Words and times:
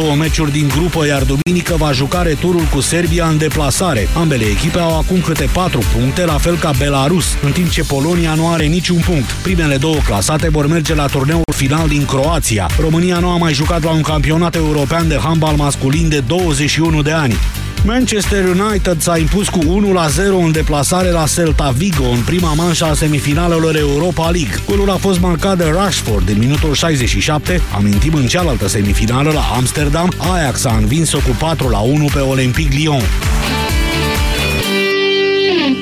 două 0.00 0.14
meciuri 0.14 0.52
din 0.52 0.68
grupă, 0.68 1.06
iar 1.06 1.22
duminică 1.22 1.74
va 1.76 1.92
juca 1.92 2.22
returul 2.22 2.62
cu 2.72 2.80
Serbia 2.80 3.26
în 3.26 3.38
deplasare. 3.38 4.08
Ambele 4.16 4.44
echipe 4.44 4.78
au 4.78 4.98
acum 4.98 5.20
câte 5.20 5.48
patru 5.52 5.82
puncte, 5.96 6.24
la 6.24 6.38
fel 6.38 6.56
ca 6.56 6.70
Belarus, 6.78 7.24
în 7.42 7.52
timp 7.52 7.68
ce 7.68 7.82
Polonia 7.82 8.34
nu 8.34 8.48
are 8.48 8.64
niciun 8.64 9.00
punct. 9.06 9.30
Primele 9.30 9.76
două 9.76 9.96
clasate 10.04 10.48
vor 10.48 10.66
merge 10.66 10.94
la 10.94 11.06
turneul 11.06 11.42
final 11.54 11.88
din 11.88 12.04
Croația. 12.04 12.70
România 12.80 13.18
nu 13.18 13.28
a 13.28 13.36
mai 13.36 13.52
jucat 13.52 13.82
la 13.82 13.90
un 13.90 14.02
campionat 14.02 14.54
european 14.54 15.08
de 15.08 15.18
handbal 15.22 15.56
masculin 15.56 16.08
de 16.08 16.20
21 16.20 17.02
de 17.02 17.12
ani. 17.12 17.34
Manchester 17.86 18.44
United 18.44 19.00
s-a 19.00 19.18
impus 19.18 19.48
cu 19.48 19.58
1-0 19.58 20.44
în 20.44 20.52
deplasare 20.52 21.10
la 21.10 21.24
Celta 21.34 21.70
Vigo 21.76 22.04
în 22.04 22.22
prima 22.24 22.52
manșă 22.52 22.84
a 22.84 22.94
semifinalelor 22.94 23.76
Europa 23.76 24.22
League. 24.30 24.58
Golul 24.66 24.90
a 24.90 24.96
fost 24.96 25.20
marcat 25.20 25.56
de 25.56 25.72
Rashford 25.74 26.28
în 26.28 26.38
minutul 26.38 26.74
67, 26.74 27.60
amintim 27.74 28.14
în 28.14 28.26
cealaltă 28.26 28.68
semifinală 28.68 29.30
la 29.30 29.50
Amsterdam, 29.56 30.12
Ajax 30.34 30.64
a 30.64 30.76
învins-o 30.76 31.18
cu 31.18 31.54
4-1 32.10 32.12
pe 32.12 32.18
Olympique 32.18 32.78
Lyon. 32.78 33.02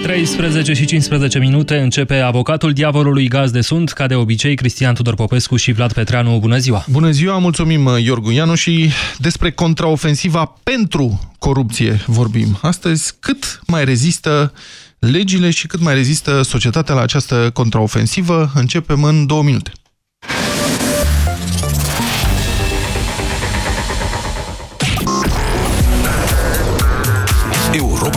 13 0.02 0.72
și 0.72 0.84
15 0.84 1.38
minute 1.38 1.78
începe 1.78 2.14
avocatul 2.14 2.72
diavolului 2.72 3.28
gaz 3.28 3.50
de 3.50 3.60
sunt, 3.60 3.90
ca 3.90 4.06
de 4.06 4.14
obicei, 4.14 4.54
Cristian 4.54 4.94
Tudor 4.94 5.14
Popescu 5.14 5.56
și 5.56 5.72
Vlad 5.72 5.92
Petreanu. 5.92 6.38
Bună 6.38 6.58
ziua! 6.58 6.84
Bună 6.90 7.10
ziua, 7.10 7.38
mulțumim 7.38 7.88
Iorgu 7.98 8.30
Ianu 8.30 8.54
și 8.54 8.90
despre 9.18 9.50
contraofensiva 9.50 10.54
pentru 10.62 11.32
corupție 11.38 12.00
vorbim. 12.06 12.58
Astăzi, 12.62 13.14
cât 13.20 13.60
mai 13.66 13.84
rezistă 13.84 14.52
legile 14.98 15.50
și 15.50 15.66
cât 15.66 15.80
mai 15.80 15.94
rezistă 15.94 16.42
societatea 16.42 16.94
la 16.94 17.00
această 17.00 17.50
contraofensivă, 17.52 18.50
începem 18.54 19.02
în 19.02 19.26
două 19.26 19.42
minute. 19.42 19.72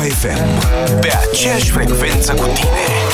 FM 0.09 0.67
Pe 0.99 1.17
aceeași 1.29 1.71
frecvență 1.71 2.33
cu 2.33 2.45
tine. 2.53 3.05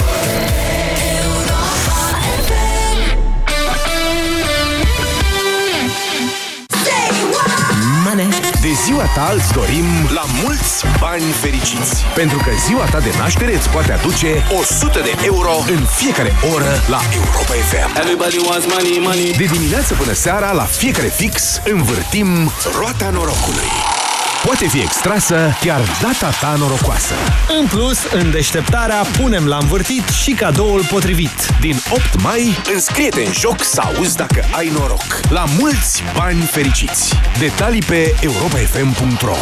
De 8.61 8.71
ziua 8.85 9.03
ta 9.15 9.33
îți 9.35 9.53
dorim 9.53 9.85
la 10.13 10.23
mulți 10.43 10.85
bani 10.99 11.31
fericiți. 11.43 12.03
Pentru 12.15 12.37
că 12.37 12.49
ziua 12.67 12.85
ta 12.85 12.99
de 12.99 13.13
naștere 13.17 13.55
îți 13.55 13.69
poate 13.69 13.91
aduce 13.91 14.43
100 14.59 14.99
de 14.99 15.13
euro 15.25 15.51
în 15.67 15.85
fiecare 15.95 16.31
oră 16.53 16.71
la 16.89 16.99
Europa 17.13 17.53
FM 17.69 17.97
Everybody 17.97 18.37
wants 18.47 18.65
money, 18.73 18.99
money. 18.99 19.33
De 19.37 19.43
dimineață 19.43 19.93
până 19.93 20.13
seara, 20.13 20.51
la 20.51 20.63
fiecare 20.63 21.07
fix, 21.07 21.61
învârtim 21.65 22.51
roata 22.79 23.09
norocului 23.09 24.00
poate 24.45 24.67
fi 24.67 24.79
extrasă 24.79 25.35
chiar 25.61 25.81
data 26.01 26.29
ta 26.39 26.55
norocoasă. 26.57 27.13
În 27.59 27.67
plus, 27.67 27.97
în 28.11 28.31
deșteptarea 28.31 29.01
punem 29.21 29.47
la 29.47 29.57
învârtit 29.57 30.07
și 30.07 30.31
cadoul 30.31 30.85
potrivit. 30.89 31.59
Din 31.59 31.75
8 31.91 32.21
mai, 32.21 32.57
înscrie-te 32.73 33.21
în 33.25 33.33
joc 33.33 33.63
să 33.63 33.81
auzi 33.81 34.15
dacă 34.15 34.43
ai 34.51 34.71
noroc. 34.77 35.19
La 35.29 35.43
mulți 35.59 36.03
bani 36.15 36.41
fericiți! 36.41 37.13
Detalii 37.39 37.81
pe 37.81 38.15
europafm.ro 38.21 39.35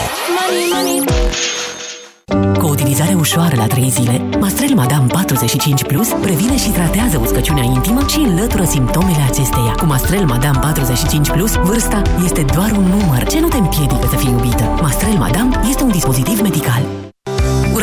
Cu 2.57 2.65
o 2.65 2.69
utilizare 2.69 3.13
ușoară 3.13 3.55
la 3.55 3.67
3 3.67 3.89
zile, 3.89 4.28
Mastrel 4.39 4.73
Madame 4.73 5.07
45 5.07 5.83
Plus 5.83 6.07
previne 6.07 6.57
și 6.57 6.69
tratează 6.69 7.17
uscăciunea 7.17 7.63
intimă 7.63 8.05
și 8.07 8.19
înlătură 8.19 8.63
simptomele 8.63 9.23
acesteia. 9.29 9.71
Cu 9.77 9.85
Mastrel 9.85 10.25
Madame 10.25 10.59
45 10.61 11.29
Plus, 11.29 11.55
vârsta 11.55 12.01
este 12.23 12.45
doar 12.53 12.71
un 12.71 12.83
număr 12.83 13.23
ce 13.23 13.39
nu 13.39 13.47
te 13.47 13.57
împiedică 13.57 14.07
să 14.09 14.15
fii 14.15 14.29
iubită. 14.29 14.63
Mastrel 14.81 15.17
Madame 15.17 15.59
este 15.69 15.83
un 15.83 15.91
dispozitiv 15.91 16.41
medical. 16.41 17.08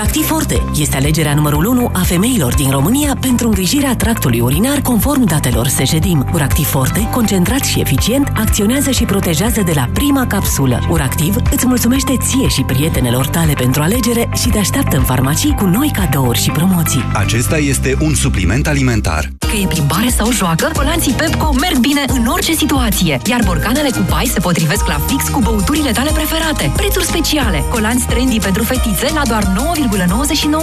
Uractiv 0.07 0.27
Forte 0.27 0.63
este 0.75 0.97
alegerea 0.97 1.35
numărul 1.35 1.65
1 1.65 1.91
a 1.93 1.99
femeilor 1.99 2.55
din 2.55 2.71
România 2.71 3.17
pentru 3.21 3.47
îngrijirea 3.47 3.97
tractului 3.97 4.41
urinar 4.41 4.81
conform 4.81 5.25
datelor 5.25 5.67
Sejedim. 5.67 6.27
Uractiv 6.33 6.67
Forte, 6.67 7.09
concentrat 7.11 7.65
și 7.65 7.81
eficient, 7.81 8.33
acționează 8.37 8.91
și 8.91 9.05
protejează 9.05 9.63
de 9.63 9.73
la 9.75 9.89
prima 9.93 10.27
capsulă. 10.27 10.87
Uractiv 10.91 11.37
îți 11.51 11.67
mulțumește 11.67 12.17
ție 12.21 12.49
și 12.49 12.63
prietenelor 12.63 13.27
tale 13.27 13.53
pentru 13.53 13.83
alegere 13.83 14.29
și 14.35 14.49
te 14.49 14.59
așteaptă 14.59 14.97
în 14.97 15.03
farmacii 15.03 15.55
cu 15.55 15.65
noi 15.65 15.91
cadouri 15.93 16.43
și 16.43 16.51
promoții. 16.51 17.05
Acesta 17.13 17.59
este 17.59 17.97
un 18.01 18.15
supliment 18.15 18.67
alimentar. 18.67 19.31
Că 19.39 19.57
e 19.63 19.67
plimbare 19.67 20.09
sau 20.09 20.33
joacă, 20.33 20.71
colanții 20.75 21.13
Pepco 21.13 21.53
merg 21.61 21.77
bine 21.77 22.05
în 22.07 22.27
orice 22.27 22.55
situație, 22.55 23.21
iar 23.27 23.41
borcanele 23.45 23.91
cu 23.91 24.05
pai 24.09 24.31
se 24.33 24.41
potrivesc 24.41 24.87
la 24.87 25.01
fix 25.07 25.29
cu 25.29 25.41
băuturile 25.41 25.91
tale 25.91 26.11
preferate. 26.11 26.73
Prețuri 26.77 27.05
speciale. 27.05 27.65
Colanți 27.71 28.07
trendy 28.07 28.39
pentru 28.39 28.63
fetițe 28.63 29.09
la 29.15 29.23
doar 29.27 29.43
9,99 29.43 29.96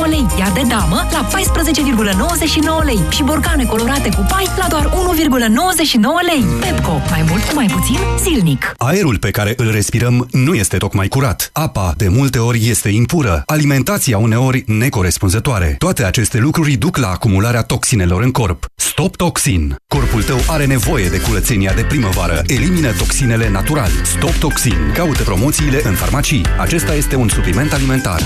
lei, 0.09 0.25
iar 0.39 0.51
de 0.51 0.61
damă 0.67 1.07
la 1.11 1.27
14,99 2.81 2.85
lei 2.85 2.99
și 3.09 3.23
borcane 3.23 3.63
colorate 3.65 4.09
cu 4.09 4.25
pai 4.29 4.47
la 4.57 4.67
doar 4.69 4.85
1,99 4.85 4.91
lei. 6.25 6.45
Pepco. 6.59 7.01
Mai 7.09 7.25
mult 7.29 7.43
cu 7.43 7.53
mai 7.53 7.65
puțin 7.65 7.97
zilnic. 8.19 8.73
Aerul 8.77 9.17
pe 9.17 9.31
care 9.31 9.53
îl 9.57 9.71
respirăm 9.71 10.27
nu 10.31 10.53
este 10.53 10.77
tocmai 10.77 11.07
curat. 11.07 11.49
Apa, 11.53 11.93
de 11.97 12.07
multe 12.07 12.39
ori, 12.39 12.69
este 12.69 12.89
impură. 12.89 13.43
Alimentația, 13.45 14.17
uneori, 14.17 14.63
necorespunzătoare. 14.67 15.75
Toate 15.77 16.03
aceste 16.03 16.37
lucruri 16.37 16.75
duc 16.75 16.97
la 16.97 17.07
acumularea 17.07 17.61
toxinelor 17.61 18.21
în 18.21 18.31
corp. 18.31 18.65
Stop 18.75 19.15
Toxin. 19.15 19.75
Corpul 19.87 20.23
tău 20.23 20.39
are 20.47 20.65
nevoie 20.65 21.07
de 21.09 21.19
curățenia 21.19 21.73
de 21.73 21.83
primăvară. 21.83 22.41
Elimină 22.47 22.91
toxinele 22.91 23.49
natural. 23.49 23.89
Stop 24.03 24.33
Toxin. 24.33 24.91
Caută 24.93 25.23
promoțiile 25.23 25.81
în 25.83 25.93
farmacii. 25.93 26.45
Acesta 26.59 26.93
este 26.93 27.15
un 27.15 27.29
supliment 27.29 27.73
alimentar. 27.73 28.21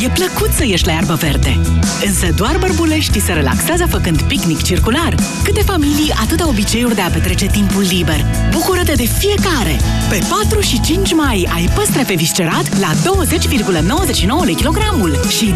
E 0.00 0.08
plăcut 0.08 0.52
să 0.52 0.64
ieși 0.66 0.86
la 0.86 0.92
iarbă 0.92 1.14
verde, 1.14 1.60
însă 2.04 2.26
doar 2.36 2.56
bărbuleștii 2.58 3.20
se 3.20 3.32
relaxează 3.32 3.86
făcând 3.86 4.22
picnic 4.22 4.62
circular. 4.62 5.14
Câte 5.44 5.60
familii, 5.60 6.12
atâta 6.22 6.48
obiceiuri 6.48 6.94
de 6.94 7.00
a 7.00 7.08
petrece 7.08 7.46
timpul 7.46 7.82
liber. 7.82 8.26
Bucură-te 8.50 8.92
de 8.92 9.04
fiecare! 9.04 9.80
Pe 10.08 10.18
4 10.48 10.60
și 10.60 10.80
5 10.80 11.14
mai 11.14 11.48
ai 11.54 11.68
păstre 11.74 12.02
pe 12.02 12.14
viscerat 12.14 12.78
la 12.80 12.92
20,99 14.40 14.44
lei 14.44 14.54
kilogramul 14.54 15.20
și 15.28 15.54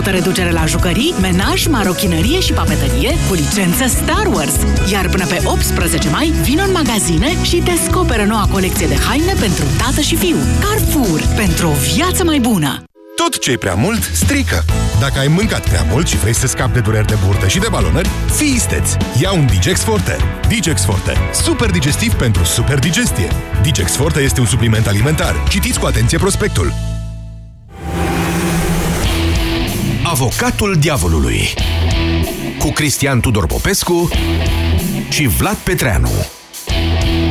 25% 0.00 0.04
reducere 0.04 0.50
la 0.50 0.64
jucării, 0.66 1.14
menaj, 1.20 1.66
marochinărie 1.66 2.40
și 2.40 2.52
papetărie 2.52 3.14
cu 3.28 3.34
licență 3.34 3.86
Star 3.86 4.26
Wars. 4.32 4.54
Iar 4.90 5.08
până 5.08 5.26
pe 5.26 5.42
18 5.44 6.08
mai, 6.08 6.32
vin 6.42 6.60
în 6.66 6.72
magazine 6.72 7.44
și 7.44 7.62
descoperă 7.64 8.24
noua 8.24 8.48
colecție 8.52 8.86
de 8.86 8.96
haine 9.08 9.32
pentru 9.40 9.64
tată 9.78 10.00
și 10.00 10.16
fiu. 10.16 10.36
Carrefour, 10.60 11.22
pentru 11.36 11.68
o 11.68 11.72
viață 11.94 12.24
mai 12.24 12.38
bună! 12.38 12.82
Tot 13.24 13.38
ce 13.38 13.50
e 13.50 13.56
prea 13.56 13.74
mult, 13.74 14.10
strică. 14.12 14.64
Dacă 15.00 15.18
ai 15.18 15.28
mâncat 15.28 15.68
prea 15.68 15.86
mult 15.90 16.06
și 16.06 16.16
vrei 16.16 16.34
să 16.34 16.46
scapi 16.46 16.72
de 16.72 16.80
dureri 16.80 17.06
de 17.06 17.16
burtă 17.26 17.48
și 17.48 17.58
de 17.58 17.66
balonări, 17.70 18.08
fii 18.36 18.52
isteț. 18.54 18.90
Ia 19.20 19.32
un 19.32 19.46
Digex 19.46 19.80
Forte. 19.80 20.16
Digex 20.48 20.84
Forte. 20.84 21.12
Super 21.32 21.70
digestiv 21.70 22.12
pentru 22.12 22.44
super 22.44 22.78
digestie. 22.78 23.28
Digex 23.62 23.96
Forte 23.96 24.20
este 24.20 24.40
un 24.40 24.46
supliment 24.46 24.86
alimentar. 24.86 25.34
Citiți 25.48 25.78
cu 25.78 25.86
atenție 25.86 26.18
prospectul. 26.18 26.72
Avocatul 30.02 30.76
diavolului 30.78 31.54
cu 32.58 32.70
Cristian 32.70 33.20
Tudor 33.20 33.46
Popescu 33.46 34.08
și 35.08 35.26
Vlad 35.26 35.56
Petreanu 35.56 36.10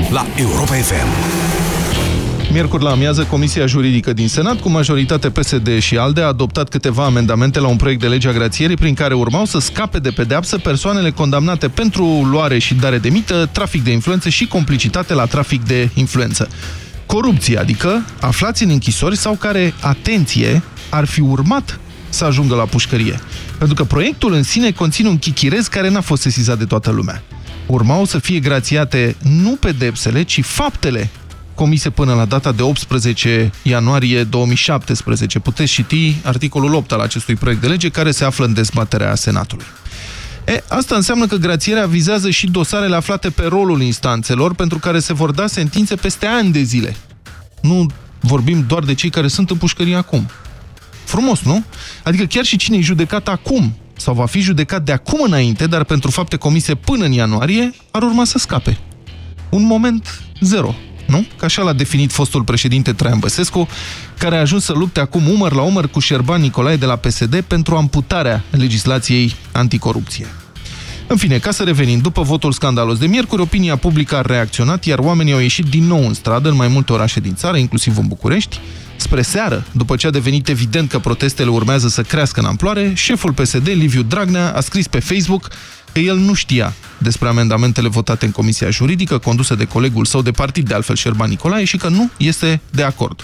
la 0.10 0.26
Europa 0.36 0.74
FM. 0.74 1.47
Miercuri 2.52 2.84
la 2.84 2.92
amiază, 2.92 3.24
Comisia 3.24 3.66
Juridică 3.66 4.14
din 4.14 4.28
Senat, 4.28 4.60
cu 4.60 4.70
majoritate 4.70 5.30
PSD 5.30 5.80
și 5.80 5.98
ALDE, 5.98 6.22
a 6.22 6.26
adoptat 6.26 6.70
câteva 6.70 7.06
amendamente 7.06 7.60
la 7.60 7.68
un 7.68 7.76
proiect 7.76 8.02
de 8.02 8.08
lege 8.08 8.28
a 8.28 8.32
grațierii 8.32 8.76
prin 8.76 8.94
care 8.94 9.14
urmau 9.14 9.46
să 9.46 9.60
scape 9.60 10.00
de 10.00 10.10
pedeapsă 10.10 10.58
persoanele 10.58 11.12
condamnate 11.12 11.68
pentru 11.68 12.06
luare 12.06 12.58
și 12.58 12.74
dare 12.74 12.98
de 12.98 13.10
mită, 13.10 13.50
trafic 13.52 13.84
de 13.84 13.92
influențe 13.92 14.30
și 14.30 14.48
complicitate 14.48 15.14
la 15.14 15.26
trafic 15.26 15.64
de 15.64 15.90
influență. 15.94 16.48
Corupție, 17.06 17.60
adică 17.60 18.06
aflați 18.20 18.64
în 18.64 18.70
închisori 18.70 19.18
sau 19.18 19.34
care, 19.34 19.74
atenție, 19.82 20.62
ar 20.90 21.06
fi 21.06 21.20
urmat 21.20 21.80
să 22.10 22.26
ajungă 22.26 22.56
la 22.56 22.64
pușcărie. 22.64 23.20
Pentru 23.58 23.76
că 23.76 23.84
proiectul 23.84 24.34
în 24.34 24.44
sine 24.44 24.72
conține 24.72 25.08
un 25.08 25.18
chichirez 25.18 25.68
care 25.68 25.90
n-a 25.90 26.02
fost 26.02 26.22
sesizat 26.22 26.58
de 26.58 26.66
toată 26.66 26.92
lumea. 26.92 27.24
Urmau 27.66 28.06
să 28.06 28.20
fie 28.20 28.40
grațiate 28.40 29.16
nu 29.22 29.58
pedepsele, 29.60 30.24
ci 30.24 30.44
faptele 30.44 31.10
comise 31.58 31.90
până 31.90 32.14
la 32.14 32.26
data 32.26 32.52
de 32.52 32.62
18 32.62 33.52
ianuarie 33.62 34.24
2017. 34.24 35.40
Puteți 35.40 35.72
citi 35.72 36.16
articolul 36.24 36.74
8 36.74 36.92
al 36.92 37.00
acestui 37.00 37.36
proiect 37.36 37.62
de 37.62 37.68
lege 37.68 37.90
care 37.90 38.12
se 38.12 38.26
află 38.26 38.46
în 38.46 38.54
dezbaterea 38.54 39.16
Senatului. 39.16 39.66
E, 40.46 40.64
asta 40.68 40.96
înseamnă 40.96 41.26
că 41.26 41.36
grațierea 41.36 41.86
vizează 41.86 42.30
și 42.30 42.48
dosarele 42.48 42.96
aflate 42.96 43.30
pe 43.30 43.44
rolul 43.44 43.82
instanțelor 43.82 44.56
pentru 44.56 44.80
care 44.80 45.00
se 45.00 45.14
vor 45.14 45.32
da 45.32 45.48
sentințe 45.48 45.96
peste 45.96 46.26
ani 46.26 46.52
de 46.52 46.62
zile. 46.62 46.96
Nu 47.62 47.86
vorbim 48.20 48.66
doar 48.68 48.84
de 48.84 48.94
cei 48.94 49.10
care 49.10 49.28
sunt 49.28 49.50
în 49.50 49.58
pușcărie 49.58 49.96
acum. 49.96 50.30
Frumos, 51.04 51.42
nu? 51.42 51.64
Adică 52.04 52.24
chiar 52.24 52.44
și 52.44 52.58
cine 52.58 52.78
e 52.78 52.82
judecat 52.82 53.28
acum 53.28 53.78
sau 53.98 54.14
va 54.14 54.26
fi 54.26 54.40
judecat 54.40 54.84
de 54.84 54.92
acum 54.92 55.20
înainte, 55.24 55.68
dar 55.68 55.84
pentru 55.84 56.12
fapte 56.12 56.36
comise 56.36 56.76
până 56.76 57.06
în 57.06 57.12
ianuarie, 57.12 57.74
ar 57.92 58.02
urma 58.02 58.24
să 58.24 58.38
scape. 58.38 58.78
Un 59.50 59.64
moment 59.64 60.22
zero 60.42 60.76
Nu? 61.08 61.26
Că 61.38 61.46
așa 61.46 61.62
l-a 61.62 61.74
definit 61.74 62.12
fostul 62.12 62.44
președinte 62.44 62.94
Traian 62.94 63.20
Băsescu, 63.20 63.68
care 64.18 64.38
a 64.38 64.40
ajuns 64.40 64.64
să 64.64 64.74
lupte 64.74 65.00
acum 65.00 65.30
umăr 65.30 65.54
la 65.54 65.62
umăr 65.62 65.90
cu 65.90 66.00
Șerban 66.00 66.42
Nicolae 66.42 66.76
de 66.76 66.86
la 66.86 66.96
PSD 66.96 67.42
pentru 67.42 67.76
amputarea 67.76 68.44
legislației 68.50 69.36
anticorupție. 69.52 70.28
În 71.08 71.18
fine, 71.18 71.38
ca 71.38 71.52
să 71.52 71.64
revenim, 71.64 72.00
după 72.00 72.22
votul 72.22 72.52
scandalos 72.52 72.98
de 72.98 73.08
miercuri, 73.08 73.42
opinia 73.42 73.76
publică 73.76 74.16
a 74.16 74.22
reacționat, 74.22 74.86
iar 74.86 75.00
oamenii 75.00 75.34
au 75.34 75.40
ieșit 75.40 75.66
din 75.66 75.84
nou 75.84 76.08
în 76.08 76.14
stradă 76.14 76.50
în 76.50 76.56
mai 76.56 76.68
multe 76.68 76.94
orașe 76.94 77.20
din 77.20 77.36
țară, 77.36 77.58
inclusiv 77.58 77.98
în 77.98 78.08
București. 78.08 78.60
Spre 78.96 79.22
seară, 79.22 79.66
după 79.72 79.96
ce 79.96 80.08
a 80.08 80.10
devenit 80.10 80.48
evident 80.50 80.90
că 80.90 81.00
protestele 81.00 81.50
urmează 81.50 81.88
să 81.88 82.02
crească 82.02 82.40
în 82.40 82.46
amploare, 82.46 82.92
șeful 82.96 83.34
PSD, 83.34 83.68
Liviu 83.68 84.02
Dragnea, 84.02 84.54
a 84.56 84.60
scris 84.60 84.88
pe 84.88 85.00
Facebook 85.00 85.48
că 85.98 86.04
el 86.04 86.18
nu 86.18 86.34
știa 86.34 86.74
despre 86.98 87.28
amendamentele 87.28 87.88
votate 87.88 88.26
în 88.26 88.32
Comisia 88.32 88.70
Juridică, 88.70 89.18
condusă 89.18 89.56
de 89.56 89.66
colegul 89.66 90.06
său 90.06 90.22
de 90.22 90.32
partid, 90.32 90.68
de 90.68 90.74
altfel 90.74 90.96
Șerban 90.96 91.30
Nicolae, 91.30 91.64
și 91.64 91.78
că 91.78 91.88
nu 91.88 92.10
este 92.18 92.62
de 92.72 92.84
acord. 92.84 93.24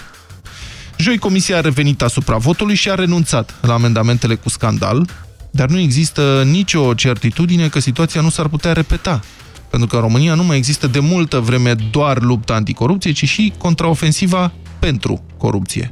Joi, 0.97 1.17
Comisia 1.17 1.57
a 1.57 1.61
revenit 1.61 2.01
asupra 2.01 2.37
votului 2.37 2.75
și 2.75 2.89
a 2.89 2.95
renunțat 2.95 3.55
la 3.61 3.73
amendamentele 3.73 4.35
cu 4.35 4.49
scandal, 4.49 5.09
dar 5.51 5.69
nu 5.69 5.79
există 5.79 6.43
nicio 6.45 6.93
certitudine 6.93 7.67
că 7.67 7.79
situația 7.79 8.21
nu 8.21 8.29
s-ar 8.29 8.47
putea 8.47 8.73
repeta. 8.73 9.21
Pentru 9.69 9.87
că 9.87 9.95
în 9.95 10.01
România 10.01 10.33
nu 10.33 10.43
mai 10.43 10.57
există 10.57 10.87
de 10.87 10.99
multă 10.99 11.39
vreme 11.39 11.75
doar 11.91 12.21
lupta 12.21 12.53
anticorupție, 12.53 13.11
ci 13.11 13.27
și 13.27 13.53
contraofensiva 13.57 14.51
pentru 14.79 15.23
corupție. 15.37 15.89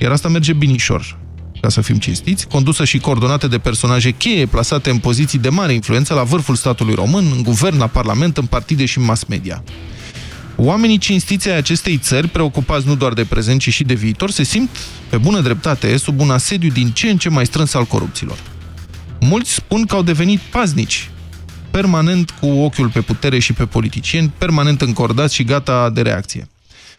Iar 0.00 0.12
asta 0.12 0.28
merge 0.28 0.52
binișor, 0.52 1.18
ca 1.60 1.68
să 1.68 1.80
fim 1.80 1.96
cinstiți, 1.96 2.46
condusă 2.46 2.84
și 2.84 2.98
coordonată 2.98 3.46
de 3.46 3.58
personaje 3.58 4.10
cheie 4.10 4.46
plasate 4.46 4.90
în 4.90 4.98
poziții 4.98 5.38
de 5.38 5.48
mare 5.48 5.72
influență 5.72 6.14
la 6.14 6.22
vârful 6.22 6.54
statului 6.54 6.94
român, 6.94 7.32
în 7.36 7.42
guvern, 7.42 7.78
la 7.78 7.86
parlament, 7.86 8.36
în 8.36 8.46
partide 8.46 8.84
și 8.84 8.98
în 8.98 9.04
mass 9.04 9.24
media. 9.24 9.62
Oamenii 10.56 10.98
cinstiți 10.98 11.48
ai 11.48 11.56
acestei 11.56 11.98
țări, 11.98 12.28
preocupați 12.28 12.86
nu 12.86 12.94
doar 12.94 13.12
de 13.12 13.24
prezent, 13.24 13.60
ci 13.60 13.72
și 13.72 13.84
de 13.84 13.94
viitor, 13.94 14.30
se 14.30 14.42
simt, 14.42 14.70
pe 15.08 15.16
bună 15.16 15.40
dreptate, 15.40 15.96
sub 15.96 16.20
un 16.20 16.30
asediu 16.30 16.70
din 16.70 16.90
ce 16.90 17.10
în 17.10 17.16
ce 17.16 17.28
mai 17.28 17.46
strâns 17.46 17.74
al 17.74 17.84
corupților. 17.84 18.38
Mulți 19.20 19.52
spun 19.52 19.86
că 19.86 19.94
au 19.94 20.02
devenit 20.02 20.40
paznici, 20.40 21.10
permanent 21.70 22.30
cu 22.30 22.46
ochiul 22.46 22.88
pe 22.88 23.00
putere 23.00 23.38
și 23.38 23.52
pe 23.52 23.64
politicieni, 23.66 24.32
permanent 24.38 24.80
încordați 24.80 25.34
și 25.34 25.44
gata 25.44 25.90
de 25.90 26.02
reacție. 26.02 26.48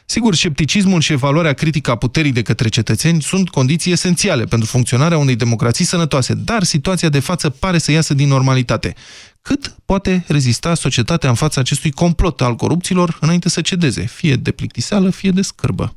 Sigur, 0.10 0.36
scepticismul 0.36 1.02
și 1.02 1.12
evaluarea 1.12 1.54
critică 1.54 1.92
a 1.92 1.96
puterii 1.96 2.32
de 2.32 2.42
către 2.42 2.70
cetățeni 2.70 3.22
sunt 3.22 3.50
condiții 3.50 3.92
esențiale 3.92 4.44
pentru 4.44 4.68
funcționarea 4.68 5.18
unei 5.18 5.36
democrații 5.36 5.86
sănătoase, 5.86 6.34
dar 6.34 6.64
situația 6.64 7.10
de 7.10 7.20
față 7.20 7.50
pare 7.50 7.78
să 7.78 7.92
iasă 7.92 8.14
din 8.14 8.28
normalitate. 8.28 8.96
Cât 9.42 9.76
poate 9.86 10.24
rezista 10.28 10.74
societatea 10.74 11.30
în 11.30 11.36
fața 11.36 11.62
acestui 11.62 11.92
complot 11.92 12.42
al 12.42 12.56
corupților 12.56 13.18
înainte 13.22 13.50
să 13.50 13.62
cedeze, 13.62 14.06
fie 14.06 14.36
de 14.36 14.52
plictiseală, 14.52 15.10
fie 15.10 15.32
de 15.32 15.42
scârbă? 15.42 15.96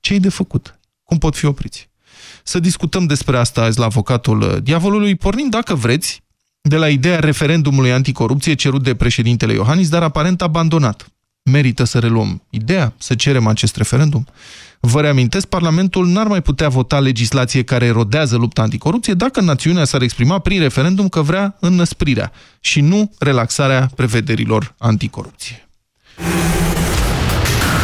Ce-i 0.00 0.20
de 0.20 0.28
făcut? 0.28 0.78
Cum 1.02 1.18
pot 1.18 1.36
fi 1.36 1.44
opriți? 1.44 1.88
Să 2.42 2.58
discutăm 2.58 3.06
despre 3.06 3.36
asta 3.38 3.62
azi 3.62 3.78
la 3.78 3.84
avocatul 3.84 4.60
diavolului, 4.62 5.14
pornind, 5.14 5.50
dacă 5.50 5.74
vreți, 5.74 6.22
de 6.60 6.76
la 6.76 6.88
ideea 6.88 7.20
referendumului 7.20 7.92
anticorupție 7.92 8.54
cerut 8.54 8.82
de 8.82 8.94
președintele 8.94 9.52
Iohannis, 9.52 9.88
dar 9.88 10.02
aparent 10.02 10.42
abandonat. 10.42 11.10
Merită 11.50 11.84
să 11.84 11.98
reluăm 11.98 12.42
ideea, 12.50 12.94
să 12.98 13.14
cerem 13.14 13.46
acest 13.46 13.76
referendum? 13.76 14.26
Vă 14.80 15.00
reamintesc, 15.00 15.46
Parlamentul 15.46 16.06
n-ar 16.06 16.26
mai 16.26 16.42
putea 16.42 16.68
vota 16.68 16.98
legislație 16.98 17.62
care 17.62 17.84
erodează 17.84 18.36
lupta 18.36 18.62
anticorupție 18.62 19.14
dacă 19.14 19.40
națiunea 19.40 19.84
s-ar 19.84 20.02
exprima 20.02 20.38
prin 20.38 20.60
referendum 20.60 21.08
că 21.08 21.22
vrea 21.22 21.56
înnăsprirea 21.60 22.32
și 22.60 22.80
nu 22.80 23.12
relaxarea 23.18 23.90
prevederilor 23.94 24.74
anticorupție. 24.78 25.68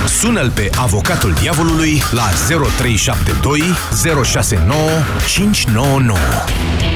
Sună-l 0.06 0.50
pe 0.50 0.70
avocatul 0.76 1.32
diavolului 1.40 2.02
la 2.10 2.28
0372 2.46 3.62
069 4.24 4.78
599. 5.26 6.91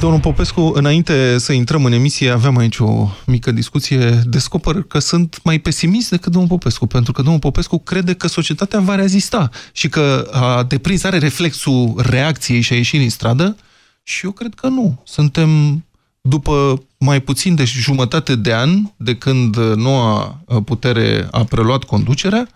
Domnul 0.00 0.20
Popescu, 0.20 0.72
înainte 0.74 1.38
să 1.38 1.52
intrăm 1.52 1.84
în 1.84 1.92
emisie, 1.92 2.30
aveam 2.30 2.56
aici 2.56 2.78
o 2.78 3.08
mică 3.26 3.52
discuție. 3.52 4.10
Descoper 4.24 4.82
că 4.82 4.98
sunt 4.98 5.40
mai 5.44 5.58
pesimist 5.58 6.10
decât 6.10 6.32
domnul 6.32 6.50
Popescu, 6.50 6.86
pentru 6.86 7.12
că 7.12 7.22
domnul 7.22 7.40
Popescu 7.40 7.78
crede 7.78 8.14
că 8.14 8.28
societatea 8.28 8.80
va 8.80 8.94
rezista 8.94 9.50
și 9.72 9.88
că 9.88 10.28
a 10.32 10.62
deprins, 10.62 11.02
are 11.02 11.18
reflexul 11.18 11.94
reacției 11.96 12.60
și 12.60 12.72
a 12.72 12.76
ieșit 12.76 13.00
în 13.00 13.08
stradă 13.08 13.56
și 14.02 14.24
eu 14.24 14.30
cred 14.30 14.54
că 14.54 14.68
nu. 14.68 15.02
Suntem 15.04 15.84
după 16.20 16.82
mai 16.98 17.20
puțin 17.20 17.54
de 17.54 17.64
jumătate 17.64 18.36
de 18.36 18.54
an 18.54 18.82
de 18.96 19.16
când 19.16 19.56
noua 19.56 20.42
putere 20.64 21.28
a 21.30 21.44
preluat 21.44 21.84
conducerea, 21.84 22.48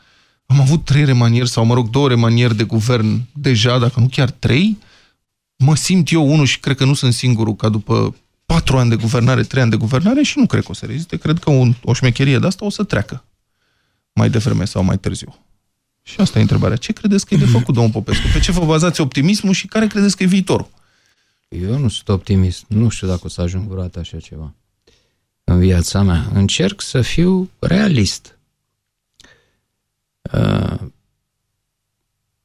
am 0.47 0.61
avut 0.61 0.85
trei 0.85 1.05
remanieri, 1.05 1.49
sau 1.49 1.65
mă 1.65 1.75
rog, 1.75 1.91
două 1.91 2.09
remanieri 2.09 2.57
de 2.57 2.65
guvern 2.65 3.21
deja, 3.33 3.79
dacă 3.79 4.01
nu 4.01 4.09
chiar 4.11 4.31
trei, 4.31 4.79
mă 5.57 5.77
simt 5.77 6.11
eu 6.11 6.33
unul 6.33 6.47
și 6.47 6.61
cred 6.61 6.77
că 6.77 6.85
nu 6.85 6.95
sunt 6.95 7.13
singurul 7.13 7.55
ca 7.55 7.69
după 7.69 8.17
patru 8.47 8.77
ani 8.77 8.91
de 8.91 8.97
guvernare, 8.97 9.43
trei 9.43 9.63
ani 9.63 9.71
de 9.71 9.77
guvernare 9.77 10.23
și 10.23 10.39
nu 10.39 10.47
cred 10.47 10.63
că 10.63 10.71
o 10.71 10.75
să 10.75 10.87
reziste. 10.87 11.17
Cred 11.17 11.39
că 11.39 11.51
un, 11.51 11.75
o 11.83 11.93
șmecherie 11.93 12.39
de 12.39 12.47
asta 12.47 12.65
o 12.65 12.71
să 12.71 12.85
treacă 12.85 13.25
mai 14.13 14.31
devreme 14.31 14.65
sau 14.65 14.83
mai 14.83 14.99
târziu. 14.99 15.39
Și 16.03 16.21
asta 16.21 16.39
e 16.39 16.43
întrebarea. 16.43 16.77
Ce 16.77 16.93
credeți 16.93 17.27
că 17.27 17.35
e 17.35 17.37
de 17.37 17.45
făcut, 17.45 17.75
domnul 17.75 17.93
Popescu? 17.93 18.27
Pe 18.33 18.41
ce 18.41 18.53
vă 18.53 18.65
bazați 18.65 19.01
optimismul 19.01 19.53
și 19.53 19.67
care 19.67 19.87
credeți 19.87 20.17
că 20.17 20.23
e 20.23 20.27
viitorul? 20.27 20.69
Eu 21.49 21.79
nu 21.79 21.89
sunt 21.89 22.09
optimist. 22.09 22.65
Nu 22.69 22.89
știu 22.89 23.07
dacă 23.07 23.21
o 23.25 23.29
să 23.29 23.41
ajung 23.41 23.69
vreodată 23.69 23.99
așa 23.99 24.19
ceva 24.19 24.55
în 25.45 25.59
viața 25.59 26.03
mea. 26.03 26.31
Încerc 26.33 26.81
să 26.81 27.01
fiu 27.01 27.51
realist. 27.59 28.39
Uh, 30.33 30.79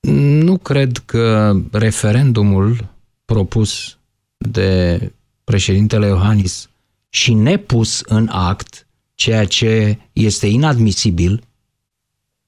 nu 0.02 0.58
cred 0.58 0.98
că 1.06 1.56
referendumul 1.72 2.88
propus 3.34 3.98
de 4.38 5.00
președintele 5.44 6.08
Iohannis 6.08 6.70
și 7.10 7.34
nepus 7.34 8.02
în 8.06 8.28
act, 8.32 8.88
ceea 9.16 9.46
ce 9.46 10.00
este 10.14 10.48
inadmisibil, 10.48 11.44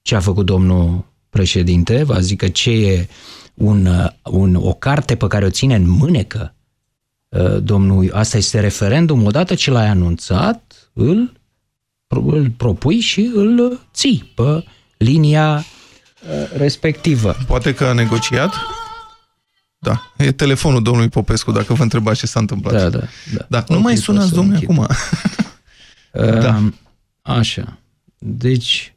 ce 0.01 0.15
a 0.15 0.19
făcut 0.19 0.45
domnul 0.45 1.05
președinte, 1.29 2.03
va 2.03 2.19
zic 2.19 2.37
că 2.37 2.47
ce 2.47 2.71
e 2.71 3.07
un, 3.53 3.87
un, 4.23 4.55
o 4.55 4.73
carte 4.73 5.15
pe 5.15 5.27
care 5.27 5.45
o 5.45 5.49
ține 5.49 5.75
în 5.75 5.89
mânecă 5.89 6.55
domnul, 7.63 8.09
asta 8.13 8.37
este 8.37 8.59
referendum, 8.59 9.25
odată 9.25 9.55
ce 9.55 9.71
l-ai 9.71 9.87
anunțat, 9.87 10.91
îl, 10.93 11.33
îl 12.07 12.49
propui 12.57 12.99
și 12.99 13.31
îl 13.33 13.79
ții 13.93 14.31
pe 14.35 14.63
linia 14.97 15.65
respectivă. 16.57 17.35
Poate 17.47 17.73
că 17.73 17.85
a 17.85 17.93
negociat? 17.93 18.53
Da. 19.83 20.11
E 20.17 20.31
telefonul 20.31 20.81
domnului 20.81 21.09
Popescu, 21.09 21.51
dacă 21.51 21.73
vă 21.73 21.83
întrebați 21.83 22.19
ce 22.19 22.25
s-a 22.27 22.39
întâmplat. 22.39 22.73
Da, 22.73 22.89
da. 22.89 22.99
da. 23.33 23.45
da. 23.49 23.63
Nu 23.67 23.79
mai 23.79 23.97
sunați, 23.97 24.33
domnule, 24.33 24.59
acum. 24.63 24.87
da. 26.41 26.71
Așa. 27.21 27.77
Deci, 28.17 28.93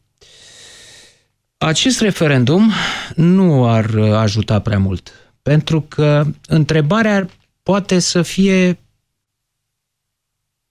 acest 1.59 2.01
referendum 2.01 2.73
nu 3.15 3.69
ar 3.69 3.97
ajuta 3.97 4.59
prea 4.59 4.79
mult. 4.79 5.13
Pentru 5.43 5.81
că 5.81 6.27
întrebarea 6.47 7.29
poate 7.63 7.99
să 7.99 8.23
fie 8.23 8.79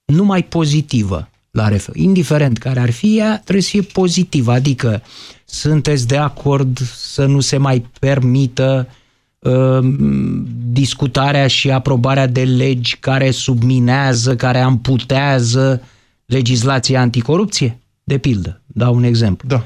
numai 0.06 0.44
pozitivă 0.44 1.30
la 1.52 1.68
referendum. 1.68 2.10
Indiferent 2.10 2.58
care 2.58 2.80
ar 2.80 2.92
fi 2.92 3.18
ea, 3.18 3.40
trebuie 3.40 3.64
să 3.64 3.70
fie 3.70 3.82
pozitivă. 3.82 4.52
Adică 4.52 5.02
sunteți 5.46 6.08
de 6.08 6.18
acord 6.18 6.80
să 6.96 7.26
nu 7.26 7.40
se 7.40 7.58
mai 7.58 7.90
permită 8.00 8.88
uh, 8.90 9.02
discutarea 10.72 11.48
și 11.48 11.72
aprobarea 11.72 12.28
de 12.28 12.44
legi 12.44 12.98
care 13.00 13.32
subminează, 13.32 14.36
care 14.36 14.60
amputează 14.60 15.82
legislația 16.26 17.02
anticorupție? 17.02 17.78
De 18.04 18.18
pildă, 18.18 18.62
dau 18.66 18.96
un 18.96 19.04
exemplu. 19.04 19.48
Da. 19.48 19.66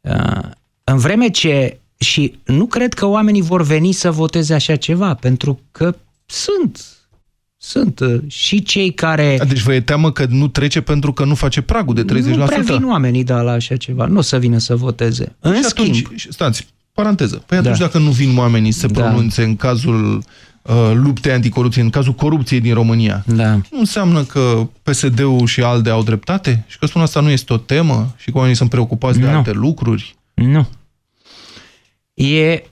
Uh, 0.00 0.50
în 0.84 0.98
vreme 0.98 1.28
ce 1.28 1.80
și 1.98 2.38
nu 2.44 2.66
cred 2.66 2.94
că 2.94 3.06
oamenii 3.06 3.42
vor 3.42 3.62
veni 3.62 3.92
să 3.92 4.10
voteze 4.10 4.54
așa 4.54 4.76
ceva, 4.76 5.14
pentru 5.14 5.60
că 5.70 5.96
sunt 6.26 6.96
sunt 7.56 8.00
uh, 8.00 8.20
și 8.26 8.62
cei 8.62 8.92
care... 8.92 9.38
Deci 9.48 9.60
vă 9.60 9.74
e 9.74 9.80
teamă 9.80 10.12
că 10.12 10.26
nu 10.28 10.48
trece 10.48 10.80
pentru 10.80 11.12
că 11.12 11.24
nu 11.24 11.34
face 11.34 11.62
pragul 11.62 11.94
de 11.94 12.02
30%? 12.02 12.04
Nu 12.04 12.44
prea 12.44 12.60
vin 12.60 12.84
oamenii 12.84 13.24
da, 13.24 13.40
la 13.42 13.52
așa 13.52 13.76
ceva. 13.76 14.06
Nu 14.06 14.18
o 14.18 14.20
să 14.20 14.38
vină 14.38 14.58
să 14.58 14.76
voteze. 14.76 15.36
În 15.40 15.54
și 15.54 15.62
schimb... 15.62 15.94
Atunci, 16.04 16.26
stați, 16.30 16.66
paranteză. 16.96 17.42
Păi 17.46 17.58
atunci 17.58 17.78
da. 17.78 17.84
dacă 17.84 17.98
nu 17.98 18.10
vin 18.10 18.38
oamenii 18.38 18.72
să 18.72 18.86
da. 18.86 19.00
pronunțe 19.00 19.42
în 19.42 19.56
cazul 19.56 20.24
uh, 20.62 20.92
luptei 20.94 21.32
anticorupție, 21.32 21.82
în 21.82 21.90
cazul 21.90 22.12
corupției 22.12 22.60
din 22.60 22.74
România, 22.74 23.24
da. 23.26 23.52
nu 23.52 23.78
înseamnă 23.78 24.22
că 24.24 24.68
PSD-ul 24.82 25.46
și 25.46 25.62
ALDE 25.62 25.90
au 25.90 26.02
dreptate? 26.02 26.64
Și 26.66 26.78
că 26.78 26.86
spun 26.86 27.02
asta 27.02 27.20
nu 27.20 27.30
este 27.30 27.52
o 27.52 27.56
temă? 27.56 28.14
Și 28.16 28.30
că 28.30 28.36
oamenii 28.36 28.56
sunt 28.56 28.70
preocupați 28.70 29.18
nu. 29.18 29.26
de 29.26 29.30
alte 29.30 29.52
lucruri? 29.52 30.16
Nu. 30.34 30.68
E 32.14 32.62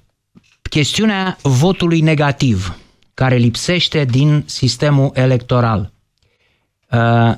chestiunea 0.70 1.38
votului 1.42 2.00
negativ 2.00 2.78
care 3.14 3.36
lipsește 3.36 4.04
din 4.04 4.42
sistemul 4.46 5.10
electoral. 5.14 5.92
Uh, 6.90 7.34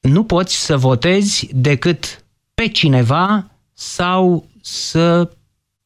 nu 0.00 0.24
poți 0.24 0.64
să 0.64 0.76
votezi 0.76 1.48
decât 1.52 2.24
pe 2.54 2.68
cineva 2.68 3.50
sau 3.72 4.46
să 4.60 5.30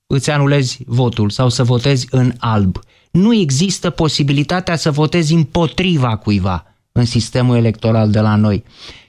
îți 0.07 0.31
anulezi 0.31 0.79
votul 0.87 1.31
sau 1.31 1.49
să 1.49 1.63
votezi 1.63 2.07
în 2.11 2.33
alb. 2.39 2.79
Nu 3.11 3.35
există 3.35 3.91
posibilitatea 3.91 4.77
să 4.77 4.91
votezi 4.91 5.33
împotriva 5.33 6.17
cuiva 6.17 6.75
în 6.93 7.05
sistemul 7.05 7.57
electoral 7.57 8.11
de 8.11 8.21
la 8.21 8.37
noi, 8.37 8.65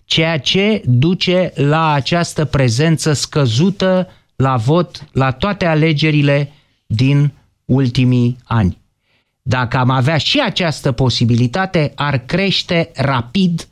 ceea 0.06 0.40
ce 0.40 0.82
duce 0.86 1.52
la 1.56 1.92
această 1.92 2.46
prezență 2.46 3.14
scăzută 3.14 4.08
la 4.36 4.56
vot 4.56 5.08
la 5.12 5.32
toate 5.32 5.66
alegerile 5.66 6.52
din 6.86 7.34
ultimii 7.66 8.38
ani. 8.44 8.78
Dacă 9.42 9.78
am 9.78 9.90
avea 9.90 10.18
și 10.18 10.40
această 10.40 10.92
posibilitate, 10.92 11.92
ar 11.96 12.18
crește 12.18 12.92
rapid 12.96 13.68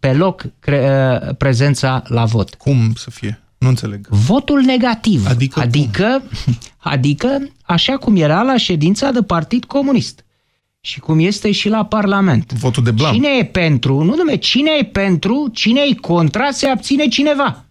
pe 0.00 0.12
loc 0.12 0.44
cre- 0.58 1.34
prezența 1.38 2.02
la 2.06 2.24
vot. 2.24 2.54
Cum 2.54 2.94
să 2.94 3.10
fie? 3.10 3.42
Nu 3.58 3.68
înțeleg. 3.68 4.06
Votul 4.08 4.60
negativ. 4.60 5.26
Adică 5.28 5.60
adică, 5.60 6.22
adică 6.94 7.48
așa 7.62 7.96
cum 7.96 8.16
era 8.16 8.42
la 8.42 8.56
ședința 8.56 9.10
de 9.10 9.22
Partid 9.22 9.64
Comunist 9.64 10.22
și 10.80 11.00
cum 11.00 11.18
este 11.18 11.50
și 11.50 11.68
la 11.68 11.84
Parlament. 11.84 12.52
Votul 12.52 12.82
de 12.82 12.90
blam. 12.90 13.12
Cine 13.12 13.28
e 13.38 13.44
pentru, 13.44 14.02
nu 14.02 14.14
nume, 14.14 14.36
cine 14.36 14.70
e 14.80 14.84
pentru, 14.84 15.48
cine 15.52 15.80
e 15.80 15.94
contra, 15.94 16.50
se 16.50 16.66
abține 16.66 17.08
cineva. 17.08 17.64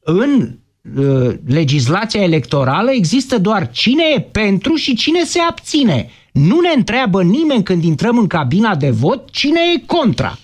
În 0.00 0.58
uh, 0.96 1.34
legislația 1.46 2.22
electorală 2.22 2.90
există 2.90 3.38
doar 3.38 3.70
cine 3.70 4.02
e 4.16 4.20
pentru 4.20 4.74
și 4.74 4.94
cine 4.94 5.24
se 5.24 5.38
abține. 5.38 6.10
Nu 6.32 6.60
ne 6.60 6.72
întreabă 6.76 7.22
nimeni 7.22 7.62
când 7.62 7.84
intrăm 7.84 8.18
în 8.18 8.26
cabina 8.26 8.76
de 8.76 8.90
vot 8.90 9.30
cine 9.30 9.60
e 9.74 9.82
contra. 9.86 10.38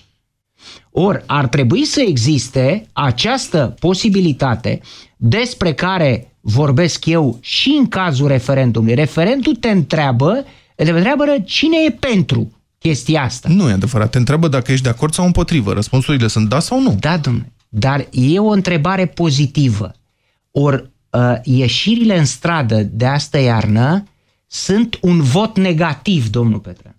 Ori 0.98 1.22
ar 1.26 1.46
trebui 1.46 1.84
să 1.84 2.00
existe 2.00 2.86
această 2.92 3.76
posibilitate 3.78 4.80
despre 5.16 5.72
care 5.72 6.32
vorbesc 6.40 7.04
eu 7.04 7.38
și 7.40 7.76
în 7.78 7.86
cazul 7.88 8.26
referendumului. 8.26 8.94
Referendul 8.94 9.54
te 9.54 9.68
întreabă, 9.68 10.44
te 10.74 10.90
întreabă 10.90 11.24
cine 11.44 11.76
e 11.86 11.90
pentru 11.90 12.52
chestia 12.78 13.22
asta. 13.22 13.48
Nu 13.48 13.68
e 13.68 13.72
adevărat. 13.72 14.10
Te 14.10 14.18
întreabă 14.18 14.48
dacă 14.48 14.72
ești 14.72 14.84
de 14.84 14.88
acord 14.88 15.12
sau 15.12 15.24
împotrivă. 15.24 15.72
Răspunsurile 15.72 16.26
sunt 16.26 16.48
da 16.48 16.60
sau 16.60 16.80
nu. 16.80 16.96
Da, 17.00 17.16
domnule. 17.16 17.52
Dar 17.68 18.06
e 18.10 18.38
o 18.38 18.48
întrebare 18.48 19.06
pozitivă. 19.06 19.94
Ori 20.50 20.90
uh, 21.10 21.34
ieșirile 21.42 22.18
în 22.18 22.24
stradă 22.24 22.82
de 22.82 23.06
astă 23.06 23.38
iarnă 23.38 24.04
sunt 24.46 24.98
un 25.00 25.20
vot 25.20 25.56
negativ, 25.56 26.28
domnul 26.30 26.58
Petrean 26.58 26.95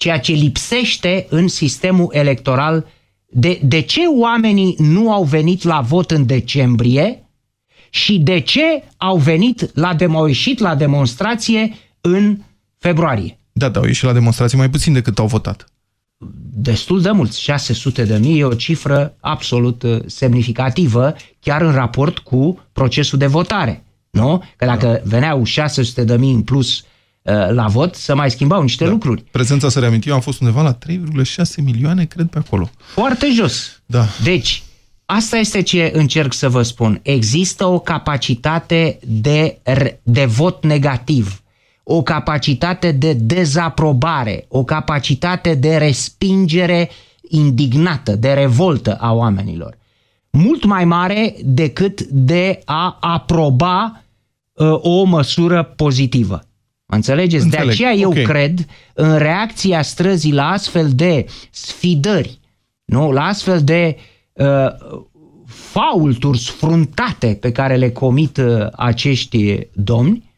ceea 0.00 0.20
ce 0.20 0.32
lipsește 0.32 1.26
în 1.28 1.48
sistemul 1.48 2.08
electoral. 2.12 2.86
De, 3.26 3.60
de 3.62 3.80
ce 3.80 4.00
oamenii 4.06 4.74
nu 4.78 5.12
au 5.12 5.24
venit 5.24 5.62
la 5.62 5.80
vot 5.80 6.10
în 6.10 6.26
decembrie 6.26 7.28
și 7.90 8.18
de 8.18 8.38
ce 8.38 8.82
au 8.96 9.16
venit 9.16 9.70
la 9.74 9.94
demo, 9.94 10.18
au 10.18 10.26
ieșit 10.26 10.58
la 10.58 10.74
demonstrație 10.74 11.72
în 12.00 12.38
februarie? 12.78 13.38
Da, 13.52 13.68
da, 13.68 13.80
au 13.80 13.86
ieșit 13.86 14.04
la 14.04 14.12
demonstrație 14.12 14.58
mai 14.58 14.70
puțin 14.70 14.92
decât 14.92 15.18
au 15.18 15.26
votat. 15.26 15.64
Destul 16.52 17.00
de 17.00 17.10
mulți, 17.10 17.40
600 17.40 18.04
de 18.04 18.18
mii, 18.18 18.38
e 18.38 18.44
o 18.44 18.54
cifră 18.54 19.16
absolut 19.20 19.82
uh, 19.82 19.98
semnificativă, 20.06 21.14
chiar 21.40 21.62
în 21.62 21.72
raport 21.72 22.18
cu 22.18 22.66
procesul 22.72 23.18
de 23.18 23.26
votare. 23.26 23.84
Nu? 24.10 24.42
Că 24.56 24.64
dacă 24.64 24.86
da. 24.86 25.00
veneau 25.04 25.44
600 25.44 26.04
de 26.04 26.16
mii 26.16 26.32
în 26.32 26.42
plus 26.42 26.84
Uh, 26.84 26.89
la 27.50 27.66
vot 27.66 27.94
să 27.94 28.14
mai 28.14 28.30
schimbau 28.30 28.62
niște 28.62 28.84
da. 28.84 28.90
lucruri. 28.90 29.24
Prezența, 29.30 29.68
să 29.68 29.78
reamintim, 29.78 30.12
a 30.12 30.18
fost 30.18 30.40
undeva 30.40 30.62
la 30.62 30.78
3,6 30.88 31.62
milioane, 31.64 32.04
cred, 32.04 32.26
pe 32.26 32.38
acolo. 32.38 32.70
Foarte 32.76 33.26
jos. 33.34 33.82
Da. 33.86 34.06
Deci, 34.22 34.62
asta 35.04 35.36
este 35.36 35.62
ce 35.62 35.90
încerc 35.94 36.32
să 36.32 36.48
vă 36.48 36.62
spun. 36.62 37.00
Există 37.02 37.66
o 37.66 37.78
capacitate 37.78 38.98
de, 39.06 39.58
de 40.02 40.24
vot 40.24 40.64
negativ, 40.64 41.42
o 41.82 42.02
capacitate 42.02 42.92
de 42.92 43.12
dezaprobare, 43.12 44.44
o 44.48 44.64
capacitate 44.64 45.54
de 45.54 45.76
respingere 45.76 46.90
indignată, 47.28 48.16
de 48.16 48.32
revoltă 48.32 48.96
a 49.00 49.12
oamenilor. 49.12 49.78
Mult 50.30 50.64
mai 50.64 50.84
mare 50.84 51.36
decât 51.44 52.02
de 52.02 52.60
a 52.64 52.96
aproba 53.00 54.02
uh, 54.52 54.66
o 54.80 55.04
măsură 55.04 55.62
pozitivă. 55.62 56.44
Înțelegeți? 56.90 57.44
Înțeleg. 57.44 57.66
De 57.66 57.72
aceea 57.72 57.92
eu 57.92 58.10
okay. 58.10 58.22
cred 58.22 58.66
în 58.94 59.18
reacția 59.18 59.82
străzii 59.82 60.32
la 60.32 60.48
astfel 60.48 60.90
de 60.94 61.26
sfidări, 61.50 62.38
nu? 62.84 63.10
la 63.10 63.24
astfel 63.24 63.64
de 63.64 63.96
uh, 64.32 64.46
faulturi 65.46 66.38
sfruntate 66.38 67.38
pe 67.40 67.52
care 67.52 67.76
le 67.76 67.90
comit 67.90 68.36
uh, 68.36 68.66
acești 68.76 69.58
domni 69.72 70.30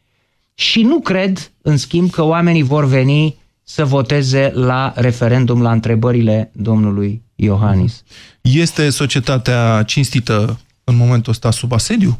și 0.53 0.81
nu 0.81 0.99
cred, 0.99 1.51
în 1.61 1.77
schimb, 1.77 2.09
că 2.09 2.23
oamenii 2.23 2.63
vor 2.63 2.85
veni 2.85 3.35
să 3.63 3.85
voteze 3.85 4.51
la 4.53 4.93
referendum 4.95 5.61
la 5.61 5.71
întrebările 5.71 6.51
domnului 6.53 7.21
Iohannis. 7.35 8.03
Este 8.41 8.89
societatea 8.89 9.83
cinstită 9.85 10.59
în 10.83 10.95
momentul 10.95 11.31
ăsta 11.31 11.51
sub 11.51 11.71
asediu? 11.71 12.19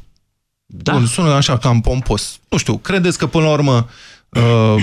Da. 0.66 0.94
Bun, 0.94 1.06
sună 1.06 1.30
așa 1.30 1.58
cam 1.58 1.82
pompos. 1.82 2.40
Nu 2.50 2.58
știu, 2.58 2.78
credeți 2.78 3.18
că 3.18 3.28
până 3.28 3.46
la 3.46 3.52
urmă 3.52 3.74
Uh, 3.74 3.90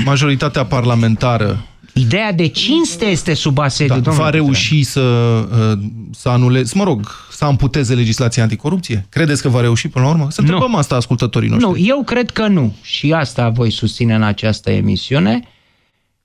majoritatea 0.05 0.65
parlamentară 0.65 1.65
Ideea 1.95 2.33
de 2.33 2.47
cinste 2.47 3.05
este 3.05 3.35
sub 3.35 3.59
asediu, 3.59 4.01
da, 4.01 4.11
Va 4.11 4.31
reuși 4.31 4.83
să, 4.83 5.01
uh, 5.01 5.79
să 6.11 6.29
anuleze, 6.29 6.73
mă 6.77 6.85
rog, 6.85 7.11
să 7.31 7.45
amputeze 7.45 7.95
legislația 7.95 8.43
anticorupție? 8.43 9.07
Credeți 9.09 9.43
că 9.43 9.49
va 9.49 9.61
reuși 9.61 9.89
până 9.89 10.05
la 10.05 10.11
urmă? 10.11 10.27
Să 10.31 10.41
întrebăm 10.41 10.75
asta 10.75 10.95
ascultătorii 10.95 11.49
noștri. 11.49 11.71
Nu, 11.71 11.77
eu 11.79 12.03
cred 12.03 12.31
că 12.31 12.47
nu. 12.47 12.75
Și 12.83 13.13
asta 13.13 13.49
voi 13.49 13.71
susține 13.71 14.15
în 14.15 14.23
această 14.23 14.71
emisiune, 14.71 15.43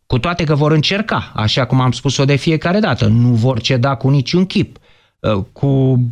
cu 0.05 0.19
toate 0.19 0.43
că 0.43 0.55
vor 0.55 0.71
încerca, 0.71 1.31
așa 1.35 1.65
cum 1.65 1.81
am 1.81 1.91
spus-o 1.91 2.25
de 2.25 2.35
fiecare 2.35 2.79
dată. 2.79 3.05
Nu 3.05 3.29
vor 3.29 3.61
ceda 3.61 3.95
cu 3.95 4.09
niciun 4.09 4.45
chip. 4.45 4.77
Uh, 5.19 5.43
cu 5.51 6.03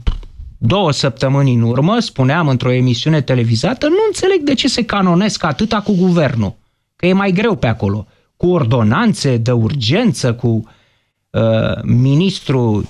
două 0.57 0.91
săptămâni 0.91 1.53
în 1.53 1.61
urmă 1.61 1.99
spuneam 1.99 2.47
într-o 2.47 2.71
emisiune 2.71 3.21
televizată, 3.21 3.87
nu 3.87 4.03
înțeleg 4.07 4.39
de 4.41 4.53
ce 4.53 4.67
se 4.67 4.85
canonesc 4.85 5.43
atâta 5.43 5.81
cu 5.81 5.95
guvernul 5.95 6.61
că 7.03 7.09
e 7.09 7.13
mai 7.13 7.31
greu 7.31 7.55
pe 7.55 7.67
acolo. 7.67 8.07
Cu 8.37 8.47
ordonanțe 8.47 9.37
de 9.37 9.51
urgență, 9.51 10.33
cu 10.33 10.47
uh, 11.29 11.81
ministrul 11.83 12.89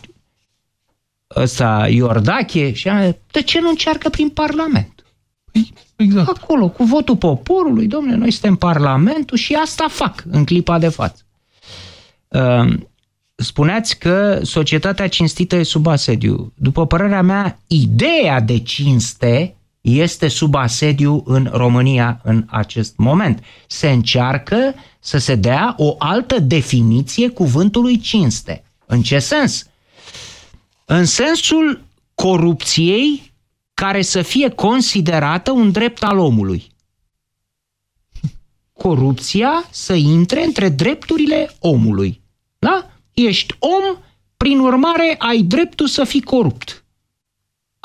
ăsta 1.36 1.88
Iordache 1.90 2.74
și 2.74 2.90
de 3.32 3.42
ce 3.42 3.60
nu 3.60 3.70
încearcă 3.70 4.10
prin 4.10 4.30
Parlament? 4.30 5.06
Păi, 5.52 5.74
exact. 5.96 6.38
Acolo, 6.38 6.70
cu 6.70 6.84
votul 6.84 7.18
poporului, 7.18 7.88
domnule, 7.88 8.16
noi 8.16 8.32
suntem 8.32 8.56
Parlamentul 8.56 9.38
și 9.38 9.54
asta 9.54 9.86
fac 9.90 10.24
în 10.32 10.46
clipa 10.46 10.80
de 10.80 10.90
față. 10.90 11.24
Uh, 12.28 12.74
spuneați 13.36 14.00
că 14.00 14.40
societatea 14.44 15.08
cinstită 15.10 15.56
e 15.56 15.64
sub 15.64 15.88
asediu. 15.88 16.54
După 16.56 16.88
părerea 16.88 17.22
mea, 17.22 17.60
ideea 17.68 18.40
de 18.40 18.60
cinste 18.60 19.56
este 19.84 20.28
sub 20.28 20.56
asediu 20.56 21.24
în 21.26 21.50
România 21.52 22.20
în 22.24 22.46
acest 22.50 22.98
moment. 22.98 23.44
Se 23.68 23.90
încearcă 23.90 24.76
să 25.00 25.18
se 25.18 25.36
dea 25.36 25.74
o 25.78 25.96
altă 25.98 26.40
definiție 26.40 27.30
cuvântului 27.30 27.98
cinste. 27.98 28.64
În 28.86 29.02
ce 29.02 29.20
sens? 29.20 29.68
În 30.86 31.06
sensul 31.06 31.84
corupției 32.16 33.34
care 33.74 34.02
să 34.02 34.22
fie 34.22 34.50
considerată 34.50 35.52
un 35.52 35.72
drept 35.72 36.04
al 36.04 36.18
omului. 36.18 36.72
Corupția 38.74 39.68
să 39.70 39.94
intre 39.94 40.44
între 40.44 40.70
drepturile 40.70 41.56
omului. 41.60 42.22
Da? 42.60 42.90
Ești 43.14 43.56
om, 43.60 43.98
prin 44.38 44.60
urmare 44.60 45.16
ai 45.18 45.42
dreptul 45.42 45.88
să 45.88 46.04
fii 46.04 46.22
corupt. 46.22 46.83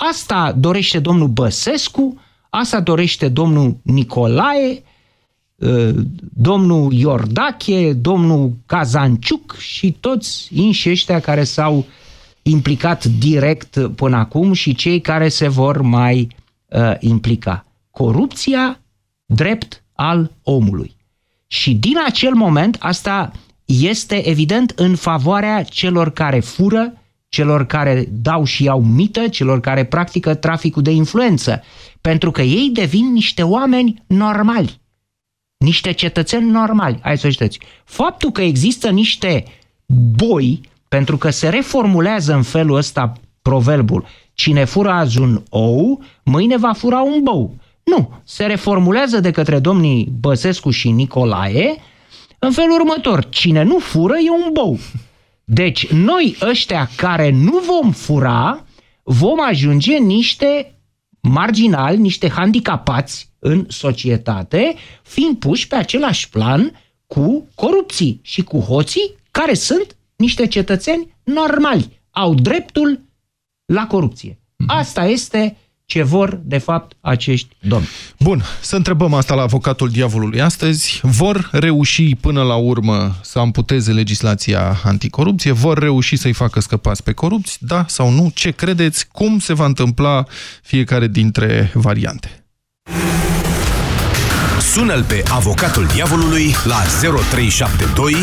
Asta 0.00 0.52
dorește 0.58 0.98
domnul 0.98 1.28
Băsescu, 1.28 2.20
asta 2.50 2.80
dorește 2.80 3.28
domnul 3.28 3.76
Nicolae, 3.82 4.82
ă, 5.62 5.92
domnul 6.32 6.92
Iordache, 6.92 7.92
domnul 7.92 8.52
Cazanciuc 8.66 9.56
și 9.56 9.92
toți 9.92 10.48
inși 10.52 10.90
ăștia 10.90 11.20
care 11.20 11.44
s-au 11.44 11.86
implicat 12.42 13.04
direct 13.04 13.88
până 13.94 14.16
acum 14.16 14.52
și 14.52 14.74
cei 14.74 15.00
care 15.00 15.28
se 15.28 15.48
vor 15.48 15.82
mai 15.82 16.28
uh, 16.68 16.92
implica. 16.98 17.66
Corupția, 17.90 18.80
drept 19.26 19.82
al 19.92 20.30
omului. 20.42 20.96
Și 21.46 21.74
din 21.74 21.94
acel 22.06 22.34
moment, 22.34 22.76
asta 22.78 23.32
este 23.64 24.28
evident 24.28 24.70
în 24.76 24.96
favoarea 24.96 25.62
celor 25.62 26.10
care 26.10 26.40
fură, 26.40 26.92
celor 27.28 27.66
care 27.66 28.08
dau 28.10 28.44
și 28.44 28.62
iau 28.62 28.82
mită, 28.82 29.28
celor 29.28 29.60
care 29.60 29.84
practică 29.84 30.34
traficul 30.34 30.82
de 30.82 30.90
influență, 30.90 31.62
pentru 32.00 32.30
că 32.30 32.42
ei 32.42 32.70
devin 32.72 33.12
niște 33.12 33.42
oameni 33.42 34.02
normali, 34.06 34.80
niște 35.56 35.92
cetățeni 35.92 36.50
normali 36.50 36.98
ai 37.02 37.18
societății. 37.18 37.60
Faptul 37.84 38.30
că 38.30 38.42
există 38.42 38.90
niște 38.90 39.44
boi, 40.16 40.60
pentru 40.88 41.16
că 41.16 41.30
se 41.30 41.48
reformulează 41.48 42.34
în 42.34 42.42
felul 42.42 42.76
ăsta 42.76 43.12
proverbul, 43.42 44.06
cine 44.34 44.64
fură 44.64 44.90
azi 44.90 45.18
un 45.18 45.42
ou, 45.48 46.02
mâine 46.22 46.56
va 46.56 46.72
fura 46.72 47.00
un 47.00 47.22
bou. 47.22 47.54
Nu, 47.84 48.10
se 48.24 48.44
reformulează 48.44 49.20
de 49.20 49.30
către 49.30 49.58
domnii 49.58 50.08
Băsescu 50.20 50.70
și 50.70 50.90
Nicolae 50.90 51.76
în 52.38 52.52
felul 52.52 52.80
următor. 52.80 53.28
Cine 53.28 53.62
nu 53.62 53.78
fură 53.78 54.14
e 54.16 54.30
un 54.30 54.52
bou. 54.52 54.78
Deci 55.50 55.86
noi 55.86 56.36
ăștia 56.40 56.88
care 56.96 57.30
nu 57.30 57.58
vom 57.58 57.92
fura, 57.92 58.66
vom 59.02 59.40
ajunge 59.40 59.96
niște 59.96 60.78
marginali, 61.20 61.98
niște 61.98 62.28
handicapați 62.28 63.30
în 63.38 63.64
societate, 63.68 64.74
fiind 65.02 65.36
puși 65.36 65.66
pe 65.66 65.74
același 65.74 66.28
plan 66.28 66.80
cu 67.06 67.48
corupții 67.54 68.20
și 68.22 68.42
cu 68.42 68.58
hoții, 68.58 69.14
care 69.30 69.54
sunt 69.54 69.96
niște 70.16 70.46
cetățeni 70.46 71.16
normali, 71.24 72.00
au 72.10 72.34
dreptul 72.34 73.00
la 73.64 73.86
corupție. 73.86 74.40
Asta 74.66 75.04
este 75.04 75.56
ce 75.88 76.02
vor, 76.02 76.40
de 76.44 76.58
fapt, 76.58 76.96
acești 77.00 77.48
domni. 77.60 77.88
Bun, 78.18 78.42
să 78.60 78.76
întrebăm 78.76 79.14
asta 79.14 79.34
la 79.34 79.42
avocatul 79.42 79.88
diavolului 79.88 80.40
astăzi. 80.40 81.00
Vor 81.02 81.48
reuși 81.52 82.14
până 82.14 82.42
la 82.42 82.54
urmă 82.54 83.16
să 83.22 83.38
amputeze 83.38 83.92
legislația 83.92 84.80
anticorupție? 84.84 85.52
Vor 85.52 85.78
reuși 85.78 86.16
să-i 86.16 86.32
facă 86.32 86.60
scăpați 86.60 87.02
pe 87.02 87.12
corupți? 87.12 87.58
Da 87.60 87.84
sau 87.86 88.10
nu? 88.10 88.30
Ce 88.34 88.50
credeți? 88.50 89.08
Cum 89.12 89.38
se 89.38 89.54
va 89.54 89.64
întâmpla 89.64 90.24
fiecare 90.62 91.06
dintre 91.06 91.70
variante? 91.74 92.44
Sună-l 94.60 95.04
pe 95.04 95.22
avocatul 95.30 95.86
diavolului 95.86 96.54
la 96.64 96.82
0372 97.22 98.14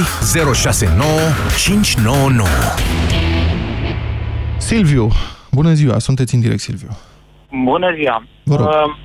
069 0.53 1.09
599. 1.57 2.47
Silviu, 4.57 5.11
bună 5.51 5.73
ziua, 5.73 5.99
sunteți 5.99 6.33
în 6.33 6.39
direct, 6.39 6.61
Silviu. 6.61 6.97
Bună 7.63 7.93
ziua! 7.95 8.23
Vă 8.43 8.55
rog. 8.55 8.67
Uh, 8.67 8.95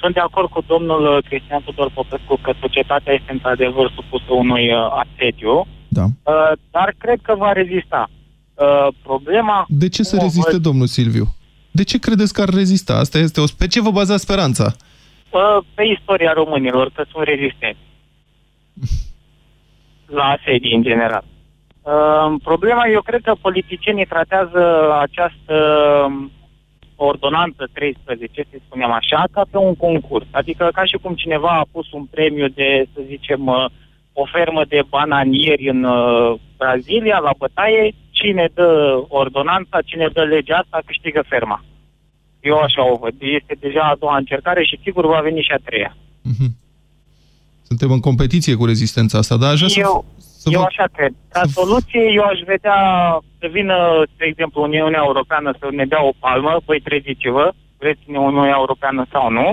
sunt 0.00 0.14
de 0.14 0.20
acord 0.20 0.48
cu 0.48 0.62
domnul 0.66 1.22
Cristian 1.28 1.62
Tudor 1.64 1.90
Popescu 1.94 2.38
că 2.42 2.52
societatea 2.60 3.12
este 3.12 3.32
într-adevăr 3.32 3.92
supusă 3.94 4.32
unui 4.32 4.72
uh, 4.72 5.04
asediu, 5.04 5.66
Da. 5.88 6.04
uh, 6.04 6.52
dar 6.70 6.94
cred 6.98 7.18
că 7.22 7.34
va 7.34 7.52
rezista. 7.52 8.10
Uh, 8.54 8.88
problema... 9.02 9.64
De 9.68 9.88
ce 9.88 10.02
să 10.02 10.16
cum 10.16 10.24
o 10.24 10.26
reziste, 10.26 10.50
văd, 10.52 10.62
domnul 10.62 10.86
Silviu? 10.86 11.34
De 11.70 11.82
ce 11.84 11.98
credeți 11.98 12.32
că 12.32 12.42
ar 12.42 12.48
rezista? 12.48 12.94
Asta 12.96 13.18
este 13.18 13.40
o... 13.40 13.44
Pe 13.58 13.66
ce 13.66 13.80
vă 13.80 13.90
bazați 13.90 14.22
speranța? 14.22 14.72
uh, 15.32 15.64
pe 15.74 15.82
istoria 15.82 16.32
românilor, 16.32 16.90
că 16.94 17.04
sunt 17.10 17.24
rezistenți 17.24 17.80
la 20.18 20.24
asedii 20.24 20.74
în 20.74 20.82
general. 20.82 21.24
Uh, 21.82 22.34
problema, 22.42 22.86
eu 22.86 23.00
cred 23.02 23.20
că 23.24 23.34
politicienii 23.40 24.04
tratează 24.04 24.92
această 25.00 25.54
um, 26.06 26.30
ordonanță 26.96 27.68
13, 27.72 28.46
să 28.50 28.56
spunem 28.66 28.90
așa, 28.90 29.24
ca 29.32 29.42
pe 29.50 29.56
un 29.56 29.74
concurs. 29.74 30.26
Adică 30.30 30.70
ca 30.74 30.84
și 30.84 30.96
cum 31.02 31.14
cineva 31.14 31.48
a 31.48 31.68
pus 31.72 31.92
un 31.92 32.04
premiu 32.04 32.48
de, 32.48 32.84
să 32.94 33.00
zicem, 33.06 33.46
uh, 33.46 33.64
o 34.12 34.24
fermă 34.32 34.62
de 34.68 34.80
bananieri 34.88 35.68
în 35.68 35.84
uh, 35.84 36.40
Brazilia, 36.56 37.18
la 37.18 37.32
bătaie, 37.38 37.94
cine 38.10 38.48
dă 38.54 39.02
ordonanța, 39.08 39.78
cine 39.84 40.08
dă 40.12 40.22
legea 40.22 40.56
asta, 40.56 40.82
câștigă 40.86 41.24
ferma. 41.28 41.64
Eu 42.40 42.56
așa 42.58 42.92
o 42.92 42.96
văd. 42.96 43.14
Este 43.18 43.56
deja 43.60 43.80
a 43.80 43.96
doua 43.98 44.16
încercare 44.16 44.64
și 44.64 44.80
sigur 44.82 45.06
va 45.06 45.20
veni 45.20 45.40
și 45.40 45.52
a 45.52 45.60
treia. 45.64 45.96
Suntem 47.62 47.90
în 47.90 48.00
competiție 48.00 48.54
cu 48.54 48.64
rezistența 48.64 49.18
asta, 49.18 49.36
dar 49.36 49.50
aș 49.52 49.58
vrea 49.58 49.68
să... 49.68 49.80
Eu, 50.44 50.50
să 50.50 50.50
eu 50.52 50.60
vă- 50.60 50.66
așa 50.66 50.86
cred. 50.96 51.12
Ca 51.28 51.42
soluție, 51.44 52.02
eu 52.14 52.22
aș 52.22 52.40
vedea 52.46 52.78
să 53.38 53.46
vină, 53.50 54.02
de 54.16 54.24
exemplu, 54.24 54.62
Uniunea 54.62 55.02
Europeană 55.04 55.54
să 55.58 55.68
ne 55.70 55.84
dea 55.84 56.04
o 56.04 56.12
palmă, 56.18 56.60
păi 56.64 56.80
treziți-vă, 56.80 57.52
vreți 57.78 58.00
Uniunea 58.06 58.54
Europeană 58.56 59.06
sau 59.12 59.30
nu, 59.30 59.52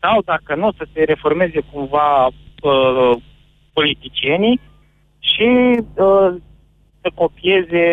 sau 0.00 0.22
dacă 0.24 0.54
nu, 0.54 0.72
să 0.72 0.86
se 0.92 1.04
reformeze 1.04 1.60
cumva 1.72 2.26
uh, 2.26 3.12
politicienii 3.72 4.60
și 5.18 5.48
uh, 5.94 6.30
să 7.00 7.08
copieze 7.14 7.84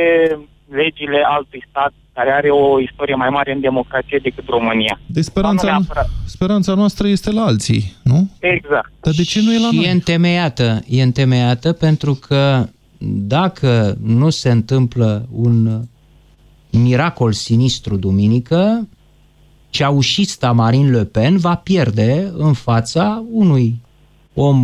legile 0.70 1.24
altui 1.26 1.64
stat 1.70 1.94
care 2.14 2.32
are 2.32 2.50
o 2.50 2.80
istorie 2.80 3.16
mai 3.16 3.30
mare 3.30 3.52
în 3.54 3.60
democrație 3.60 4.20
decât 4.24 4.48
România. 4.48 5.00
De 5.06 5.22
speranța, 5.22 5.68
Sau 5.68 5.72
nu 5.72 5.78
neapărat. 5.80 6.10
speranța 6.26 6.74
noastră 6.74 7.08
este 7.08 7.32
la 7.32 7.44
alții, 7.44 7.94
nu? 8.04 8.30
Exact. 8.40 8.92
Dar 9.02 9.14
de 9.14 9.24
ce 9.24 9.42
nu 9.42 9.54
e 9.54 9.60
la 9.60 9.68
și 9.68 9.76
noi? 9.76 9.86
e 9.86 9.92
întemeiată. 9.92 10.82
E 10.88 11.02
întemeiată 11.02 11.74
pentru 11.74 12.14
că 12.14 12.68
dacă 13.28 13.98
nu 14.04 14.30
se 14.30 14.52
întâmplă 14.52 15.28
un 15.32 15.82
miracol 16.72 17.32
sinistru 17.32 17.98
duminică, 17.98 18.88
ceaușista 19.70 20.52
Marine 20.52 20.90
Le 20.90 21.06
Pen 21.06 21.38
va 21.38 21.56
pierde 21.56 22.32
în 22.38 22.54
fața 22.54 23.24
unui 23.32 23.82
om 24.34 24.64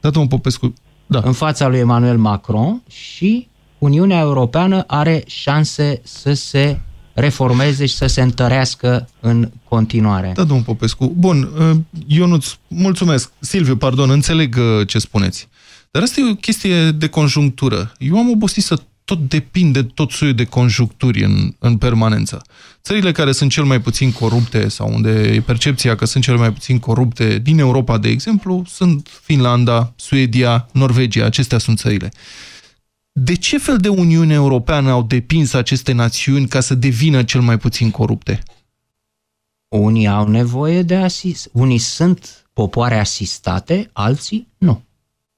da, 0.00 0.10
domnul 0.10 0.30
Popescu, 0.30 0.72
da. 1.06 1.20
în 1.24 1.32
fața 1.32 1.68
lui 1.68 1.78
Emmanuel 1.78 2.18
Macron 2.18 2.82
și 2.88 3.48
Uniunea 3.82 4.20
Europeană 4.20 4.84
are 4.86 5.22
șanse 5.26 6.00
să 6.04 6.32
se 6.32 6.80
reformeze 7.14 7.86
și 7.86 7.94
să 7.94 8.06
se 8.06 8.22
întărească 8.22 9.08
în 9.20 9.50
continuare. 9.68 10.32
Da, 10.34 10.44
domnul 10.44 10.64
Popescu. 10.64 11.12
Bun, 11.16 11.50
uh, 11.58 11.76
Ionuț, 12.06 12.46
mulțumesc. 12.68 13.30
Silviu, 13.40 13.76
pardon, 13.76 14.10
înțeleg 14.10 14.56
uh, 14.58 14.86
ce 14.86 14.98
spuneți. 14.98 15.48
Dar 15.90 16.02
asta 16.02 16.20
e 16.20 16.30
o 16.30 16.34
chestie 16.34 16.90
de 16.90 17.06
conjunctură. 17.06 17.92
Eu 17.98 18.18
am 18.18 18.30
obosit 18.30 18.62
să 18.62 18.78
tot 19.04 19.28
depinde 19.28 19.82
tot 19.82 20.10
soiul 20.10 20.34
de 20.34 20.44
conjuncturi 20.44 21.24
în, 21.24 21.54
în 21.58 21.76
permanență. 21.76 22.42
Țările 22.82 23.12
care 23.12 23.32
sunt 23.32 23.50
cel 23.50 23.64
mai 23.64 23.80
puțin 23.80 24.12
corupte 24.12 24.68
sau 24.68 24.92
unde 24.94 25.10
e 25.10 25.40
percepția 25.40 25.94
că 25.94 26.04
sunt 26.04 26.24
cel 26.24 26.36
mai 26.36 26.52
puțin 26.52 26.78
corupte 26.78 27.38
din 27.38 27.58
Europa, 27.58 27.98
de 27.98 28.08
exemplu, 28.08 28.64
sunt 28.68 29.08
Finlanda, 29.22 29.92
Suedia, 29.96 30.68
Norvegia. 30.72 31.24
Acestea 31.24 31.58
sunt 31.58 31.78
țările. 31.78 32.12
De 33.12 33.34
ce 33.34 33.58
fel 33.58 33.76
de 33.76 33.88
Uniune 33.88 34.34
Europeană 34.34 34.90
au 34.90 35.02
depins 35.02 35.52
aceste 35.52 35.92
națiuni 35.92 36.48
ca 36.48 36.60
să 36.60 36.74
devină 36.74 37.22
cel 37.22 37.40
mai 37.40 37.58
puțin 37.58 37.90
corupte? 37.90 38.42
Unii 39.68 40.06
au 40.06 40.28
nevoie 40.28 40.82
de 40.82 40.96
asist. 40.96 41.48
Unii 41.52 41.78
sunt 41.78 42.46
popoare 42.52 42.98
asistate, 42.98 43.90
alții 43.92 44.48
nu. 44.58 44.82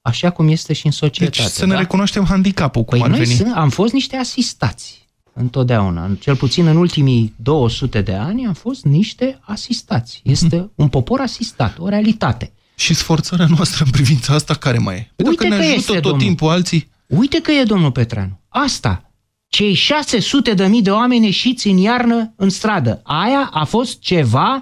Așa 0.01 0.29
cum 0.29 0.47
este 0.47 0.73
și 0.73 0.85
în 0.85 0.91
societate. 0.91 1.41
Deci 1.41 1.51
să 1.51 1.65
ne 1.65 1.75
recunoaștem 1.75 2.25
handicapul, 2.25 2.83
cum 2.83 2.97
păi 2.97 3.07
ar 3.07 3.09
noi 3.09 3.19
veni. 3.19 3.37
Sunt, 3.37 3.55
am 3.55 3.69
fost 3.69 3.93
niște 3.93 4.15
asistați 4.15 5.07
întotdeauna. 5.33 6.15
Cel 6.19 6.35
puțin 6.35 6.65
în 6.65 6.77
ultimii 6.77 7.33
200 7.35 8.01
de 8.01 8.13
ani 8.13 8.45
am 8.45 8.53
fost 8.53 8.83
niște 8.83 9.39
asistați. 9.41 10.21
Este 10.23 10.69
un 10.75 10.87
popor 10.87 11.19
asistat, 11.19 11.77
o 11.79 11.89
realitate. 11.89 12.51
Și 12.75 12.93
sforțarea 12.93 13.47
noastră 13.55 13.83
în 13.85 13.91
privința 13.91 14.33
asta 14.33 14.53
care 14.53 14.77
mai 14.77 14.95
e? 14.95 15.11
Păi 15.15 15.25
Uite 15.27 15.47
dacă 15.47 15.55
ne 15.55 15.61
că 15.61 15.71
ajută 15.71 15.77
este, 15.77 15.93
tot 15.93 16.01
domnul. 16.01 16.21
timpul 16.21 16.49
alții... 16.49 16.93
Uite 17.07 17.41
că 17.41 17.51
e, 17.51 17.63
domnul 17.63 17.91
Petreanu. 17.91 18.39
Asta. 18.47 19.11
Cei 19.47 19.73
600 19.73 20.53
de 20.53 20.67
mii 20.67 20.81
de 20.81 20.91
oameni 20.91 21.25
ieșiți 21.25 21.67
în 21.67 21.77
iarnă 21.77 22.33
în 22.35 22.49
stradă. 22.49 23.01
Aia 23.03 23.49
a 23.53 23.63
fost 23.63 23.99
ceva 23.99 24.61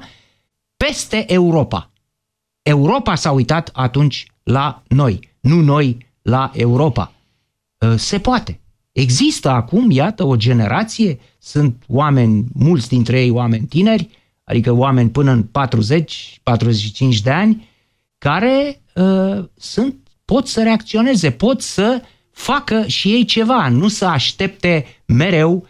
peste 0.78 1.34
Europa. 1.34 1.92
Europa 2.62 3.16
s-a 3.16 3.32
uitat 3.32 3.70
atunci 3.74 4.26
la 4.44 4.84
noi, 4.88 5.30
nu 5.40 5.62
noi 5.62 6.06
la 6.22 6.52
Europa. 6.54 7.14
Uh, 7.78 7.94
Se 7.96 8.20
poate. 8.20 8.62
Există 8.92 9.50
acum, 9.50 9.92
iată, 9.92 10.24
o 10.24 10.36
generație, 10.36 11.20
sunt 11.40 11.84
oameni, 11.88 12.46
mulți 12.54 12.88
dintre 12.88 13.22
ei 13.22 13.30
oameni 13.30 13.66
tineri, 13.66 14.10
adică 14.44 14.72
oameni 14.72 15.10
până 15.10 15.32
în 15.32 15.50
40-45 17.18 17.22
de 17.24 17.30
ani, 17.32 17.70
care 18.18 18.82
uh, 18.96 19.46
sunt, 19.56 19.96
pot 20.26 20.48
să 20.48 20.64
reacționeze, 20.64 21.32
pot 21.32 21.62
să 21.62 22.02
facă 22.34 22.84
și 22.88 23.08
ei 23.10 23.26
ceva, 23.26 23.68
nu 23.68 23.88
să 23.88 24.06
aștepte 24.06 24.86
mereu 25.06 25.68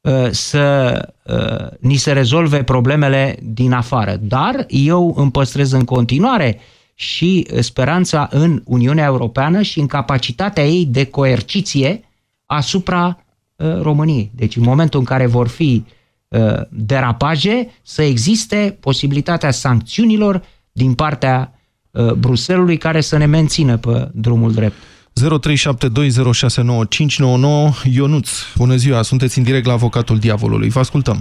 uh, 0.00 0.28
să 0.30 0.96
uh, 1.24 1.78
ni 1.80 1.96
se 1.96 2.12
rezolve 2.12 2.62
problemele 2.62 3.36
din 3.42 3.72
afară. 3.72 4.16
Dar 4.20 4.66
eu 4.68 5.14
îmi 5.16 5.30
păstrez 5.30 5.72
în 5.72 5.84
continuare 5.84 6.60
și 6.94 7.46
speranța 7.60 8.28
în 8.30 8.62
Uniunea 8.64 9.04
Europeană 9.04 9.62
și 9.62 9.80
în 9.80 9.86
capacitatea 9.86 10.66
ei 10.66 10.86
de 10.86 11.04
coerciție 11.04 12.04
asupra 12.46 13.24
uh, 13.56 13.80
României. 13.80 14.30
Deci 14.34 14.56
în 14.56 14.62
momentul 14.62 14.98
în 14.98 15.06
care 15.06 15.26
vor 15.26 15.48
fi 15.48 15.84
uh, 16.28 16.60
derapaje, 16.70 17.70
să 17.82 18.02
existe 18.02 18.76
posibilitatea 18.80 19.50
sancțiunilor 19.50 20.42
din 20.72 20.94
partea 20.94 21.58
uh, 21.90 22.12
Bruselului 22.12 22.76
care 22.76 23.00
să 23.00 23.16
ne 23.16 23.26
mențină 23.26 23.76
pe 23.76 24.10
drumul 24.12 24.52
drept. 24.52 24.76
0372069599 25.20 25.22
Ionuț, 27.98 28.28
bună 28.62 28.76
ziua, 28.84 29.00
sunteți 29.10 29.38
în 29.38 29.44
direct 29.48 29.66
la 29.66 29.72
avocatul 29.80 30.18
diavolului. 30.26 30.68
Vă 30.76 30.80
ascultăm. 30.86 31.18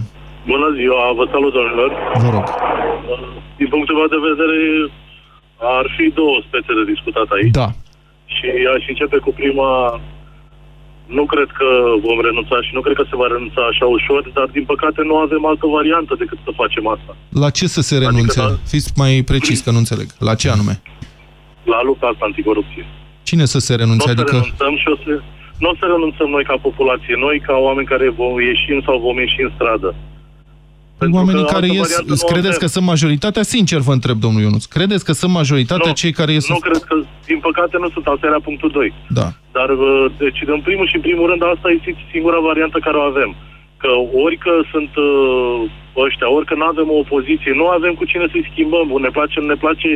Bună 0.53 0.69
ziua, 0.79 1.03
vă 1.19 1.25
salut, 1.33 1.53
domnilor. 1.57 1.89
Vă 2.23 2.29
rog. 2.35 2.45
Din 3.59 3.67
punctul 3.73 3.95
meu 3.99 4.09
de 4.15 4.21
vedere, 4.29 4.57
ar 5.79 5.85
fi 5.95 6.05
două 6.19 6.35
spețe 6.47 6.71
de 6.79 6.83
discutat 6.93 7.27
aici. 7.35 7.55
Da. 7.61 7.67
Și 8.35 8.47
aș 8.75 8.83
începe 8.93 9.17
cu 9.25 9.31
prima 9.39 9.71
Nu 11.17 11.23
cred 11.33 11.49
că 11.59 11.67
vom 12.07 12.19
renunța 12.27 12.57
și 12.65 12.71
nu 12.77 12.81
cred 12.85 12.95
că 12.99 13.05
se 13.11 13.19
va 13.21 13.27
renunța 13.33 13.61
așa 13.71 13.85
ușor, 13.97 14.21
dar 14.37 14.47
din 14.57 14.65
păcate 14.71 15.01
nu 15.09 15.15
avem 15.25 15.43
altă 15.51 15.65
variantă 15.77 16.13
decât 16.23 16.39
să 16.45 16.51
facem 16.61 16.85
asta. 16.95 17.11
La 17.43 17.49
ce 17.57 17.65
să 17.75 17.81
se 17.89 17.95
renunțe? 18.05 18.39
Adică, 18.39 18.55
da. 18.63 18.69
Fiți 18.73 18.89
mai 19.01 19.13
precis, 19.31 19.57
că 19.65 19.69
nu 19.71 19.81
înțeleg. 19.83 20.07
La 20.29 20.33
ce 20.41 20.47
anume? 20.55 20.75
La 21.73 21.79
lupta 21.87 22.05
asta 22.11 22.23
anticorupție. 22.29 22.85
Cine 23.23 23.45
să 23.45 23.59
se 23.59 23.75
renunțe? 23.75 24.05
Nu 24.05 24.11
o 24.11 24.15
să 24.15 24.21
Adică... 24.21 24.35
renunțăm 24.35 24.75
și 24.81 24.87
o 24.93 24.95
să... 25.03 25.21
Nu 25.59 25.69
o 25.69 25.75
să 25.79 25.85
renunțăm 25.93 26.29
noi 26.29 26.43
ca 26.43 26.55
populație, 26.67 27.15
noi 27.27 27.37
ca 27.47 27.55
oameni 27.67 27.87
care 27.87 28.09
vom 28.09 28.39
ieșim 28.39 28.81
sau 28.85 28.99
vom 28.99 29.17
ieși 29.19 29.41
în 29.41 29.51
stradă. 29.55 29.95
Pentru 30.97 31.17
Oamenii 31.19 31.45
că 31.45 31.53
care 31.53 31.65
altă 31.67 31.77
ies, 31.77 31.89
variantă 31.89 32.11
nu 32.13 32.29
credeți 32.31 32.55
avem. 32.55 32.63
că 32.63 32.67
sunt 32.75 32.85
majoritatea? 32.93 33.43
Sincer 33.55 33.79
vă 33.87 33.93
întreb, 33.97 34.17
domnul 34.25 34.41
Ionuț. 34.41 34.65
Credeți 34.75 35.05
că 35.07 35.13
sunt 35.21 35.31
majoritatea 35.41 35.91
Nu, 35.93 35.99
cei 36.01 36.13
care 36.19 36.31
ies? 36.31 36.45
Nu 36.49 36.65
cred 36.67 36.81
că, 36.89 36.95
din 37.31 37.39
păcate, 37.47 37.75
nu 37.83 37.89
sunt. 37.93 38.05
Asta 38.07 38.27
era 38.31 38.39
punctul 38.49 38.69
2. 38.69 38.93
Da. 39.19 39.27
Dar, 39.57 39.69
uh, 39.69 40.05
deci, 40.23 40.39
în 40.55 40.61
primul 40.67 40.87
și 40.87 40.95
în 40.95 41.05
primul 41.07 41.25
rând, 41.29 41.41
asta 41.53 41.67
este 41.77 41.89
singura 42.13 42.39
variantă 42.49 42.77
care 42.85 42.97
o 42.97 43.07
avem. 43.11 43.31
Că 43.81 43.91
ori 44.25 44.37
că 44.45 44.53
sunt 44.71 44.91
uh, 45.07 46.03
ăștia, 46.05 46.27
ori 46.37 46.45
că 46.49 46.55
nu 46.61 46.65
avem 46.73 46.87
o 46.91 47.01
opoziție, 47.03 47.51
nu 47.61 47.67
avem 47.77 47.93
cu 47.99 48.05
cine 48.11 48.25
să-i 48.31 48.49
schimbăm. 48.51 48.87
Ne 49.05 49.11
place, 49.17 49.39
ne 49.39 49.57
place 49.63 49.89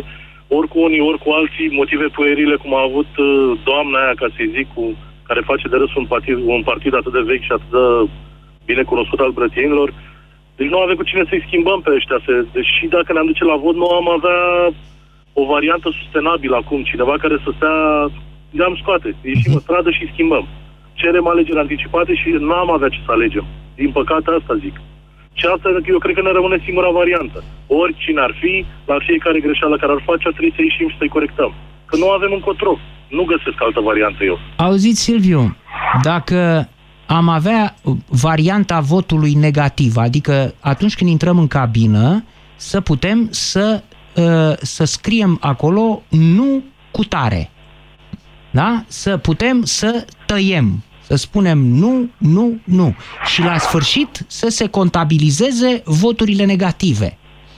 ori 0.48 0.68
cu 0.68 0.80
unii, 0.88 1.08
ori 1.10 1.20
cu 1.24 1.30
alții, 1.30 1.76
motive 1.80 2.08
puerile, 2.18 2.56
cum 2.56 2.74
a 2.76 2.82
avut 2.90 3.12
uh, 3.18 3.60
doamna 3.64 3.98
aia, 4.04 4.14
ca 4.16 4.28
să-i 4.36 4.54
zic, 4.56 4.68
cu, 4.74 4.84
care 5.28 5.50
face 5.52 5.68
de 5.68 5.78
râs 5.78 5.94
un 5.96 6.06
partid, 6.06 6.38
un 6.46 6.64
partid 6.64 6.94
atât 6.96 7.14
de 7.14 7.24
vechi 7.30 7.48
și 7.48 7.56
atât 7.56 7.72
de 7.72 8.10
bine 8.66 8.84
cunoscut 8.84 9.20
al 9.20 9.32
brătienilor. 9.32 9.90
Deci 10.58 10.70
nu 10.74 10.80
avem 10.80 10.96
cu 10.96 11.04
cine 11.10 11.24
să-i 11.30 11.46
schimbăm 11.48 11.80
pe 11.82 11.94
ăștia. 11.98 12.20
Se, 12.26 12.34
deși 12.54 12.88
dacă 12.96 13.14
ne-am 13.14 13.30
duce 13.32 13.44
la 13.44 13.56
vot, 13.56 13.76
nu 13.76 13.88
am 14.00 14.08
avea 14.18 14.42
o 15.34 15.44
variantă 15.54 15.88
sustenabilă 16.00 16.56
acum. 16.56 16.84
Cineva 16.84 17.16
care 17.24 17.38
să 17.44 17.50
stea... 17.56 17.76
Le-am 18.58 18.76
scoate. 18.82 19.16
Ieșim 19.22 19.54
în 19.54 19.60
stradă 19.60 19.90
și 19.92 20.10
schimbăm. 20.12 20.46
Cerem 20.94 21.28
alegeri 21.28 21.60
anticipate 21.60 22.14
și 22.16 22.30
nu 22.30 22.54
am 22.54 22.72
avea 22.72 22.90
ce 22.90 23.00
să 23.06 23.12
alegem. 23.12 23.46
Din 23.76 23.92
păcate 23.92 24.30
asta 24.32 24.56
zic. 24.64 24.76
Și 25.40 25.46
asta 25.54 25.68
eu 25.94 26.00
cred 26.04 26.16
că 26.16 26.22
ne 26.22 26.32
rămâne 26.38 26.58
singura 26.68 26.90
variantă. 27.02 27.40
Oricine 27.82 28.22
ar 28.28 28.34
fi, 28.42 28.54
la 28.92 28.98
fiecare 29.08 29.40
greșeală 29.40 29.76
care 29.78 29.92
ar 29.92 30.02
face, 30.10 30.24
ar 30.28 30.34
trebui 30.36 30.54
să 30.56 30.62
ieșim 30.62 30.90
și 30.90 30.98
să-i 31.00 31.16
corectăm. 31.18 31.52
Că 31.90 31.96
nu 31.98 32.08
avem 32.10 32.32
încotro. 32.34 32.74
Nu 33.18 33.24
găsesc 33.24 33.58
altă 33.68 33.80
variantă 33.90 34.24
eu. 34.24 34.38
Auziți, 34.56 35.02
Silviu, 35.02 35.56
dacă 36.02 36.70
am 37.06 37.28
avea 37.30 37.76
varianta 38.26 38.80
votului 38.80 39.34
negativ, 39.34 39.98
adică 39.98 40.54
atunci 40.60 40.96
când 40.96 41.10
intrăm 41.10 41.38
în 41.40 41.48
cabină, 41.48 42.24
să 42.56 42.82
putem 42.82 43.28
să, 43.32 43.84
uh, 44.16 44.58
să 44.58 44.84
scriem 44.84 45.38
acolo 45.42 46.02
nu 46.10 46.64
cu 46.92 47.04
tare. 47.04 47.50
Da? 48.52 48.84
Să 48.88 49.18
putem 49.18 49.64
să 49.64 50.06
tăiem, 50.26 50.84
să 51.08 51.16
spunem 51.16 51.58
nu, 51.58 52.10
nu, 52.18 52.60
nu. 52.64 52.96
Și 53.26 53.42
la 53.42 53.58
sfârșit 53.58 54.26
să 54.28 54.48
se 54.50 54.68
contabilizeze 54.68 55.82
voturile 55.86 56.46
negative. 56.46 57.18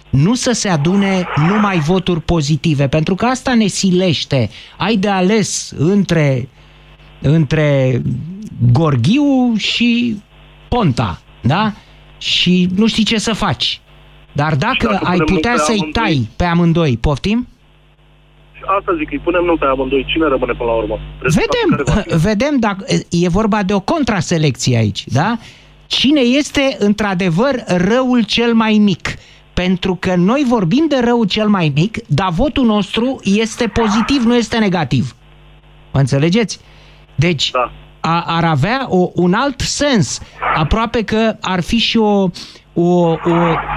Nu 0.09 0.33
să 0.33 0.51
se 0.51 0.69
adune 0.69 1.27
numai 1.35 1.79
voturi 1.79 2.21
pozitive, 2.21 2.87
pentru 2.87 3.15
că 3.15 3.25
asta 3.25 3.53
ne 3.53 3.67
silește. 3.67 4.49
Ai 4.77 4.95
de 4.95 5.09
ales 5.09 5.73
între, 5.77 6.49
între 7.21 8.01
Gorghiu 8.71 9.53
și 9.57 10.17
Ponta, 10.67 11.21
da? 11.41 11.73
Și 12.17 12.69
nu 12.75 12.87
știi 12.87 13.03
ce 13.03 13.17
să 13.17 13.33
faci. 13.33 13.81
Dar 14.31 14.55
dacă, 14.55 14.87
dacă 14.91 15.05
ai 15.05 15.17
punem 15.17 15.25
nu 15.27 15.35
putea 15.35 15.51
pe 15.51 15.59
să-i 15.59 15.79
amândoi? 15.79 15.91
tai 15.91 16.27
pe 16.35 16.43
amândoi, 16.43 16.97
poftim? 16.97 17.47
Și 18.69 18.75
asta 18.79 18.95
zic, 18.97 19.11
îi 19.11 19.19
punem 19.19 19.43
nu 19.43 19.55
pe 19.57 19.65
amândoi. 19.65 20.05
Cine 20.07 20.27
rămâne 20.27 20.53
până 20.53 20.69
la 20.69 20.75
urmă? 20.75 20.99
Rezultatul 21.19 21.59
care 21.69 21.83
va 21.83 21.93
Vedem, 21.93 22.17
fi. 22.19 22.23
vedem 22.29 22.59
dacă 22.59 22.85
e 23.09 23.27
vorba 23.29 23.63
de 23.63 23.73
o 23.73 23.79
contraselecție 23.79 24.77
aici, 24.77 25.03
da? 25.07 25.37
Cine 25.87 26.19
este 26.21 26.75
într-adevăr 26.79 27.63
răul 27.67 28.23
cel 28.23 28.53
mai 28.53 28.73
mic? 28.77 29.09
Pentru 29.53 29.95
că 29.95 30.15
noi 30.15 30.45
vorbim 30.47 30.85
de 30.89 30.99
răul 31.03 31.25
cel 31.25 31.47
mai 31.47 31.71
mic, 31.75 31.97
dar 32.07 32.29
votul 32.31 32.65
nostru 32.65 33.19
este 33.23 33.67
pozitiv, 33.67 34.23
nu 34.23 34.35
este 34.35 34.57
negativ. 34.57 35.15
Mă 35.93 35.99
înțelegeți? 35.99 36.59
Deci, 37.15 37.51
Da. 37.51 37.71
a, 37.99 38.23
ar 38.27 38.43
avea 38.43 38.85
o, 38.89 39.09
un 39.13 39.33
alt 39.33 39.59
sens. 39.59 40.19
Aproape 40.55 41.03
că 41.03 41.35
ar 41.41 41.61
fi 41.61 41.77
și 41.77 41.97
o, 41.97 42.29
o, 42.73 43.09
o 43.09 43.17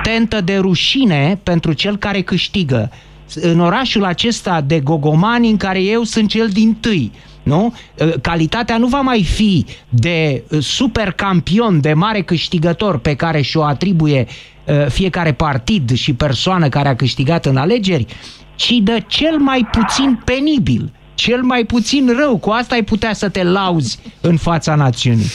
tentă 0.02 0.40
de 0.40 0.57
rușine 0.57 1.40
pentru 1.42 1.72
cel 1.72 1.96
care 1.96 2.20
câștigă. 2.20 2.90
În 3.35 3.61
orașul 3.61 4.05
acesta 4.05 4.61
de 4.61 4.81
gogomani 4.81 5.51
în 5.51 5.57
care 5.57 5.83
eu 5.83 6.03
sunt 6.03 6.29
cel 6.29 6.49
din 6.49 6.75
tâi, 6.75 7.12
nu? 7.42 7.75
Calitatea 8.21 8.79
nu 8.79 8.87
va 8.87 9.01
mai 9.01 9.25
fi 9.25 9.66
de 9.88 10.45
super 10.61 11.12
campion, 11.12 11.81
de 11.81 11.92
mare 11.92 12.23
câștigător 12.23 12.99
pe 12.99 13.14
care 13.14 13.40
și-o 13.40 13.64
atribuie 13.64 14.27
uh, 14.64 14.87
fiecare 14.88 15.33
partid 15.33 15.95
și 15.95 16.12
persoană 16.12 16.68
care 16.68 16.88
a 16.88 16.97
câștigat 16.97 17.47
în 17.47 17.57
alegeri, 17.57 18.07
ci 18.55 18.73
de 18.83 19.05
cel 19.07 19.38
mai 19.38 19.68
puțin 19.71 20.23
penibil, 20.25 20.92
cel 21.14 21.42
mai 21.42 21.64
puțin 21.64 22.14
rău. 22.18 22.37
Cu 22.37 22.51
asta 22.51 22.75
ai 22.75 22.83
putea 22.83 23.12
să 23.12 23.29
te 23.29 23.42
lauzi 23.42 23.99
în 24.21 24.37
fața 24.37 24.75
națiunii. 24.75 25.31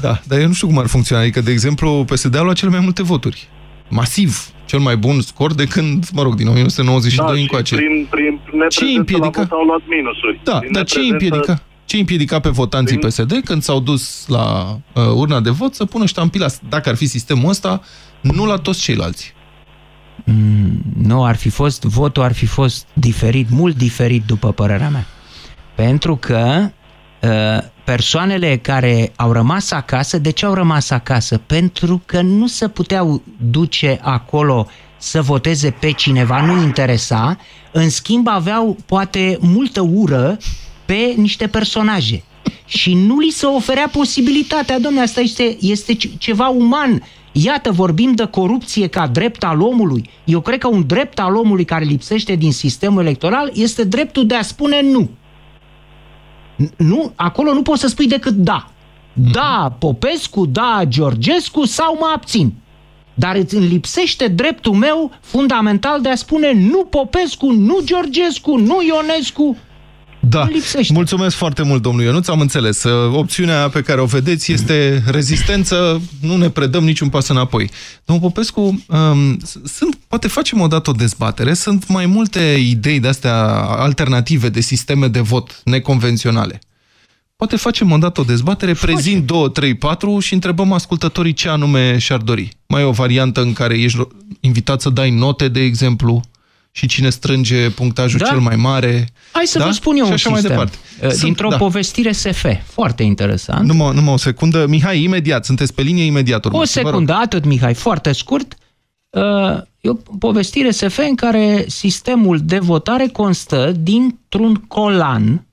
Da, 0.00 0.20
dar 0.24 0.38
eu 0.38 0.46
nu 0.46 0.52
știu 0.52 0.66
cum 0.66 0.78
ar 0.78 0.86
funcționa. 0.86 1.22
Adică, 1.22 1.40
de 1.40 1.50
exemplu, 1.50 2.04
PSD 2.04 2.36
a 2.36 2.42
luat 2.42 2.56
cele 2.56 2.70
mai 2.70 2.80
multe 2.80 3.02
voturi. 3.02 3.48
Masiv. 3.88 4.48
Cel 4.64 4.78
mai 4.78 4.96
bun 4.96 5.20
scor 5.20 5.54
de 5.54 5.64
când, 5.64 6.08
mă 6.12 6.22
rog, 6.22 6.34
din 6.34 6.48
1992 6.48 7.26
da, 7.30 7.34
și 7.36 7.40
încoace. 7.42 7.74
Prin, 7.74 8.06
prin 8.10 8.40
Ce 8.48 8.56
neprezență 8.56 8.84
la 8.84 8.98
împiedică? 8.98 9.40
vot 9.40 9.50
au 9.50 9.64
luat 9.64 9.80
minusuri. 9.88 10.40
Da, 10.44 10.58
Prin 10.58 10.72
dar 10.72 10.84
ce 10.84 10.98
îi 10.98 11.10
neprezență- 11.10 11.34
împiedica? 11.36 11.62
Ce 11.84 11.94
îi 11.94 12.00
împiedica 12.00 12.40
pe 12.40 12.48
votanții 12.48 12.96
Prin- 12.98 13.08
PSD 13.08 13.32
când 13.44 13.62
s-au 13.62 13.80
dus 13.80 14.24
la 14.28 14.76
uh, 14.92 15.02
urna 15.14 15.40
de 15.40 15.50
vot 15.50 15.74
să 15.74 15.84
pună 15.84 16.06
ștampila, 16.06 16.46
dacă 16.68 16.88
ar 16.88 16.94
fi 16.94 17.06
sistemul 17.06 17.48
ăsta, 17.48 17.80
nu 18.20 18.46
la 18.46 18.56
toți 18.56 18.80
ceilalți? 18.80 19.34
Mm, 20.24 20.82
nu, 21.02 21.24
ar 21.24 21.36
fi 21.36 21.48
fost, 21.48 21.82
votul 21.82 22.22
ar 22.22 22.32
fi 22.34 22.46
fost 22.46 22.86
diferit, 22.92 23.50
mult 23.50 23.76
diferit 23.76 24.22
după 24.26 24.52
părerea 24.52 24.88
mea. 24.88 25.06
Pentru 25.74 26.16
că 26.16 26.56
uh, 26.60 26.66
persoanele 27.84 28.56
care 28.56 29.12
au 29.16 29.32
rămas 29.32 29.70
acasă, 29.70 30.18
de 30.18 30.30
ce 30.30 30.46
au 30.46 30.54
rămas 30.54 30.90
acasă? 30.90 31.40
Pentru 31.46 32.02
că 32.06 32.20
nu 32.20 32.46
se 32.46 32.68
puteau 32.68 33.22
duce 33.50 33.98
acolo 34.02 34.66
să 34.96 35.22
voteze 35.22 35.70
pe 35.70 35.90
cineva, 35.90 36.44
nu 36.44 36.62
interesa, 36.62 37.38
în 37.72 37.90
schimb 37.90 38.28
aveau 38.28 38.76
poate 38.86 39.38
multă 39.40 39.80
ură 39.80 40.38
pe 40.84 41.14
niște 41.16 41.46
personaje. 41.46 42.22
Și 42.66 42.94
nu 42.94 43.18
li 43.18 43.30
se 43.30 43.46
oferea 43.46 43.88
posibilitatea, 43.92 44.78
domnule, 44.78 45.04
asta 45.04 45.20
este, 45.20 45.56
este 45.60 45.94
ce- 45.94 46.10
ceva 46.18 46.48
uman. 46.48 47.02
Iată, 47.32 47.72
vorbim 47.72 48.12
de 48.14 48.24
corupție 48.24 48.86
ca 48.86 49.06
drept 49.06 49.44
al 49.44 49.60
omului. 49.60 50.10
Eu 50.24 50.40
cred 50.40 50.58
că 50.58 50.68
un 50.68 50.84
drept 50.86 51.18
al 51.18 51.36
omului 51.36 51.64
care 51.64 51.84
lipsește 51.84 52.34
din 52.34 52.52
sistemul 52.52 53.02
electoral 53.02 53.50
este 53.54 53.84
dreptul 53.84 54.26
de 54.26 54.34
a 54.34 54.42
spune 54.42 54.82
nu. 54.82 55.10
N- 56.62 56.76
Nu, 56.76 57.12
acolo 57.14 57.52
nu 57.52 57.62
poți 57.62 57.80
să 57.80 57.88
spui 57.88 58.06
decât 58.06 58.32
da. 58.34 58.68
Da, 59.12 59.76
Popescu, 59.78 60.46
da, 60.46 60.82
Georgescu 60.88 61.64
sau 61.64 61.96
mă 62.00 62.10
abțin. 62.14 62.52
Dar 63.14 63.36
îți 63.36 63.54
îmi 63.54 63.66
lipsește 63.66 64.28
dreptul 64.28 64.72
meu 64.72 65.10
fundamental 65.20 66.00
de 66.00 66.08
a 66.08 66.14
spune 66.14 66.52
nu 66.52 66.84
Popescu, 66.84 67.50
nu 67.50 67.78
Georgescu, 67.84 68.56
nu 68.56 68.82
Ionescu. 68.82 69.56
Da, 70.28 70.48
mulțumesc 70.88 71.36
foarte 71.36 71.62
mult, 71.62 71.82
domnul 71.82 72.04
Ionuț, 72.04 72.28
am 72.28 72.40
înțeles. 72.40 72.82
Uh, 72.82 73.16
Opțiunea 73.16 73.68
pe 73.68 73.80
care 73.80 74.00
o 74.00 74.04
vedeți 74.04 74.52
este 74.52 75.02
rezistență, 75.06 76.00
nu 76.20 76.36
ne 76.36 76.48
predăm 76.48 76.84
niciun 76.84 77.08
pas 77.08 77.28
înapoi. 77.28 77.70
Domnul 78.04 78.30
Popescu, 78.30 78.60
um, 78.60 79.38
sunt, 79.64 79.98
poate 80.08 80.28
facem 80.28 80.60
odată 80.60 80.90
o 80.90 80.92
dezbatere, 80.92 81.54
sunt 81.54 81.88
mai 81.88 82.06
multe 82.06 82.56
idei 82.68 83.00
de-astea 83.00 83.54
alternative 83.60 84.48
de 84.48 84.60
sisteme 84.60 85.08
de 85.08 85.20
vot 85.20 85.60
neconvenționale. 85.64 86.60
Poate 87.36 87.56
facem 87.56 87.90
odată 87.90 88.20
o 88.20 88.24
dezbatere, 88.24 88.72
prezint 88.72 89.26
2, 89.26 89.50
3, 89.50 89.74
4 89.74 90.18
și 90.18 90.34
întrebăm 90.34 90.72
ascultătorii 90.72 91.32
ce 91.32 91.48
anume 91.48 91.98
și-ar 91.98 92.20
dori. 92.20 92.48
Mai 92.66 92.82
e 92.82 92.84
o 92.84 92.90
variantă 92.90 93.40
în 93.40 93.52
care 93.52 93.78
ești 93.78 93.98
invitat 94.40 94.80
să 94.80 94.90
dai 94.90 95.10
note, 95.10 95.48
de 95.48 95.60
exemplu, 95.60 96.22
și 96.76 96.86
cine 96.86 97.10
strânge 97.10 97.70
punctajul 97.70 98.18
Da. 98.18 98.26
cel 98.26 98.38
mai 98.38 98.56
mare. 98.56 99.08
Hai 99.32 99.46
să 99.46 99.58
da? 99.58 99.64
vă 99.64 99.70
spun 99.70 99.96
eu 99.96 100.02
și 100.04 100.08
un 100.08 100.14
așa 100.14 100.30
sistem. 100.34 100.56
mai 100.56 100.64
departe. 100.64 100.78
Uh, 101.02 101.10
Sunt- 101.10 101.22
Dintr-o 101.22 101.48
da. 101.48 101.56
povestire 101.56 102.12
SF. 102.12 102.44
Foarte 102.64 103.02
interesant. 103.02 103.66
Numai, 103.66 103.94
numai 103.94 104.12
o 104.12 104.16
secundă. 104.16 104.66
Mihai, 104.66 105.02
imediat, 105.02 105.44
sunteți 105.44 105.74
pe 105.74 105.82
linie 105.82 106.04
imediat. 106.04 106.44
O 106.44 106.48
urmați. 106.52 106.72
Vă 106.72 106.80
rog. 106.80 106.90
secundă, 106.90 107.12
atât, 107.12 107.44
Mihai, 107.44 107.74
foarte 107.74 108.12
scurt. 108.12 108.54
Uh, 109.10 109.60
E 109.80 109.88
o 109.88 109.94
povestire 110.18 110.70
SF 110.70 110.98
în 111.08 111.14
care 111.14 111.64
sistemul 111.68 112.38
de 112.44 112.58
votare 112.58 113.06
constă 113.06 113.72
dintr-un 113.80 114.54
colan 114.54 115.46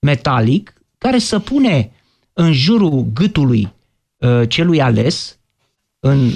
metalic 0.00 0.74
care 0.98 1.18
se 1.18 1.38
pune 1.38 1.90
în 2.32 2.52
jurul 2.52 3.06
gâtului 3.14 3.72
uh, 4.16 4.48
celui 4.48 4.80
ales, 4.82 5.38
în, 6.00 6.30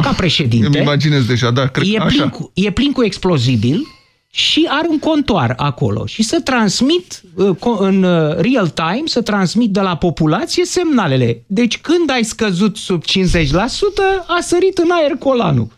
ca 0.00 0.12
președinte. 0.16 0.66
Îmi 0.66 0.78
imaginez 0.78 1.24
deja, 1.24 1.50
da, 1.50 1.66
cred 1.66 1.86
e, 1.88 1.96
că 1.96 2.04
plin 2.06 2.20
așa. 2.20 2.28
cu, 2.30 2.50
e 2.54 2.70
plin 2.70 2.92
cu 2.92 3.04
explozibil 3.04 3.86
și 4.30 4.66
are 4.70 4.86
un 4.90 4.98
contoar 4.98 5.54
acolo 5.56 6.06
și 6.06 6.22
să 6.22 6.40
transmit 6.40 7.22
uh, 7.34 7.50
co- 7.56 7.78
în 7.78 8.02
uh, 8.02 8.36
real 8.36 8.68
time, 8.68 9.02
să 9.04 9.22
transmit 9.22 9.70
de 9.70 9.80
la 9.80 9.96
populație 9.96 10.64
semnalele. 10.64 11.42
Deci 11.46 11.78
când 11.78 12.10
ai 12.10 12.24
scăzut 12.24 12.76
sub 12.76 13.02
50%, 13.04 13.06
a 14.26 14.38
sărit 14.40 14.78
în 14.78 14.88
aer 14.90 15.10
colanul. 15.18 15.68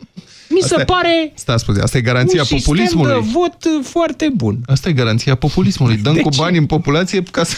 Mi 0.48 0.60
Asta 0.62 0.74
se 0.76 0.80
e- 0.80 0.84
pare 0.84 1.32
Stai, 1.34 1.58
scuze, 1.58 1.80
asta 1.82 1.98
e 1.98 2.00
garanția 2.00 2.40
un 2.40 2.46
sistem 2.46 2.72
populismului. 2.74 3.12
de 3.12 3.28
vot 3.32 3.56
uh, 3.64 3.84
foarte 3.84 4.30
bun. 4.34 4.58
Asta 4.66 4.88
e 4.88 4.92
garanția 4.92 5.34
populismului. 5.34 5.96
Dăm 5.96 6.14
De 6.14 6.20
cu 6.20 6.28
ce? 6.30 6.40
bani 6.40 6.58
în 6.58 6.66
populație 6.66 7.22
ca 7.30 7.44
să... 7.44 7.56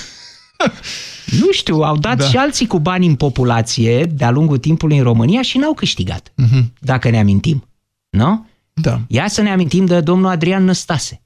Nu 1.41 1.51
știu, 1.53 1.81
au 1.83 1.97
dat 1.97 2.17
Da. 2.17 2.25
și 2.25 2.37
alții 2.37 2.67
cu 2.67 2.79
bani 2.79 3.07
în 3.07 3.15
populație 3.15 4.05
de-a 4.05 4.31
lungul 4.31 4.59
timpului 4.59 4.97
în 4.97 5.03
România 5.03 5.43
și 5.43 5.59
n-au 5.59 5.75
câștigat, 5.75 6.33
Mhm. 6.37 6.73
dacă 6.81 7.11
ne 7.11 7.19
amintim. 7.19 7.69
Nu? 8.11 8.47
Da. 8.73 9.01
Ia 9.09 9.29
să 9.29 9.43
ne 9.43 9.51
amintim 9.51 9.85
de 9.87 10.01
domnul 10.01 10.31
Adrian 10.31 10.65
Năstase. 10.65 11.21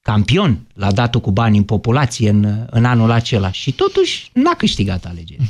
Campion 0.00 0.58
la 0.74 0.92
datul 0.92 1.20
cu 1.20 1.30
bani 1.30 1.56
în 1.56 1.62
populație 1.62 2.30
în, 2.30 2.66
în 2.70 2.84
anul 2.84 3.10
acela 3.10 3.50
și 3.52 3.72
totuși 3.72 4.30
n-a 4.32 4.54
câștigat 4.54 5.04
alegeri. 5.04 5.40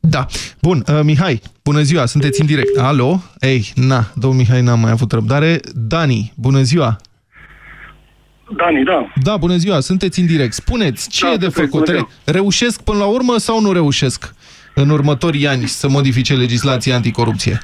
Da. 0.00 0.26
Bun, 0.60 0.84
uh, 0.88 1.00
Mihai, 1.02 1.40
bună 1.62 1.82
ziua, 1.82 2.06
sunteți 2.06 2.40
în 2.40 2.46
direct. 2.46 2.78
Alo? 2.78 3.22
Ei, 3.40 3.72
na, 3.74 4.10
domnul 4.14 4.40
Mihai 4.40 4.62
n-a 4.62 4.74
mai 4.74 4.90
avut 4.90 5.12
răbdare. 5.12 5.60
Dani, 5.74 6.32
bună 6.36 6.62
ziua. 6.62 7.00
Dani, 8.56 8.84
da. 8.84 9.12
Da, 9.22 9.36
bună 9.36 9.56
ziua, 9.56 9.80
sunteți 9.80 10.20
în 10.20 10.26
direct. 10.26 10.52
Spuneți, 10.52 11.08
ce 11.08 11.24
Da, 11.24 11.32
e 11.32 11.36
de 11.36 11.40
sunteți, 11.44 11.60
făcut? 11.60 11.84
bună 11.84 11.90
Re 11.90 11.96
ziua. 11.96 12.08
reușesc 12.24 12.82
până 12.82 12.98
la 12.98 13.04
urmă 13.06 13.36
sau 13.38 13.60
nu 13.60 13.72
reușesc 13.72 14.34
în 14.74 14.90
următorii 14.90 15.46
ani 15.46 15.66
să 15.66 15.88
modifice 15.88 16.34
legislația 16.34 16.94
anticorupție? 16.94 17.60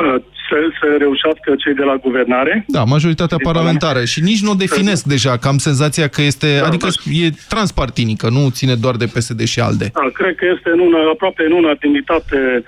Uh, 0.00 0.22
Să, 0.50 0.56
să 0.80 0.96
reușească 0.98 1.54
cei 1.58 1.74
de 1.74 1.82
la 1.82 1.96
guvernare. 1.96 2.64
Da, 2.68 2.84
majoritatea 2.84 3.36
Din 3.36 3.46
parlamentară. 3.52 4.04
Și 4.04 4.20
nici 4.20 4.42
nu 4.42 4.50
o 4.50 4.54
definesc 4.54 5.04
deja, 5.04 5.36
că 5.36 5.48
am 5.48 5.58
senzația 5.58 6.08
că 6.08 6.22
este, 6.22 6.58
Da, 6.60 6.66
adică 6.66 6.86
da. 6.86 7.10
e 7.12 7.30
transpartinică, 7.48 8.28
nu 8.28 8.50
ține 8.50 8.74
doar 8.74 8.96
de 8.96 9.06
PSD 9.06 9.40
și 9.44 9.60
ALDE. 9.60 9.90
Da, 9.94 10.10
cred 10.12 10.34
că 10.34 10.44
este 10.56 10.68
în 10.72 10.78
una, 10.78 10.98
aproape 11.12 11.42
în 11.48 11.52
unanimitate 11.52 12.36
uh, 12.56 12.64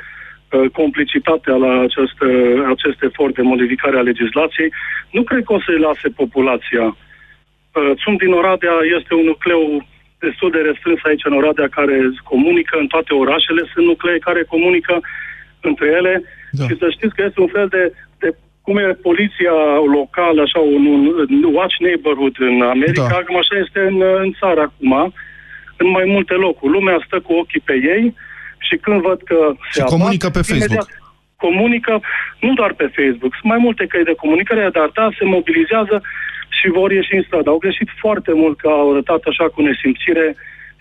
complicitatea 0.73 1.55
la 1.55 1.73
această, 1.81 2.27
acest 2.75 3.03
efort 3.03 3.35
de 3.35 3.43
modificare 3.43 3.97
a 3.99 4.09
legislației. 4.11 4.71
Nu 5.11 5.23
cred 5.23 5.43
că 5.45 5.53
o 5.53 5.61
să-i 5.61 5.85
lase 5.89 6.09
populația. 6.23 6.87
Uh, 6.87 7.93
Sunt 8.05 8.19
din 8.19 8.33
Oradea, 8.33 8.75
este 8.99 9.15
un 9.15 9.25
nucleu 9.25 9.63
destul 10.19 10.51
de 10.51 10.61
restrâns 10.69 11.01
aici 11.05 11.25
în 11.29 11.39
Oradea 11.41 11.69
care 11.79 11.97
comunică 12.33 12.75
în 12.81 12.87
toate 12.87 13.13
orașele, 13.23 13.63
sunt 13.73 13.87
nuclee 13.87 14.27
care 14.29 14.43
comunică 14.55 14.95
între 15.61 15.87
ele 15.99 16.15
da. 16.51 16.65
și 16.67 16.75
să 16.81 16.87
știți 16.91 17.15
că 17.15 17.23
este 17.25 17.41
un 17.41 17.53
fel 17.57 17.69
de, 17.77 17.93
de 18.19 18.29
cum 18.65 18.77
e 18.77 19.05
poliția 19.09 19.57
locală, 19.99 20.41
așa, 20.43 20.59
un, 20.77 20.85
un 20.87 21.45
watch 21.59 21.77
neighborhood 21.87 22.37
în 22.39 22.63
America, 22.75 23.07
Da. 23.09 23.23
cam 23.27 23.37
așa 23.37 23.57
este 23.65 23.81
în, 23.91 23.97
în 24.25 24.31
țară 24.41 24.61
acum, 24.61 24.93
în 25.77 25.89
mai 25.97 26.05
multe 26.15 26.35
locuri. 26.35 26.73
Lumea 26.73 26.99
stă 27.07 27.21
cu 27.21 27.33
ochii 27.33 27.67
pe 27.69 27.77
ei 27.95 28.15
și 28.67 28.75
când 28.85 28.99
văd 29.09 29.21
că 29.31 29.39
se 29.53 29.57
Și 29.75 29.81
abat, 29.81 29.91
comunică 29.95 30.29
pe 30.37 30.43
Facebook. 30.49 30.71
imediat 30.71 30.89
Comunică 31.47 31.95
nu 32.45 32.53
doar 32.61 32.73
pe 32.81 32.87
Facebook, 32.99 33.33
sunt 33.39 33.49
mai 33.53 33.61
multe 33.67 33.85
căi 33.91 34.09
de 34.11 34.21
comunicare, 34.25 34.69
dar 34.79 34.89
da, 34.99 35.07
se 35.19 35.25
mobilizează 35.37 35.97
și 36.57 36.67
vor 36.79 36.89
ieși 36.93 37.15
în 37.17 37.23
stradă. 37.27 37.49
Au 37.51 37.65
greșit 37.67 37.89
foarte 38.03 38.33
mult 38.41 38.57
că 38.63 38.69
au 38.69 38.87
arătat 38.93 39.23
așa 39.31 39.47
cu 39.55 39.61
nesimțire 39.69 40.27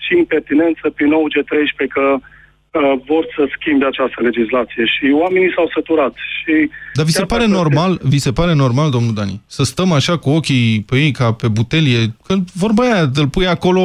și 0.04 0.12
impertinență 0.22 0.86
prin 0.96 1.10
nou 1.16 1.24
G13 1.34 1.80
că 1.98 2.06
uh, 2.18 2.94
vor 3.10 3.24
să 3.36 3.42
schimbe 3.56 3.86
această 3.86 4.20
legislație 4.28 4.84
și 4.94 5.06
oamenii 5.24 5.54
s-au 5.56 5.68
săturat. 5.76 6.14
Și 6.38 6.54
Dar 6.98 7.06
vi 7.06 7.12
se 7.12 7.18
chiar 7.18 7.32
pare 7.34 7.46
dacă- 7.46 7.58
normal, 7.62 7.92
vi 8.14 8.26
se 8.26 8.32
pare 8.40 8.54
normal, 8.64 8.90
domnul 8.96 9.14
Dani, 9.20 9.42
să 9.58 9.64
stăm 9.64 9.90
așa 10.00 10.16
cu 10.24 10.30
ochii 10.30 10.84
pe 10.90 10.96
ei 11.06 11.12
ca 11.20 11.28
pe 11.42 11.48
butelie, 11.58 12.02
că 12.26 12.34
vorba 12.64 12.82
aia, 12.84 13.04
îl 13.22 13.28
pui 13.36 13.48
acolo 13.48 13.84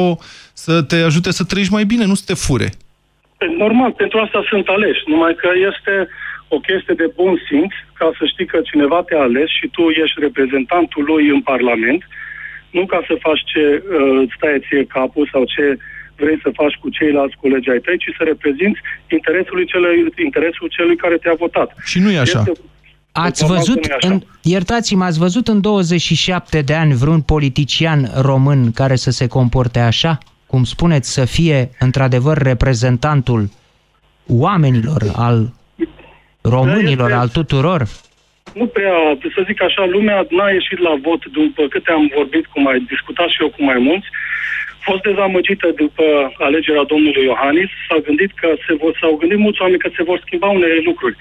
să 0.53 0.73
te 0.89 0.95
ajute 1.09 1.29
să 1.31 1.43
trăiești 1.43 1.73
mai 1.77 1.85
bine, 1.91 2.05
nu 2.05 2.15
să 2.21 2.23
te 2.25 2.33
fure. 2.45 2.69
Normal, 3.57 3.91
pentru 3.91 4.17
asta 4.19 4.41
sunt 4.49 4.67
aleși, 4.67 5.01
numai 5.05 5.33
că 5.41 5.49
este 5.69 6.07
o 6.47 6.57
chestie 6.67 6.93
de 7.01 7.07
bun 7.15 7.33
simț 7.47 7.73
ca 7.99 8.11
să 8.17 8.23
știi 8.25 8.45
că 8.45 8.59
cineva 8.69 8.99
te-a 9.07 9.21
ales 9.21 9.49
și 9.57 9.67
tu 9.75 9.81
ești 10.03 10.19
reprezentantul 10.19 11.03
lui 11.11 11.29
în 11.35 11.41
Parlament, 11.41 12.01
nu 12.71 12.85
ca 12.85 12.99
să 13.07 13.13
faci 13.19 13.43
ce 13.51 13.63
uh, 13.63 14.21
îți 14.23 14.37
taie 14.39 14.59
ție 14.67 14.85
capul 14.85 15.29
sau 15.31 15.43
ce 15.53 15.77
vrei 16.15 16.39
să 16.43 16.49
faci 16.53 16.75
cu 16.81 16.89
ceilalți 16.89 17.39
colegi 17.41 17.69
ai 17.69 17.79
tăi, 17.79 17.97
ci 17.97 18.15
să 18.17 18.23
reprezinți 18.23 18.79
interesul 19.17 19.63
celui, 19.71 19.97
interesul 20.27 20.67
celui 20.77 20.95
care 20.95 21.17
te-a 21.17 21.41
votat. 21.43 21.69
Și 21.83 21.99
nu 21.99 22.11
e 22.11 22.19
așa. 22.19 22.43
Este, 22.47 22.61
Ați 23.11 23.41
Normal 23.41 23.57
văzut, 23.57 23.81
că 23.81 23.87
nu 23.87 23.93
e 23.93 23.97
așa. 23.97 24.13
în, 24.13 24.21
iertați-mă, 24.41 25.03
ați 25.03 25.19
văzut 25.19 25.47
în 25.47 25.61
27 25.61 26.61
de 26.61 26.73
ani 26.73 26.93
vreun 26.93 27.21
politician 27.21 27.99
român 28.21 28.71
care 28.71 28.95
să 28.95 29.11
se 29.11 29.27
comporte 29.27 29.79
așa? 29.79 30.17
Cum 30.47 30.63
spuneți, 30.63 31.13
să 31.13 31.25
fie 31.25 31.69
într-adevăr 31.79 32.37
reprezentantul 32.37 33.49
oamenilor, 34.27 35.01
al 35.15 35.53
românilor, 36.41 37.09
Este- 37.09 37.21
al 37.21 37.27
tuturor? 37.29 37.81
nu 38.53 38.65
prea, 38.65 38.97
să 39.35 39.41
zic 39.49 39.61
așa, 39.61 39.85
lumea 39.85 40.25
n-a 40.29 40.49
ieșit 40.49 40.79
la 40.87 40.93
vot 41.01 41.21
după 41.39 41.63
câte 41.73 41.91
am 41.91 42.11
vorbit, 42.15 42.45
cum 42.45 42.67
ai 42.67 42.79
discutat 42.93 43.27
și 43.33 43.41
eu 43.41 43.49
cu 43.55 43.63
mai 43.63 43.79
mulți, 43.87 44.07
a 44.79 44.81
fost 44.89 45.01
dezamăgită 45.01 45.67
după 45.83 46.03
alegerea 46.47 46.83
domnului 46.93 47.23
Iohannis, 47.25 47.69
s-a 47.87 47.99
gândit 48.07 48.31
că 48.41 48.47
se 48.65 48.73
vor, 48.81 48.91
s-au 49.01 49.13
gândit 49.21 49.37
mulți 49.37 49.61
oameni 49.61 49.83
că 49.83 49.89
se 49.97 50.03
vor 50.03 50.19
schimba 50.25 50.47
unele 50.47 50.79
lucruri. 50.89 51.15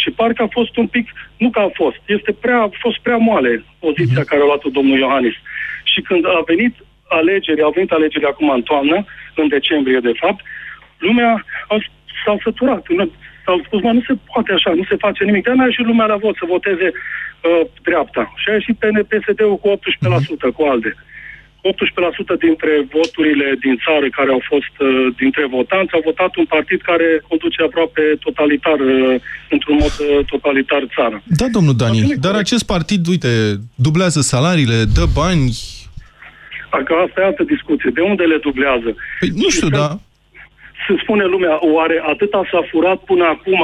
Și 0.00 0.10
parcă 0.10 0.42
a 0.42 0.56
fost 0.58 0.76
un 0.76 0.86
pic, 0.86 1.06
nu 1.36 1.48
că 1.50 1.60
a 1.60 1.70
fost, 1.80 2.00
este 2.16 2.32
prea, 2.32 2.60
a 2.60 2.70
fost 2.84 2.98
prea 3.06 3.16
moale 3.16 3.64
poziția 3.78 4.24
care 4.24 4.40
a 4.42 4.44
luat-o 4.44 4.68
domnul 4.78 4.98
Iohannis. 4.98 5.36
Și 5.92 6.00
când 6.00 6.26
a 6.26 6.42
venit 6.46 6.74
alegeri, 7.08 7.62
au 7.62 7.70
venit 7.74 7.90
alegeri 7.90 8.24
acum 8.24 8.50
în 8.50 8.62
toamnă, 8.62 9.04
în 9.34 9.48
decembrie 9.48 10.00
de 10.08 10.12
fapt, 10.22 10.40
lumea 10.98 11.44
a, 11.68 11.76
s-au 12.24 12.38
săturat. 12.42 12.88
Nu- 12.88 13.12
S-au 13.46 13.62
spus, 13.66 13.80
mă, 13.82 13.92
nu 13.92 14.02
se 14.08 14.14
poate 14.32 14.52
așa, 14.52 14.70
nu 14.80 14.84
se 14.90 14.96
face 15.06 15.24
nimic. 15.24 15.42
De-aia 15.42 15.58
n-a 15.58 15.70
ieșit 15.70 15.86
lumea 15.86 16.06
la 16.12 16.16
vot 16.24 16.36
să 16.36 16.44
voteze 16.54 16.88
uh, 16.92 17.62
dreapta. 17.82 18.22
Și 18.40 18.46
a 18.48 18.52
ieșit 18.52 18.76
PSD-ul 19.10 19.58
cu 19.62 19.68
18%, 20.48 20.54
cu 20.56 20.62
ALDE. 20.70 20.92
18% 20.96 22.38
dintre 22.46 22.72
voturile 22.96 23.48
din 23.64 23.74
țară 23.84 24.06
care 24.18 24.30
au 24.36 24.42
fost 24.52 24.74
uh, 24.78 24.88
dintre 25.22 25.44
votanți 25.56 25.94
au 25.94 26.02
votat 26.04 26.32
un 26.36 26.46
partid 26.54 26.80
care 26.90 27.06
conduce 27.28 27.62
aproape 27.62 28.02
totalitar, 28.26 28.78
uh, 28.80 29.14
într-un 29.54 29.76
mod 29.82 29.94
uh, 30.00 30.24
totalitar 30.32 30.82
țara. 30.96 31.18
Da, 31.40 31.46
domnul 31.56 31.76
Dani, 31.82 32.00
dar 32.26 32.34
acest 32.34 32.64
partid, 32.74 33.02
uite, 33.06 33.30
dublează 33.74 34.20
salariile, 34.20 34.78
dă 34.96 35.04
bani... 35.14 35.50
Dacă 36.74 36.92
asta 37.04 37.16
e 37.20 37.24
altă 37.30 37.42
discuție. 37.54 37.90
De 37.98 38.02
unde 38.10 38.24
le 38.32 38.38
dublează? 38.46 38.90
Păi, 39.20 39.30
nu 39.42 39.48
știu, 39.54 39.68
că- 39.68 39.76
dar... 39.76 39.92
Se 40.86 40.94
spune 41.04 41.24
lumea, 41.34 41.54
oare 41.76 41.96
atâta 42.12 42.40
s-a 42.50 42.62
furat 42.70 42.98
până 43.10 43.24
acum 43.34 43.62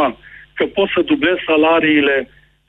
că 0.59 0.65
poți 0.77 0.93
să 0.97 1.01
dublezi 1.13 1.47
salariile 1.51 2.17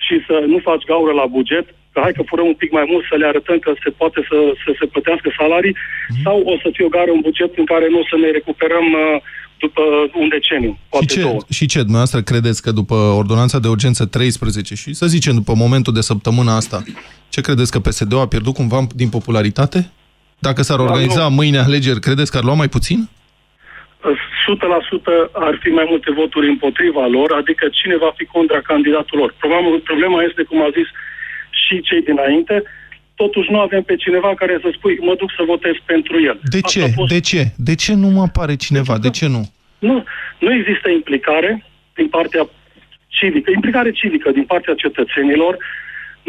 și 0.06 0.16
să 0.28 0.36
nu 0.52 0.58
faci 0.68 0.84
gaură 0.92 1.14
la 1.22 1.26
buget? 1.38 1.66
Că 1.94 1.98
hai 2.04 2.18
că 2.18 2.24
furăm 2.32 2.48
un 2.54 2.60
pic 2.62 2.72
mai 2.78 2.86
mult 2.92 3.04
să 3.12 3.16
le 3.22 3.28
arătăm 3.32 3.58
că 3.66 3.72
se 3.84 3.90
poate 4.02 4.20
să, 4.30 4.38
să 4.64 4.72
se 4.80 4.86
plătească 4.94 5.28
salarii 5.40 5.76
Mhm. 6.10 6.22
sau 6.26 6.38
o 6.54 6.56
să 6.64 6.68
fie 6.76 6.86
o 6.86 6.94
gară 6.98 7.12
în 7.18 7.22
buget 7.28 7.52
în 7.62 7.66
care 7.74 7.86
nu 7.94 8.00
o 8.04 8.06
să 8.12 8.16
ne 8.24 8.30
recuperăm 8.38 8.88
uh, 9.04 9.22
după 9.64 9.82
un 10.22 10.28
deceniu, 10.36 10.72
Și 10.80 10.90
poate 10.90 11.06
ce, 11.14 11.22
două. 11.22 11.40
și 11.58 11.66
ce, 11.72 11.78
dumneavoastră 11.88 12.20
credeți 12.22 12.62
că 12.66 12.72
după 12.82 12.96
ordonanța 13.22 13.60
de 13.60 13.68
urgență 13.76 14.04
13 14.06 14.76
și 14.82 14.90
să 15.02 15.06
zicem 15.16 15.34
după 15.42 15.54
momentul 15.64 15.94
de 15.94 16.02
săptămână 16.12 16.52
asta, 16.52 16.78
ce 17.34 17.42
credeți 17.42 17.72
că 17.72 17.80
PSD-ul 17.80 18.20
a 18.26 18.28
pierdut 18.34 18.54
cumva 18.54 18.80
din 19.02 19.10
popularitate? 19.18 19.80
Dacă 20.48 20.62
s-ar 20.62 20.78
Da, 20.80 20.84
organiza 20.84 21.24
nu. 21.28 21.36
mâine 21.40 21.58
alegeri, 21.68 22.00
credeți 22.08 22.32
că 22.32 22.38
ar 22.38 22.44
lua 22.44 22.54
mai 22.62 22.68
puțin? 22.76 23.00
100% 24.04 25.32
ar 25.48 25.54
fi 25.64 25.70
mai 25.80 25.86
multe 25.92 26.10
voturi 26.22 26.48
împotriva 26.56 27.06
lor, 27.18 27.30
adică 27.42 27.66
cine 27.80 27.96
va 28.06 28.12
fi 28.18 28.26
contra 28.36 28.60
candidatul 28.72 29.18
lor. 29.22 29.30
Problema, 29.40 29.68
problema 29.90 30.20
este, 30.28 30.44
cum 30.50 30.60
a 30.62 30.70
zis 30.78 30.88
și 31.64 31.76
cei 31.88 32.02
dinainte, 32.10 32.56
totuși 33.22 33.52
nu 33.52 33.60
avem 33.60 33.84
pe 33.90 33.96
cineva 33.96 34.32
care 34.42 34.54
să 34.64 34.70
spui, 34.78 34.96
mă 35.08 35.14
duc 35.22 35.30
să 35.38 35.44
votez 35.54 35.76
pentru 35.94 36.16
el. 36.30 36.38
De 36.56 36.60
Asta 36.64 36.70
ce? 36.72 36.82
a 36.84 36.88
fost- 37.00 37.12
De 37.16 37.20
ce? 37.30 37.42
De 37.70 37.76
ce 37.84 37.94
nu 38.04 38.08
mă 38.16 38.22
apare 38.22 38.56
cineva? 38.66 38.96
De 39.06 39.10
ce 39.18 39.28
nu? 39.36 39.44
Nu, 39.90 39.96
nu 40.40 40.50
există 40.60 40.88
implicare 40.90 41.52
din 42.00 42.08
partea 42.18 42.44
civică, 43.08 43.52
implicare 43.56 43.92
civică 43.92 44.30
din 44.32 44.44
partea 44.52 44.74
cetățenilor. 44.84 45.54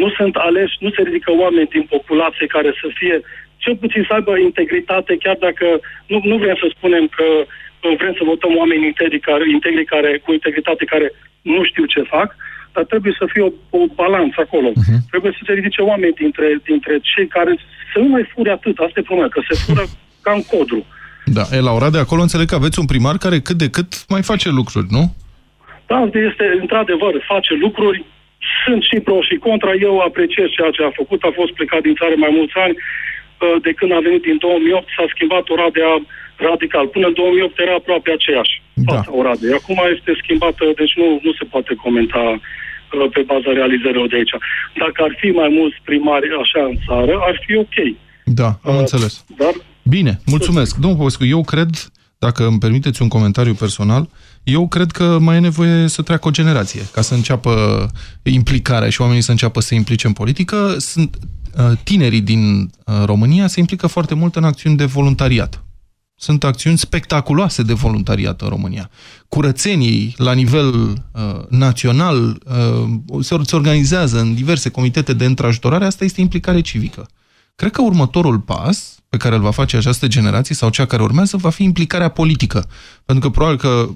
Nu 0.01 0.09
sunt 0.17 0.35
aleși, 0.35 0.75
nu 0.79 0.89
se 0.95 1.01
ridică 1.01 1.31
oameni 1.43 1.67
din 1.75 1.85
populație 1.95 2.45
care 2.55 2.69
să 2.81 2.87
fie, 2.99 3.15
cel 3.63 3.75
puțin 3.75 4.03
să 4.07 4.13
aibă 4.13 4.37
integritate, 4.37 5.17
chiar 5.23 5.37
dacă 5.47 5.67
nu, 6.11 6.17
nu 6.23 6.37
vrem 6.37 6.57
să 6.63 6.67
spunem 6.75 7.05
că 7.17 7.27
uh, 7.43 7.95
vrem 8.01 8.13
să 8.19 8.29
votăm 8.31 8.53
oameni 8.61 8.85
integri 8.91 9.19
care, 9.29 9.43
integri 9.57 9.85
care, 9.93 10.11
cu 10.23 10.29
integritate 10.31 10.83
care 10.93 11.07
nu 11.41 11.61
știu 11.69 11.85
ce 11.85 12.01
fac, 12.15 12.29
dar 12.75 12.83
trebuie 12.91 13.13
să 13.19 13.25
fie 13.33 13.43
o, 13.49 13.51
o 13.79 13.81
balanță 14.01 14.37
acolo. 14.41 14.69
Uh-huh. 14.71 14.99
Trebuie 15.11 15.31
să 15.37 15.41
se 15.45 15.53
ridice 15.53 15.81
oameni 15.81 16.19
dintre, 16.23 16.47
dintre 16.69 16.93
cei 17.11 17.27
care 17.27 17.51
să 17.91 17.97
nu 18.03 18.07
mai 18.15 18.25
fure 18.33 18.51
atât. 18.51 18.75
Asta 18.77 18.99
e 18.99 19.09
problema, 19.09 19.29
că 19.35 19.41
se 19.49 19.55
fură 19.65 19.83
ca 20.25 20.31
în 20.39 20.43
codru. 20.53 20.85
Da, 21.37 21.43
e, 21.51 21.59
la 21.69 21.71
ora 21.71 21.89
de 21.89 22.03
acolo 22.03 22.21
înțeleg 22.21 22.47
că 22.47 22.55
aveți 22.55 22.79
un 22.79 22.85
primar 22.85 23.17
care 23.17 23.39
cât 23.39 23.57
de 23.63 23.69
cât 23.69 23.89
mai 24.13 24.23
face 24.31 24.49
lucruri, 24.49 24.87
nu? 24.89 25.03
Da, 25.91 25.99
este 26.29 26.45
într-adevăr, 26.61 27.13
face 27.33 27.53
lucruri 27.65 28.05
sunt 28.63 28.81
și 28.89 28.97
pro 29.05 29.17
și 29.29 29.35
contra. 29.47 29.71
Eu 29.87 29.95
apreciez 29.99 30.47
ceea 30.57 30.71
ce 30.75 30.83
a 30.83 30.97
făcut. 31.01 31.19
A 31.23 31.31
fost 31.39 31.51
plecat 31.57 31.81
din 31.81 31.95
țară 32.01 32.15
mai 32.17 32.31
mulți 32.37 32.55
ani. 32.65 32.75
Uh, 33.43 33.55
de 33.65 33.71
când 33.77 33.91
a 33.97 34.05
venit 34.07 34.23
din 34.29 34.37
2008 34.37 34.87
s-a 34.95 35.05
schimbat 35.13 35.45
Oradea 35.55 35.91
radical. 36.47 36.85
Până 36.95 37.05
în 37.07 37.13
2008 37.13 37.59
era 37.65 37.75
aproape 37.77 38.09
aceeași 38.11 38.55
Da. 38.73 38.93
fața 38.93 39.11
Oradei. 39.19 39.57
Acum 39.59 39.77
este 39.95 40.11
schimbată, 40.21 40.63
deci 40.81 40.93
nu, 41.01 41.07
nu 41.25 41.31
se 41.39 41.45
poate 41.53 41.73
comenta 41.85 42.25
uh, 42.33 43.07
pe 43.15 43.21
baza 43.31 43.51
realizărilor 43.59 44.07
de 44.11 44.17
aici. 44.19 44.35
Dacă 44.83 44.99
ar 45.07 45.13
fi 45.21 45.29
mai 45.41 45.49
mulți 45.57 45.77
primari 45.89 46.27
așa 46.43 46.61
în 46.71 46.77
țară, 46.85 47.13
ar 47.29 47.35
fi 47.43 47.53
ok. 47.65 47.77
Da, 48.39 48.49
am 48.69 48.77
înțeles. 48.83 49.13
Dar 49.41 49.53
Bine, 49.95 50.19
mulțumesc. 50.25 50.75
Domnul 50.75 50.97
Popescu, 50.99 51.25
eu 51.25 51.43
cred, 51.43 51.69
dacă 52.17 52.45
îmi 52.45 52.59
permiteți 52.59 53.01
un 53.01 53.07
comentariu 53.07 53.53
personal, 53.53 54.09
eu 54.43 54.67
cred 54.67 54.91
că 54.91 55.17
mai 55.19 55.35
e 55.35 55.39
nevoie 55.39 55.87
să 55.87 56.01
treacă 56.01 56.27
o 56.27 56.31
generație 56.31 56.81
ca 56.93 57.01
să 57.01 57.13
înceapă 57.13 57.51
implicarea 58.23 58.89
și 58.89 59.01
oamenii 59.01 59.21
să 59.21 59.31
înceapă 59.31 59.59
să 59.59 59.67
se 59.67 59.75
implice 59.75 60.07
în 60.07 60.13
politică. 60.13 60.75
Sunt 60.77 61.15
uh, 61.15 61.21
tinerii 61.83 62.21
din 62.21 62.59
uh, 62.59 63.03
România 63.05 63.47
se 63.47 63.59
implică 63.59 63.87
foarte 63.87 64.13
mult 64.13 64.35
în 64.35 64.43
acțiuni 64.43 64.77
de 64.77 64.85
voluntariat. 64.85 65.63
Sunt 66.15 66.43
acțiuni 66.43 66.77
spectaculoase 66.77 67.63
de 67.63 67.73
voluntariat 67.73 68.41
în 68.41 68.47
România. 68.47 68.89
Curățenii 69.27 70.13
la 70.17 70.33
nivel 70.33 70.73
uh, 70.73 70.95
național 71.49 72.41
uh, 72.45 73.23
se, 73.23 73.37
se 73.43 73.55
organizează 73.55 74.19
în 74.19 74.33
diverse 74.33 74.69
comitete 74.69 75.13
de 75.13 75.25
întrajutorare, 75.25 75.85
asta 75.85 76.03
este 76.03 76.21
implicare 76.21 76.61
civică. 76.61 77.07
Cred 77.55 77.71
că 77.71 77.81
următorul 77.81 78.39
pas 78.39 78.99
pe 79.09 79.17
care 79.17 79.35
îl 79.35 79.41
va 79.41 79.51
face 79.51 79.77
această 79.77 80.07
generație 80.07 80.55
sau 80.55 80.69
cea 80.69 80.85
care 80.85 81.03
urmează 81.03 81.37
va 81.37 81.49
fi 81.49 81.63
implicarea 81.63 82.09
politică. 82.09 82.67
Pentru 83.05 83.29
că 83.29 83.35
probabil 83.35 83.57
că 83.57 83.89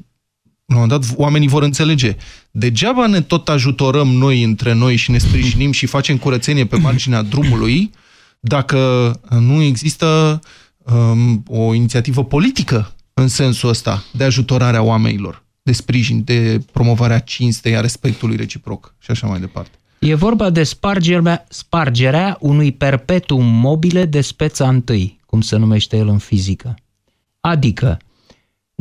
la 0.69 0.75
un 0.75 0.81
moment 0.81 1.01
dat 1.01 1.17
oamenii 1.17 1.47
vor 1.47 1.63
înțelege. 1.63 2.15
Degeaba 2.51 3.07
ne 3.07 3.21
tot 3.21 3.49
ajutorăm 3.49 4.07
noi 4.07 4.43
între 4.43 4.73
noi 4.73 4.95
și 4.95 5.11
ne 5.11 5.17
sprijinim 5.17 5.71
și 5.71 5.85
facem 5.85 6.17
curățenie 6.17 6.65
pe 6.65 6.77
marginea 6.77 7.21
drumului 7.21 7.91
dacă 8.39 9.11
nu 9.29 9.61
există 9.61 10.39
um, 10.77 11.43
o 11.47 11.73
inițiativă 11.73 12.23
politică 12.23 12.95
în 13.13 13.27
sensul 13.27 13.69
ăsta 13.69 14.03
de 14.11 14.23
ajutorare 14.23 14.77
a 14.77 14.81
oamenilor, 14.81 15.43
de 15.61 15.71
sprijin, 15.71 16.23
de 16.23 16.61
promovarea 16.71 17.19
cinstei, 17.19 17.75
a 17.75 17.81
respectului 17.81 18.35
reciproc 18.35 18.95
și 18.99 19.11
așa 19.11 19.27
mai 19.27 19.39
departe. 19.39 19.77
E 19.99 20.13
vorba 20.13 20.49
de 20.49 20.63
spargerea, 20.63 21.45
spargerea 21.49 22.37
unui 22.39 22.71
perpetuum 22.71 23.45
mobile 23.45 24.05
de 24.05 24.21
speța 24.21 24.67
întâi, 24.67 25.19
cum 25.25 25.41
se 25.41 25.57
numește 25.57 25.97
el 25.97 26.07
în 26.07 26.17
fizică. 26.17 26.75
Adică, 27.39 27.97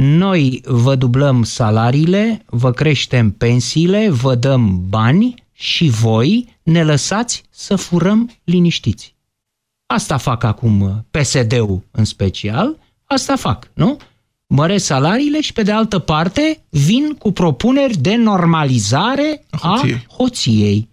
noi 0.00 0.60
vă 0.64 0.94
dublăm 0.94 1.42
salariile, 1.42 2.44
vă 2.46 2.72
creștem 2.72 3.30
pensiile, 3.30 4.10
vă 4.10 4.34
dăm 4.34 4.82
bani 4.88 5.34
și 5.52 5.88
voi 5.88 6.56
ne 6.62 6.84
lăsați 6.84 7.42
să 7.50 7.76
furăm 7.76 8.30
liniștiți. 8.44 9.14
Asta 9.86 10.16
fac 10.16 10.42
acum 10.42 11.06
PSD-ul 11.10 11.82
în 11.90 12.04
special, 12.04 12.78
asta 13.04 13.36
fac, 13.36 13.70
nu? 13.74 13.96
Măresc 14.46 14.84
salariile 14.84 15.40
și 15.40 15.52
pe 15.52 15.62
de 15.62 15.72
altă 15.72 15.98
parte 15.98 16.62
vin 16.68 17.14
cu 17.14 17.32
propuneri 17.32 17.96
de 17.96 18.16
normalizare 18.16 19.44
a 19.50 19.78
hoției. 19.78 20.06
hoției. 20.16 20.88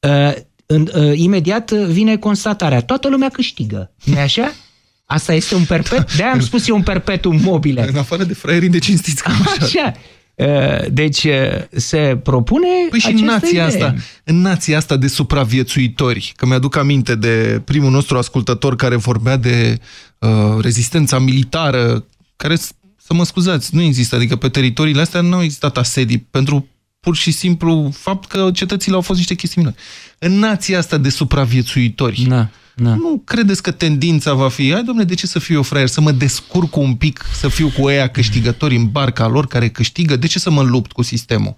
Uh, 0.00 0.34
în, 0.66 0.88
uh, 0.94 1.18
imediat 1.18 1.70
vine 1.70 2.16
constatarea. 2.16 2.82
Toată 2.82 3.08
lumea 3.08 3.28
câștigă. 3.28 3.92
nu 4.04 4.18
așa? 4.18 4.52
Asta 5.10 5.32
este 5.34 5.54
un 5.54 5.64
perpet? 5.64 6.12
De-aia 6.16 6.32
am 6.32 6.40
spus 6.40 6.68
eu 6.68 6.76
un 6.76 6.82
perpetuum 6.82 7.40
mobile. 7.42 7.88
În 7.88 7.96
afară 7.98 8.24
de 8.24 8.34
fraierii 8.34 8.68
de 8.68 8.78
cinstiți. 8.78 9.22
Cam 9.22 9.32
așa. 9.46 9.64
Așa. 9.64 9.92
Uh, 10.34 10.90
Deci 10.92 11.24
uh, 11.24 11.32
se 11.70 12.18
propune 12.22 12.66
Păi 12.90 12.98
și 12.98 13.06
în 13.10 13.16
această 13.16 13.32
nația 13.32 13.48
idee. 13.50 13.62
asta, 13.86 13.94
în 14.24 14.40
nația 14.40 14.76
asta 14.76 14.96
de 14.96 15.06
supraviețuitori, 15.08 16.32
că 16.36 16.46
mi-aduc 16.46 16.76
aminte 16.76 17.14
de 17.14 17.62
primul 17.64 17.90
nostru 17.90 18.18
ascultător 18.18 18.76
care 18.76 18.96
vorbea 18.96 19.36
de 19.36 19.78
uh, 20.18 20.28
rezistența 20.60 21.18
militară, 21.18 22.04
care, 22.36 22.54
s- 22.54 22.72
să 22.96 23.14
mă 23.14 23.24
scuzați, 23.24 23.74
nu 23.74 23.82
există, 23.82 24.16
adică 24.16 24.36
pe 24.36 24.48
teritoriile 24.48 25.00
astea 25.00 25.20
nu 25.20 25.34
au 25.36 25.42
existat 25.42 25.76
asedii 25.76 26.18
pentru 26.30 26.68
pur 27.00 27.16
și 27.16 27.30
simplu 27.30 27.90
fapt 27.94 28.28
că 28.28 28.50
cetățile 28.54 28.94
au 28.94 29.00
fost 29.00 29.18
niște 29.18 29.34
chestii 29.34 29.60
minore. 29.60 29.78
În 30.18 30.38
nația 30.38 30.78
asta 30.78 30.96
de 30.96 31.08
supraviețuitori, 31.08 32.24
da, 32.28 32.48
da. 32.80 32.94
nu 32.94 33.22
credeți 33.24 33.62
că 33.62 33.70
tendința 33.70 34.34
va 34.34 34.48
fi, 34.48 34.72
hai 34.72 34.82
domnule, 34.84 35.06
de 35.06 35.14
ce 35.14 35.26
să 35.26 35.38
fiu 35.38 35.54
eu 35.54 35.62
fraier, 35.62 35.88
să 35.88 36.00
mă 36.00 36.12
descurc 36.12 36.76
un 36.76 36.94
pic, 36.94 37.24
să 37.32 37.48
fiu 37.48 37.70
cu 37.78 37.82
ăia 37.82 38.08
câștigători 38.08 38.76
în 38.76 38.90
barca 38.90 39.26
lor 39.26 39.46
care 39.46 39.68
câștigă, 39.68 40.16
de 40.16 40.26
ce 40.26 40.38
să 40.38 40.50
mă 40.50 40.62
lupt 40.62 40.92
cu 40.92 41.02
sistemul? 41.02 41.56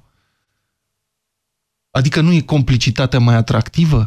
Adică 1.90 2.20
nu 2.20 2.32
e 2.32 2.40
complicitatea 2.40 3.18
mai 3.18 3.34
atractivă? 3.34 4.06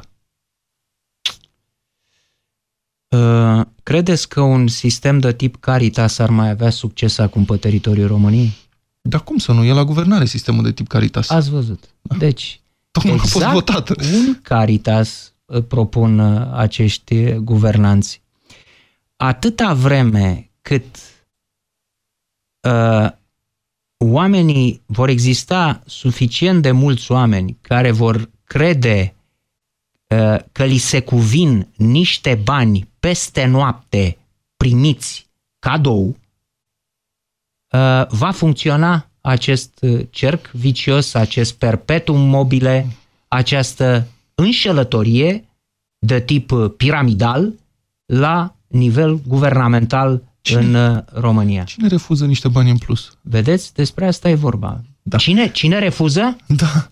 Uh, 3.10 3.62
Credeți 3.84 4.30
că 4.30 4.42
un 4.42 4.68
sistem 4.68 5.20
de 5.20 5.34
tip 5.34 5.56
Caritas 5.60 6.18
ar 6.18 6.30
mai 6.30 6.50
avea 6.50 6.70
succes 6.70 7.18
acum 7.18 7.46
pe 7.46 7.58
teritoriul 7.58 8.08
României? 8.08 8.54
Dar 9.02 9.24
cum 9.24 9.38
să 9.38 9.52
nu? 9.52 9.64
E 9.64 9.72
la 9.72 9.84
guvernare 9.84 10.26
sistemul 10.26 10.64
de 10.64 10.72
tip 10.72 10.88
Caritas. 10.88 11.30
Ați 11.30 11.50
văzut. 11.50 11.84
Deci, 12.18 12.62
Tocmai 12.92 13.14
a 13.14 13.18
fost 13.18 13.46
votat. 13.46 13.90
un 13.90 14.42
Caritas 14.42 15.34
uh, 15.34 15.35
propun 15.68 16.20
uh, 16.20 16.52
acești 16.54 17.16
uh, 17.16 17.36
guvernanți. 17.36 18.22
Atâta 19.16 19.74
vreme 19.74 20.50
cât 20.62 20.86
uh, 22.68 23.10
oamenii 23.98 24.82
vor 24.86 25.10
exista 25.10 25.82
suficient 25.86 26.62
de 26.62 26.72
mulți 26.72 27.12
oameni 27.12 27.58
care 27.62 27.92
vor 27.92 28.30
crede 28.44 29.16
uh, 30.08 30.38
că 30.52 30.66
li 30.66 30.78
se 30.78 31.02
cuvin 31.02 31.68
niște 31.76 32.36
bani 32.44 32.90
peste 33.00 33.46
noapte 33.46 34.18
primiți 34.58 35.28
cadou, 35.60 36.08
uh, 36.08 36.16
va 38.08 38.32
funcționa 38.32 39.10
acest 39.22 39.78
uh, 39.82 40.06
cerc 40.10 40.52
vicios, 40.52 41.14
acest 41.14 41.54
perpetuum 41.54 42.22
mobile, 42.22 42.88
această 43.28 44.08
înșelătorie 44.36 45.46
de 45.98 46.20
tip 46.22 46.52
uh, 46.52 46.72
piramidal 46.78 47.54
la 48.06 48.56
nivel 48.68 49.20
guvernamental 49.28 50.24
Cine- 50.42 50.60
în 50.60 50.74
uh, 50.74 50.98
România. 51.14 51.64
Cine 51.64 51.88
refuză 51.88 52.26
niște 52.26 52.48
bani 52.48 52.70
în 52.70 52.78
plus? 52.78 53.18
Vedeți? 53.22 53.74
Despre 53.74 54.06
asta 54.08 54.30
e 54.30 54.36
vorba. 54.36 54.82
Da. 55.02 55.18
Cine, 55.18 55.52
cine 55.52 55.80
refuză? 55.80 56.36
Da. 56.48 56.90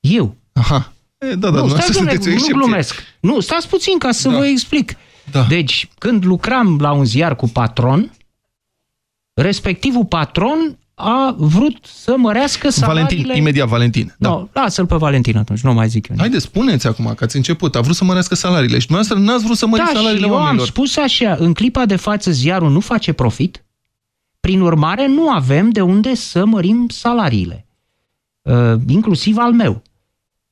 Eu. 0.00 0.34
Aha. 0.52 0.92
E, 1.18 1.26
da, 1.26 1.34
da, 1.34 1.34
nu, 1.34 1.38
dumneavoastră 1.56 1.80
stați, 1.82 1.92
domnule, 1.92 2.14
sunteți 2.14 2.26
o 2.28 2.30
nu 2.30 2.36
excepție. 2.36 2.52
glumesc. 2.54 2.94
Nu, 3.20 3.40
stați 3.40 3.68
puțin 3.68 3.98
ca 3.98 4.10
să 4.12 4.28
Da. 4.28 4.36
vă 4.36 4.46
explic. 4.46 4.92
Da. 5.30 5.42
Deci, 5.44 5.88
când 5.98 6.24
lucram 6.24 6.78
la 6.80 6.92
un 6.92 7.04
ziar 7.04 7.36
cu 7.36 7.48
patron, 7.48 8.12
respectivul 9.34 10.04
patron 10.04 10.78
a 10.98 11.34
vrut 11.38 11.76
să 11.82 12.14
mărească 12.16 12.70
salariile... 12.70 13.16
Valentin, 13.16 13.36
imediat 13.36 13.68
Valentin. 13.68 14.14
Da. 14.18 14.28
No, 14.28 14.46
lasă-l 14.52 14.86
pe 14.86 14.96
Valentin 14.96 15.36
atunci, 15.36 15.60
nu 15.60 15.72
mai 15.72 15.88
zic 15.88 16.08
eu. 16.08 16.16
Haideți, 16.18 16.44
spuneți 16.44 16.86
acum 16.86 17.12
că 17.16 17.24
ați 17.24 17.36
început. 17.36 17.76
A 17.76 17.80
vrut 17.80 17.96
să 17.96 18.04
mărească 18.04 18.34
salariile 18.34 18.78
și 18.78 18.86
dumneavoastră 18.86 19.26
n-ați 19.26 19.44
vrut 19.44 19.56
să 19.56 19.66
măriți 19.66 19.86
da, 19.86 19.92
și 19.92 19.96
salariile 19.96 20.26
eu 20.26 20.34
am 20.34 20.40
oamenilor. 20.40 20.66
spus 20.66 20.96
așa, 20.96 21.36
în 21.38 21.52
clipa 21.52 21.86
de 21.86 21.96
față 21.96 22.30
ziarul 22.30 22.70
nu 22.70 22.80
face 22.80 23.12
profit, 23.12 23.64
prin 24.40 24.60
urmare 24.60 25.06
nu 25.06 25.30
avem 25.30 25.70
de 25.70 25.80
unde 25.80 26.14
să 26.14 26.44
mărim 26.44 26.86
salariile, 26.88 27.66
uh, 28.42 28.74
inclusiv 28.88 29.36
al 29.38 29.52
meu. 29.52 29.82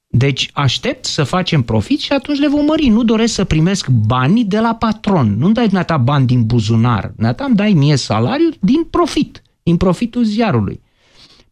Deci 0.06 0.50
aștept 0.52 1.04
să 1.04 1.24
facem 1.24 1.62
profit 1.62 2.00
și 2.00 2.12
atunci 2.12 2.38
le 2.38 2.48
vom 2.48 2.64
mări. 2.64 2.88
Nu 2.88 3.04
doresc 3.04 3.34
să 3.34 3.44
primesc 3.44 3.88
bani 3.88 4.44
de 4.44 4.58
la 4.58 4.74
patron. 4.74 5.34
Nu-mi 5.38 5.54
dai 5.54 5.64
dumneata 5.64 5.96
bani 5.96 6.26
din 6.26 6.46
buzunar. 6.46 7.12
Dumneata 7.14 7.44
îmi 7.44 7.54
dai 7.54 7.72
mie 7.72 7.96
salariu 7.96 8.48
din 8.60 8.84
profit, 8.90 9.42
din 9.64 9.76
profitul 9.76 10.22
ziarului. 10.22 10.80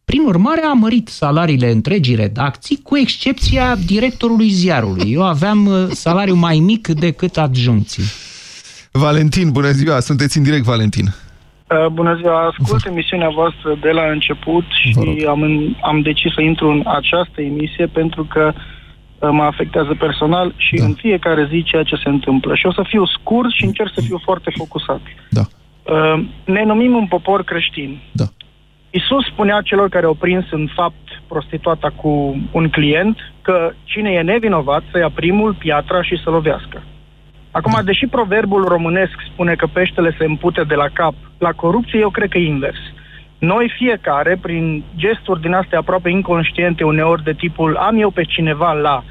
Prin 0.05 0.21
urmare, 0.25 0.61
am 0.61 0.77
mărit 0.77 1.07
salariile 1.07 1.71
întregii 1.71 2.15
redacții, 2.15 2.79
cu 2.83 2.97
excepția 2.97 3.75
directorului 3.75 4.49
ziarului. 4.49 5.11
Eu 5.11 5.23
aveam 5.23 5.65
uh, 5.65 5.87
salariu 5.89 6.35
mai 6.35 6.59
mic 6.59 6.87
decât 6.87 7.37
adjuncții. 7.37 8.03
Valentin, 8.91 9.51
bună 9.51 9.71
ziua, 9.71 9.99
sunteți 9.99 10.37
în 10.37 10.43
direct, 10.43 10.63
Valentin. 10.63 11.05
Uh, 11.05 11.87
Bună 11.87 12.15
ziua, 12.15 12.47
ascult 12.47 12.85
emisiunea 12.85 13.29
voastră 13.29 13.77
de 13.81 13.89
la 13.89 14.05
început 14.11 14.63
și 14.81 15.25
am, 15.27 15.41
în, 15.41 15.75
am 15.81 16.01
decis 16.01 16.33
să 16.33 16.41
intru 16.41 16.67
în 16.69 16.81
această 16.85 17.41
emisie 17.41 17.85
pentru 17.85 18.23
că 18.23 18.53
uh, 18.55 19.29
mă 19.31 19.43
afectează 19.43 19.95
personal 19.99 20.53
și 20.57 20.75
da. 20.75 20.85
în 20.85 20.93
fiecare 20.93 21.47
zi 21.51 21.63
ceea 21.63 21.83
ce 21.83 21.95
se 21.95 22.09
întâmplă. 22.09 22.55
Și 22.55 22.65
o 22.65 22.73
să 22.73 22.83
fiu 22.87 23.05
scurt 23.05 23.51
și 23.51 23.63
încerc 23.65 23.91
să 23.93 24.01
fiu 24.01 24.19
foarte 24.23 24.51
focusat. 24.57 25.01
Da. 25.29 25.45
Uh, 25.83 26.23
Ne 26.45 26.63
numim 26.63 26.95
un 26.95 27.07
popor 27.07 27.43
creștin. 27.43 28.01
Da. 28.11 28.23
Isus 28.89 29.25
spunea 29.25 29.61
celor 29.61 29.89
care 29.89 30.05
au 30.05 30.13
prins 30.13 30.45
în 30.51 30.67
fapt 30.75 31.21
prostituata 31.27 31.89
cu 31.95 32.37
un 32.51 32.69
client 32.69 33.17
că 33.41 33.71
cine 33.83 34.11
e 34.11 34.21
nevinovat 34.21 34.83
să 34.91 34.97
ia 34.97 35.09
primul 35.09 35.53
piatra 35.53 36.01
și 36.01 36.21
să 36.23 36.29
lovească. 36.29 36.83
Acum, 37.51 37.81
deși 37.85 38.07
proverbul 38.07 38.63
românesc 38.63 39.15
spune 39.31 39.55
că 39.55 39.67
peștele 39.73 40.15
se 40.17 40.25
împute 40.25 40.63
de 40.63 40.75
la 40.75 40.87
cap, 40.93 41.13
la 41.37 41.51
corupție 41.51 41.99
eu 41.99 42.09
cred 42.09 42.29
că 42.29 42.37
e 42.37 42.47
invers. 42.47 42.79
Noi 43.39 43.73
fiecare, 43.77 44.37
prin 44.41 44.83
gesturi 44.95 45.41
din 45.41 45.53
astea 45.53 45.79
aproape 45.79 46.09
inconștiente, 46.09 46.83
uneori 46.83 47.23
de 47.23 47.33
tipul 47.33 47.75
am 47.75 47.99
eu 47.99 48.09
pe 48.09 48.23
cineva 48.23 48.73
la, 48.73 49.03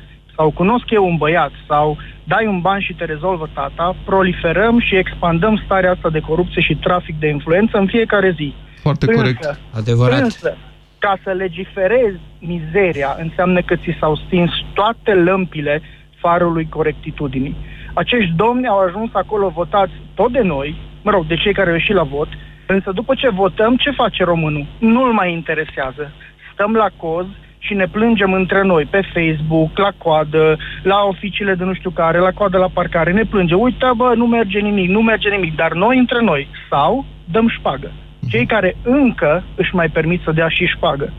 sau 0.42 0.50
cunosc 0.50 0.90
eu 0.90 1.04
un 1.04 1.16
băiat, 1.16 1.52
sau 1.68 1.96
dai 2.24 2.46
un 2.46 2.60
ban 2.60 2.80
și 2.80 2.92
te 2.94 3.04
rezolvă 3.04 3.48
tata, 3.54 3.96
proliferăm 4.04 4.80
și 4.80 4.96
expandăm 4.96 5.62
starea 5.64 5.90
asta 5.90 6.10
de 6.10 6.20
corupție 6.20 6.62
și 6.62 6.74
trafic 6.74 7.18
de 7.18 7.28
influență 7.28 7.78
în 7.78 7.86
fiecare 7.86 8.30
zi. 8.36 8.54
Foarte 8.82 9.06
Însă- 9.06 9.20
corect. 9.20 9.60
Adevărat. 9.74 10.20
Însă, 10.20 10.56
ca 10.98 11.14
să 11.24 11.30
legiferezi 11.30 12.18
mizeria, 12.38 13.16
înseamnă 13.18 13.60
că 13.60 13.74
ți 13.76 13.96
s-au 14.00 14.14
stins 14.16 14.50
toate 14.74 15.12
lămpile 15.14 15.82
farului 16.18 16.66
corectitudinii. 16.68 17.56
Acești 17.94 18.32
domni 18.36 18.66
au 18.66 18.78
ajuns 18.78 19.10
acolo 19.12 19.48
votați 19.48 19.92
tot 20.14 20.32
de 20.32 20.42
noi, 20.42 20.76
mă 21.02 21.10
rog, 21.10 21.26
de 21.26 21.36
cei 21.36 21.52
care 21.52 21.68
au 21.68 21.74
ieșit 21.74 21.94
la 21.94 22.02
vot, 22.02 22.28
însă 22.66 22.90
după 22.92 23.14
ce 23.14 23.28
votăm, 23.28 23.76
ce 23.76 23.90
face 23.90 24.24
românul? 24.24 24.66
Nu-l 24.78 25.12
mai 25.12 25.32
interesează. 25.32 26.12
Stăm 26.52 26.72
la 26.74 26.88
coz 26.96 27.26
și 27.64 27.74
ne 27.74 27.86
plângem 27.86 28.32
între 28.32 28.62
noi, 28.62 28.84
pe 28.84 29.00
Facebook, 29.14 29.78
la 29.78 29.92
coadă, 29.98 30.58
la 30.82 30.98
oficiile 31.12 31.54
de 31.54 31.64
nu 31.64 31.74
știu 31.74 31.90
care, 31.90 32.18
la 32.18 32.30
coadă 32.30 32.58
la 32.58 32.70
parcare, 32.72 33.12
ne 33.12 33.24
plânge, 33.24 33.54
uite 33.54 33.90
bă, 33.96 34.12
nu 34.16 34.26
merge 34.26 34.58
nimic, 34.58 34.88
nu 34.88 35.00
merge 35.00 35.28
nimic, 35.28 35.56
dar 35.56 35.72
noi 35.72 35.98
între 35.98 36.20
noi, 36.22 36.48
sau 36.70 37.04
dăm 37.30 37.48
șpagă. 37.48 37.90
Cei 38.30 38.46
care 38.46 38.76
încă 38.82 39.44
își 39.56 39.74
mai 39.74 39.88
permit 39.88 40.20
să 40.24 40.32
dea 40.32 40.48
și 40.48 40.64
șpagă. 40.76 41.12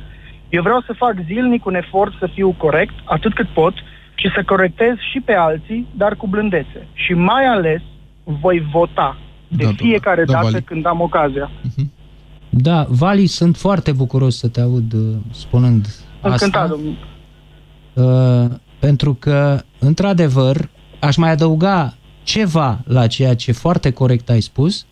Eu 0.50 0.62
vreau 0.62 0.82
să 0.86 0.94
fac 0.94 1.16
zilnic 1.26 1.66
un 1.66 1.76
efort 1.76 2.14
să 2.20 2.28
fiu 2.34 2.56
corect, 2.58 2.94
atât 3.04 3.34
cât 3.34 3.48
pot, 3.48 3.74
și 4.16 4.30
să 4.36 4.44
corectez 4.46 4.96
și 5.12 5.20
pe 5.20 5.34
alții, 5.34 5.88
dar 5.96 6.16
cu 6.16 6.28
blândețe. 6.28 6.88
Și 6.94 7.14
mai 7.14 7.46
ales 7.46 7.82
voi 8.24 8.68
vota 8.72 9.18
de 9.48 9.64
Da, 9.64 9.72
fiecare 9.76 10.24
da, 10.24 10.34
dată 10.34 10.50
Vali. 10.52 10.64
când 10.64 10.86
am 10.86 11.02
ocazia. 11.02 11.50
Da, 12.50 12.86
Vali, 12.90 13.26
sunt 13.26 13.56
foarte 13.58 13.92
bucuros 13.92 14.38
să 14.38 14.48
te 14.48 14.62
aud 14.62 14.94
uh, 14.94 15.16
spunând 15.32 15.86
Încântat, 16.24 16.64
asta. 16.64 16.76
domnul. 16.76 16.98
Uh, 17.94 18.58
pentru 18.80 19.14
că, 19.14 19.64
într-adevăr, 19.80 20.70
aș 21.00 21.16
mai 21.16 21.30
adăuga 21.30 21.98
ceva 22.24 22.82
la 22.86 23.08
ceea 23.08 23.36
ce 23.36 23.52
foarte 23.52 23.92
corect 23.92 24.30
ai 24.30 24.42
spus. 24.42 24.86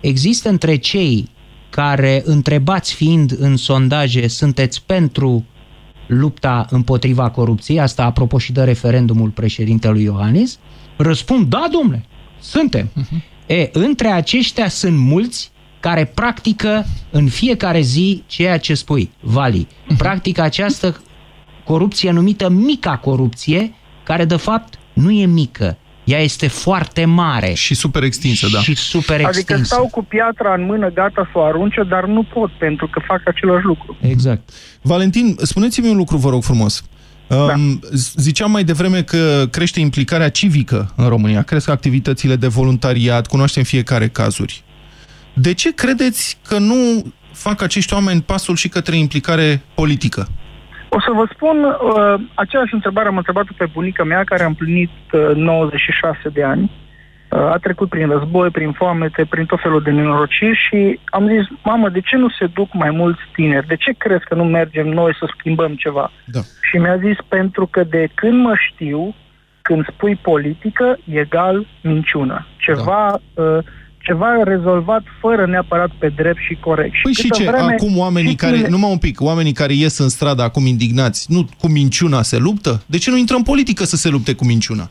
Există 0.00 0.48
între 0.48 0.76
cei 0.76 1.30
care, 1.70 2.22
întrebați 2.24 2.94
fiind 2.94 3.36
în 3.38 3.56
sondaje, 3.56 4.28
sunteți 4.28 4.82
pentru 4.86 5.44
lupta 6.06 6.66
împotriva 6.70 7.30
corupției, 7.30 7.80
asta 7.80 8.04
apropo 8.04 8.38
și 8.38 8.52
de 8.52 8.62
referendumul 8.62 9.28
președintelui 9.28 10.02
Iohannis, 10.02 10.58
răspund, 10.96 11.46
da, 11.46 11.66
domnule, 11.72 12.04
suntem. 12.40 12.90
E, 13.46 13.70
între 13.72 14.08
aceștia 14.08 14.68
sunt 14.68 14.98
mulți 14.98 15.51
care 15.82 16.04
practică 16.04 16.84
în 17.10 17.28
fiecare 17.28 17.80
zi 17.80 18.22
ceea 18.26 18.58
ce 18.58 18.74
spui, 18.74 19.10
Vali. 19.20 19.66
Practică 19.98 20.42
această 20.42 21.02
corupție 21.64 22.10
numită 22.10 22.48
mica 22.48 22.96
corupție, 22.96 23.74
care 24.02 24.24
de 24.24 24.36
fapt 24.36 24.74
nu 24.92 25.10
e 25.10 25.26
mică. 25.26 25.76
Ea 26.04 26.18
este 26.18 26.48
foarte 26.48 27.04
mare. 27.04 27.52
Și 27.52 27.74
super 27.74 28.02
extinsă, 28.02 28.46
da. 28.52 28.58
Și 28.58 28.74
super 28.74 29.14
Adică 29.14 29.38
extinsă. 29.38 29.64
stau 29.64 29.88
cu 29.88 30.04
piatra 30.04 30.54
în 30.54 30.64
mână, 30.64 30.90
gata 30.90 31.28
să 31.32 31.38
o 31.38 31.42
arunce, 31.44 31.82
dar 31.82 32.06
nu 32.06 32.22
pot, 32.22 32.50
pentru 32.58 32.88
că 32.88 33.00
fac 33.06 33.20
același 33.24 33.64
lucru. 33.64 33.96
Exact. 34.00 34.50
Valentin, 34.82 35.36
spuneți-mi 35.42 35.88
un 35.88 35.96
lucru, 35.96 36.16
vă 36.16 36.30
rog 36.30 36.42
frumos. 36.42 36.84
Um, 37.28 37.80
Ziceam 38.16 38.50
mai 38.50 38.64
devreme 38.64 39.02
că 39.02 39.46
crește 39.50 39.80
implicarea 39.80 40.28
civică 40.28 40.92
în 40.96 41.08
România, 41.08 41.42
cresc 41.42 41.68
activitățile 41.68 42.36
de 42.36 42.46
voluntariat, 42.46 43.26
cunoaștem 43.26 43.62
fiecare 43.62 44.08
cazuri. 44.08 44.64
De 45.34 45.54
ce 45.54 45.74
credeți 45.74 46.38
că 46.48 46.58
nu 46.58 47.02
fac 47.32 47.62
acești 47.62 47.94
oameni 47.94 48.22
pasul 48.22 48.56
și 48.56 48.68
către 48.68 48.96
implicare 48.96 49.62
politică? 49.74 50.26
O 50.88 51.00
să 51.00 51.10
vă 51.14 51.28
spun, 51.34 51.64
uh, 51.64 52.14
aceeași 52.34 52.74
întrebare 52.74 53.08
am 53.08 53.16
întrebat-o 53.16 53.52
pe 53.56 53.70
bunica 53.72 54.04
mea, 54.04 54.24
care 54.24 54.42
a 54.42 54.46
împlinit 54.46 54.90
uh, 55.12 55.34
96 55.34 56.28
de 56.32 56.42
ani. 56.42 56.70
Uh, 57.30 57.38
a 57.38 57.58
trecut 57.62 57.88
prin 57.88 58.08
război, 58.08 58.50
prin 58.50 58.72
foamete, 58.72 59.24
prin 59.24 59.46
tot 59.46 59.60
felul 59.60 59.82
de 59.82 59.90
nenorociri 59.90 60.60
și 60.68 60.98
am 61.04 61.28
zis, 61.28 61.58
mamă, 61.64 61.88
de 61.88 62.00
ce 62.00 62.16
nu 62.16 62.28
se 62.28 62.46
duc 62.46 62.68
mai 62.72 62.90
mulți 62.90 63.20
tineri? 63.34 63.66
De 63.66 63.76
ce 63.76 63.92
crezi 63.98 64.24
că 64.24 64.34
nu 64.34 64.44
mergem 64.44 64.86
noi 64.88 65.16
să 65.18 65.32
schimbăm 65.38 65.74
ceva? 65.74 66.10
Da. 66.24 66.40
Și 66.62 66.76
mi-a 66.76 66.96
zis, 66.96 67.16
pentru 67.28 67.66
că 67.66 67.84
de 67.84 68.08
când 68.14 68.42
mă 68.42 68.54
știu, 68.70 69.14
când 69.62 69.86
spui 69.86 70.16
politică, 70.16 70.98
egal 71.10 71.66
minciună. 71.80 72.46
Ceva, 72.56 73.20
uh, 73.34 73.58
ceva 74.02 74.42
rezolvat 74.44 75.02
fără 75.20 75.46
neapărat 75.46 75.90
pe 75.98 76.08
drept 76.08 76.40
și 76.48 76.54
corect. 76.60 76.94
Păi 77.02 77.12
și 77.12 77.28
câtă 77.28 77.42
ce? 77.42 77.48
Acum 77.48 77.98
oamenii 77.98 78.30
și 78.30 78.36
care, 78.36 78.56
tine- 78.56 78.68
numai 78.68 78.90
un 78.90 78.98
pic, 78.98 79.20
oamenii 79.20 79.52
care 79.52 79.72
ies 79.72 79.98
în 79.98 80.08
stradă 80.08 80.42
acum 80.42 80.66
indignați, 80.66 81.26
nu 81.32 81.48
cu 81.60 81.68
minciuna 81.68 82.22
se 82.22 82.38
luptă? 82.38 82.82
De 82.86 82.98
ce 82.98 83.10
nu 83.10 83.16
intră 83.16 83.36
în 83.36 83.42
politică 83.42 83.84
să 83.84 83.96
se 83.96 84.08
lupte 84.08 84.34
cu 84.34 84.44
minciuna? 84.44 84.90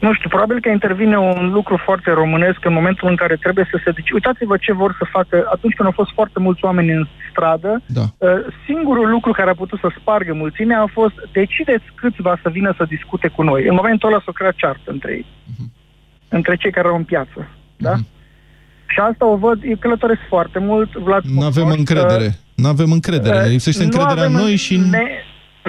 Nu 0.00 0.14
știu, 0.14 0.28
probabil 0.28 0.60
că 0.60 0.68
intervine 0.68 1.18
un 1.18 1.50
lucru 1.52 1.76
foarte 1.84 2.10
românesc 2.10 2.64
în 2.64 2.72
momentul 2.72 3.08
în 3.08 3.16
care 3.16 3.36
trebuie 3.36 3.68
să 3.70 3.80
se... 3.84 3.90
Deci, 3.90 4.10
uitați-vă 4.10 4.56
ce 4.56 4.72
vor 4.72 4.94
să 4.98 5.04
facă 5.10 5.36
atunci 5.54 5.74
când 5.74 5.88
au 5.88 5.94
fost 5.94 6.10
foarte 6.14 6.38
mulți 6.38 6.64
oameni 6.64 6.90
în 6.92 7.06
stradă. 7.30 7.82
Da. 7.86 8.00
Uh, 8.18 8.28
Singurul 8.66 9.08
lucru 9.10 9.32
care 9.32 9.50
a 9.50 9.54
putut 9.54 9.78
să 9.78 9.88
spargă 10.00 10.32
mulțimea 10.34 10.80
a 10.80 10.90
fost 10.92 11.14
decideți 11.32 11.84
câțiva 11.94 12.38
să 12.42 12.48
vină 12.48 12.74
să 12.76 12.84
discute 12.88 13.28
cu 13.28 13.42
noi. 13.42 13.66
În 13.66 13.74
momentul 13.74 14.08
ăla 14.08 14.22
s-a 14.24 14.32
creat 14.34 14.54
ceartă 14.54 14.90
între 14.90 15.12
ei. 15.12 15.26
Între 16.28 16.56
cei 16.56 16.70
care 16.70 16.88
au 16.88 16.96
în 16.96 17.04
piață. 17.04 17.48
Da? 17.82 17.94
Și 18.86 18.98
asta 19.10 19.26
o 19.26 19.36
văd, 19.36 19.58
eu 19.64 19.76
călătoresc 19.76 20.20
foarte 20.28 20.58
mult, 20.58 20.92
Vlad 20.92 21.22
Nu 21.24 21.40
avem 21.42 21.62
cunoaște, 21.62 21.78
încredere. 21.78 22.28
Nu 22.54 22.68
avem 22.68 22.90
încredere. 22.92 23.40
Ne 23.40 23.48
lipsește 23.48 23.80
nu 23.84 23.84
încrederea 23.84 24.24
în 24.24 24.28
avem 24.28 24.40
noi 24.42 24.50
în- 24.50 24.56
și 24.56 24.74
în... 24.74 24.88
Ne, 24.90 25.04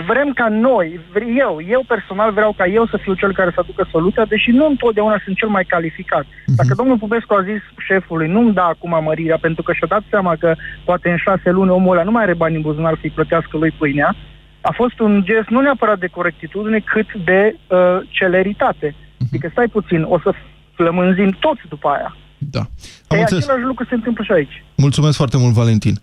vrem 0.08 0.32
ca 0.34 0.48
noi, 0.50 1.00
vre- 1.14 1.34
eu, 1.38 1.60
eu 1.70 1.84
personal 1.88 2.32
vreau 2.32 2.54
ca 2.58 2.66
eu 2.66 2.86
să 2.88 2.98
fiu 3.02 3.14
cel 3.14 3.34
care 3.34 3.52
să 3.54 3.60
aducă 3.60 3.88
soluția, 3.92 4.26
deși 4.26 4.52
nu 4.52 4.66
întotdeauna 4.66 5.22
sunt 5.24 5.38
cel 5.38 5.48
mai 5.48 5.64
calificat. 5.66 6.26
Mhm. 6.46 6.56
Dacă 6.56 6.74
domnul 6.78 6.98
Pupescu 6.98 7.34
a 7.34 7.44
zis 7.44 7.62
șefului, 7.88 8.28
nu-mi 8.28 8.54
da 8.54 8.64
acum 8.64 9.04
mărirea, 9.04 9.38
pentru 9.42 9.64
că 9.64 9.74
și-a 9.74 9.88
dat 9.90 10.04
seama 10.10 10.36
că 10.36 10.56
poate 10.86 11.10
în 11.10 11.18
șase 11.18 11.50
luni 11.52 11.70
omul 11.70 11.92
ăla 11.96 12.04
nu 12.04 12.12
mai 12.12 12.24
are 12.24 12.34
bani 12.34 12.56
în 12.56 12.62
buzunar 12.62 12.98
să-i 13.02 13.10
plătească 13.18 13.58
lui 13.58 13.72
pâinea, 13.72 14.16
a 14.62 14.72
fost 14.72 15.00
un 15.00 15.22
gest 15.26 15.48
nu 15.50 15.60
neapărat 15.62 16.00
de 16.00 16.08
corectitudine, 16.08 16.80
cât 16.80 17.08
de 17.26 17.56
uh, 17.68 17.78
celeritate. 18.10 18.96
Mhm. 19.18 19.28
Adică 19.32 19.48
stai 19.52 19.68
puțin, 19.68 20.04
o 20.10 20.20
să 20.20 20.32
flămânzim 20.76 21.38
toți 21.40 21.62
după 21.70 21.88
aia. 21.88 22.16
Da. 22.38 22.60
Am 22.60 22.68
Am 23.08 23.20
înțeles. 23.20 23.44
același 23.44 23.66
lucru 23.66 23.86
se 23.90 23.94
întâmplă 23.96 24.24
și 24.24 24.32
aici. 24.32 24.64
Mulțumesc 24.78 25.18
foarte 25.18 25.38
mult, 25.38 25.54
Valentin. 25.54 26.02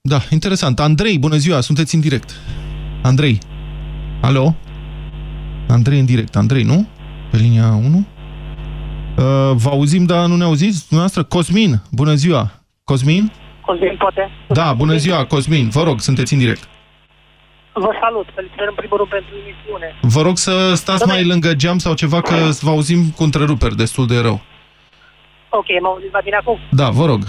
Da, 0.00 0.18
interesant. 0.30 0.80
Andrei, 0.80 1.18
bună 1.18 1.36
ziua, 1.36 1.60
sunteți 1.60 1.94
în 1.94 2.00
direct. 2.00 2.30
Andrei. 3.02 3.38
Alo? 4.20 4.56
Andrei 5.68 5.98
în 5.98 6.04
direct. 6.04 6.36
Andrei, 6.36 6.62
nu? 6.62 6.86
Pe 7.30 7.36
linia 7.36 7.72
1? 7.72 7.96
Uh, 7.96 8.04
vă 9.54 9.68
auzim, 9.68 10.04
dar 10.04 10.26
nu 10.26 10.36
ne 10.36 10.44
auziți? 10.44 10.88
Dumneavoastră, 10.88 11.22
Cosmin, 11.22 11.82
bună 11.90 12.14
ziua. 12.14 12.50
Cosmin? 12.84 13.32
Cosmin, 13.66 13.96
poate? 13.98 14.30
Da, 14.48 14.72
bună 14.72 14.96
ziua, 14.96 15.24
Cosmin. 15.24 15.68
Vă 15.68 15.82
rog, 15.82 16.00
sunteți 16.00 16.32
în 16.32 16.38
direct. 16.38 16.62
Vă 17.72 17.90
salut, 18.00 18.26
felicitări 18.34 18.68
în 18.68 18.74
primul 18.74 18.96
rând 18.96 19.08
pentru 19.16 19.32
emisiune. 19.42 19.88
Vă 20.14 20.20
rog 20.22 20.36
să 20.46 20.74
stați 20.74 21.06
mai 21.06 21.24
lângă 21.26 21.50
geam 21.54 21.78
sau 21.78 21.94
ceva, 21.94 22.20
că 22.20 22.34
vă 22.60 22.70
auzim 22.70 23.00
cu 23.16 23.22
întreruperi 23.22 23.76
destul 23.84 24.06
de 24.06 24.18
rău. 24.20 24.40
Ok, 25.48 25.68
m-am 25.80 25.92
auzit 25.92 26.12
la 26.12 26.20
bine 26.26 26.36
acum? 26.42 26.58
Da, 26.70 26.88
vă 26.98 27.04
rog. 27.06 27.20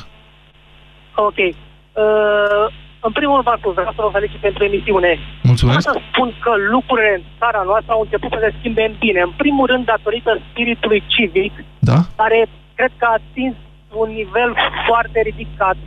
Ok. 1.15 1.37
Uh, 1.37 2.65
în 3.07 3.11
primul 3.17 3.33
rând, 3.37 3.45
Marcus, 3.51 3.73
vreau 3.73 3.93
să 3.97 4.01
vă 4.05 4.09
felicit 4.17 4.39
pentru 4.47 4.63
emisiune. 4.63 5.11
Mulțumesc. 5.51 5.79
Vreau 5.79 5.95
să 5.97 6.01
spun 6.11 6.29
că 6.43 6.51
lucrurile 6.75 7.11
în 7.17 7.23
țara 7.39 7.61
noastră 7.69 7.91
au 7.93 8.01
început 8.01 8.29
să 8.33 8.39
se 8.41 8.53
schimbe 8.59 8.83
în 8.89 8.95
bine. 9.05 9.19
În 9.29 9.33
primul 9.41 9.65
rând, 9.71 9.85
datorită 9.85 10.31
spiritului 10.49 11.03
civic, 11.13 11.53
Da? 11.89 11.97
care 12.21 12.39
cred 12.77 12.91
că 12.99 13.05
a 13.09 13.17
atins 13.21 13.55
un 14.01 14.09
nivel 14.21 14.51
foarte 14.87 15.19
ridicat 15.29 15.77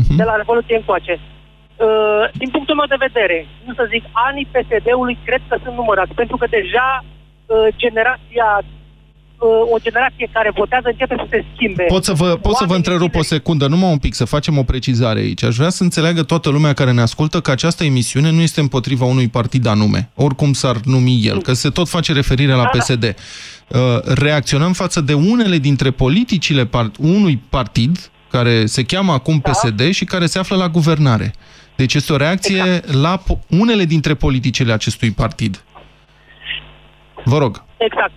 Mhm. 0.00 0.16
de 0.16 0.24
la 0.24 0.34
Revoluție 0.40 0.76
încoace. 0.76 1.12
Uh, 1.20 1.33
din 2.32 2.50
punctul 2.50 2.74
meu 2.74 2.86
de 2.94 3.04
vedere, 3.06 3.46
nu 3.64 3.72
să 3.74 3.84
zic, 3.90 4.04
anii 4.12 4.50
PSD-ului 4.52 5.18
cred 5.24 5.42
că 5.48 5.56
sunt 5.62 5.74
numărați, 5.74 6.14
pentru 6.14 6.36
că 6.36 6.46
deja 6.50 7.04
uh, 7.04 7.56
generația 7.76 8.48
uh, 8.62 9.72
o 9.74 9.76
generație 9.86 10.28
care 10.32 10.50
votează 10.54 10.88
începe 10.88 11.14
să 11.18 11.26
se 11.30 11.44
schimbe. 11.54 11.84
Pot 11.84 12.04
să 12.04 12.12
vă, 12.12 12.28
pot 12.42 12.54
să 12.54 12.64
vă 12.66 12.74
întrerup 12.74 13.14
o 13.14 13.22
secundă, 13.22 13.66
numai 13.66 13.90
un 13.90 13.98
pic, 13.98 14.14
să 14.14 14.24
facem 14.24 14.58
o 14.58 14.62
precizare 14.62 15.18
aici. 15.18 15.42
Aș 15.42 15.56
vrea 15.56 15.68
să 15.68 15.82
înțeleagă 15.82 16.22
toată 16.22 16.48
lumea 16.50 16.72
care 16.72 16.92
ne 16.92 17.00
ascultă 17.00 17.40
că 17.40 17.50
această 17.50 17.84
emisiune 17.84 18.30
nu 18.30 18.40
este 18.40 18.60
împotriva 18.60 19.04
unui 19.04 19.28
partid 19.28 19.66
anume, 19.66 20.10
oricum 20.14 20.52
s-ar 20.52 20.76
numi 20.84 21.20
el, 21.22 21.42
că 21.42 21.52
se 21.52 21.68
tot 21.68 21.88
face 21.88 22.12
referire 22.12 22.52
la 22.52 22.66
PSD. 22.66 23.04
Uh, 23.68 23.78
Reacționăm 24.04 24.72
față 24.72 25.00
de 25.00 25.14
unele 25.14 25.56
dintre 25.56 25.90
politicile 25.90 26.66
part 26.66 26.96
unui 26.98 27.42
partid 27.48 28.08
care 28.36 28.54
se 28.76 28.82
cheamă 28.92 29.12
acum 29.12 29.36
PSD 29.46 29.80
și 29.98 30.04
care 30.12 30.26
se 30.32 30.38
află 30.38 30.56
la 30.56 30.68
guvernare. 30.76 31.28
Deci 31.80 31.94
este 31.94 32.12
o 32.12 32.22
reacție 32.24 32.64
la 33.04 33.14
po- 33.26 33.40
unele 33.62 33.84
dintre 33.94 34.14
politicile 34.24 34.72
acestui 34.72 35.10
partid. 35.22 35.52
Vă 37.32 37.38
rog. 37.44 37.52
Exact. 37.88 38.14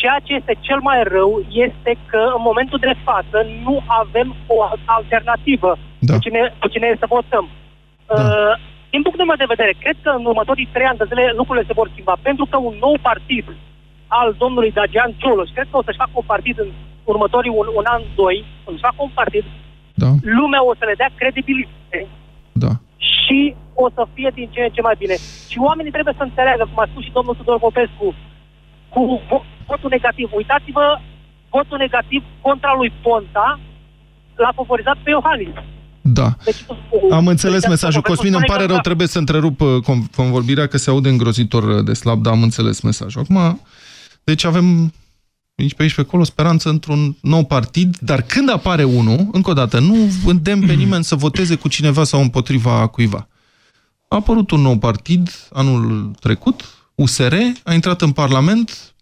Ceea 0.00 0.18
ce 0.26 0.32
este 0.40 0.54
cel 0.66 0.80
mai 0.88 1.00
rău 1.16 1.32
este 1.66 1.92
că 2.10 2.20
în 2.36 2.42
momentul 2.50 2.78
de 2.88 2.94
față 3.08 3.38
nu 3.66 3.74
avem 4.02 4.28
o 4.54 4.56
alternativă. 4.98 5.72
Da. 5.98 6.12
cu, 6.14 6.20
cine, 6.24 6.40
cu 6.60 6.68
cine 6.72 6.86
e 6.86 7.02
să 7.04 7.14
votăm. 7.16 7.44
Uh, 8.14 8.52
din 8.92 9.02
punctul 9.02 9.26
meu 9.30 9.42
de 9.42 9.52
vedere, 9.54 9.72
cred 9.82 9.96
că 10.04 10.10
în 10.18 10.24
următorii 10.30 10.72
trei 10.72 10.88
ani 10.90 11.00
de 11.00 11.10
zile 11.10 11.24
lucrurile 11.40 11.68
se 11.68 11.78
vor 11.80 11.88
schimba, 11.92 12.14
pentru 12.28 12.44
că 12.50 12.56
un 12.68 12.76
nou 12.86 12.96
partid 13.08 13.46
al 14.06 14.28
domnului 14.42 14.74
Dacian 14.78 15.12
Cioloș, 15.20 15.50
cred 15.54 15.68
că 15.70 15.76
o 15.76 15.84
să-și 15.86 16.02
facă 16.02 16.14
un 16.14 16.28
partid 16.34 16.56
în 16.64 16.70
următorii 17.04 17.52
un, 17.60 17.66
un 17.80 17.84
an, 17.94 18.02
doi, 18.20 18.36
o 18.64 18.68
să-și 18.70 18.86
facă 18.88 19.00
un 19.06 19.12
partid, 19.20 19.44
Da. 20.02 20.10
lumea 20.38 20.62
o 20.70 20.72
să 20.78 20.84
le 20.88 20.94
dea 21.00 21.10
credibilitate 21.20 22.00
Da. 22.64 22.72
și 23.12 23.38
o 23.84 23.86
să 23.96 24.02
fie 24.14 24.30
din 24.38 24.48
ce 24.54 24.60
în 24.68 24.72
ce 24.76 24.82
mai 24.88 24.96
bine. 25.02 25.16
Și 25.50 25.58
oamenii 25.68 25.94
trebuie 25.96 26.14
să 26.16 26.22
înțeleagă, 26.26 26.64
cum 26.70 26.82
a 26.82 26.88
spus 26.90 27.02
și 27.06 27.16
domnul 27.18 27.34
Tudor 27.38 27.58
Popescu, 27.66 28.06
cu 28.94 29.00
vo- 29.28 29.46
votul 29.70 29.90
negativ. 29.96 30.28
Uitați-vă, 30.40 30.86
votul 31.56 31.78
negativ 31.78 32.22
contra 32.46 32.72
lui 32.80 32.90
Ponta 33.04 33.60
l-a 34.42 34.52
favorizat 34.60 34.96
pe 35.02 35.10
Iohannis. 35.10 35.54
Da. 36.00 36.28
Deci, 36.44 36.64
Am 37.10 37.26
înțeles 37.26 37.60
deci, 37.60 37.68
mesajul. 37.74 38.00
Popescu 38.00 38.16
Cosmin, 38.22 38.32
îmi 38.34 38.42
spune 38.42 38.52
pare 38.56 38.66
că- 38.66 38.72
rău, 38.72 38.80
trebuie 38.88 39.06
să 39.06 39.18
întrerup 39.18 39.60
uh, 39.60 39.68
con- 39.86 40.10
convorbirea, 40.16 40.66
că 40.66 40.76
se 40.76 40.90
aude 40.90 41.08
îngrozitor 41.08 41.62
uh, 41.62 41.84
de 41.84 41.92
slab, 41.92 42.22
dar 42.22 42.32
am 42.32 42.42
înțeles 42.42 42.80
mesajul. 42.80 43.20
Acum, 43.22 43.60
deci 44.24 44.44
avem 44.44 44.92
aici 45.60 45.74
pe 45.74 45.82
aici 45.82 45.94
pe 45.94 46.00
acolo 46.00 46.24
speranță 46.24 46.68
într-un 46.68 47.16
nou 47.20 47.44
partid, 47.44 47.96
dar 48.00 48.22
când 48.22 48.50
apare 48.50 48.84
unul, 48.84 49.28
încă 49.32 49.50
o 49.50 49.52
dată, 49.52 49.78
nu 49.80 49.96
îndemn 50.26 50.66
pe 50.66 50.72
nimeni 50.72 51.04
să 51.04 51.14
voteze 51.14 51.54
cu 51.54 51.68
cineva 51.68 52.04
sau 52.04 52.20
împotriva 52.20 52.86
cuiva. 52.86 53.28
A 54.08 54.16
apărut 54.16 54.50
un 54.50 54.60
nou 54.60 54.78
partid 54.78 55.30
anul 55.52 56.10
trecut, 56.20 56.64
USR, 56.94 57.34
a 57.64 57.74
intrat 57.74 58.00
în 58.00 58.12
Parlament, 58.12 58.94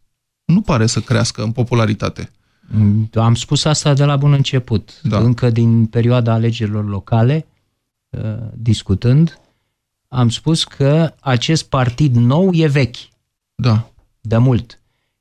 nu 0.44 0.60
pare 0.60 0.86
să 0.86 1.00
crească 1.00 1.42
în 1.42 1.52
popularitate. 1.52 2.30
Mm, 2.70 3.10
Am 3.14 3.34
spus 3.34 3.64
asta 3.64 3.94
de 3.94 4.04
la 4.04 4.16
bun 4.16 4.32
început, 4.32 5.00
da. 5.02 5.18
încă 5.18 5.50
din 5.50 5.86
perioada 5.86 6.32
alegerilor 6.32 6.88
locale, 6.88 7.46
uh, 8.08 8.20
discutând, 8.54 9.38
am 10.08 10.28
spus 10.28 10.64
că 10.64 11.14
acest 11.20 11.68
partid 11.68 12.14
nou 12.14 12.50
e 12.52 12.66
vechi. 12.66 12.96
Da. 13.54 13.90
De 14.20 14.36
mult. 14.36 14.77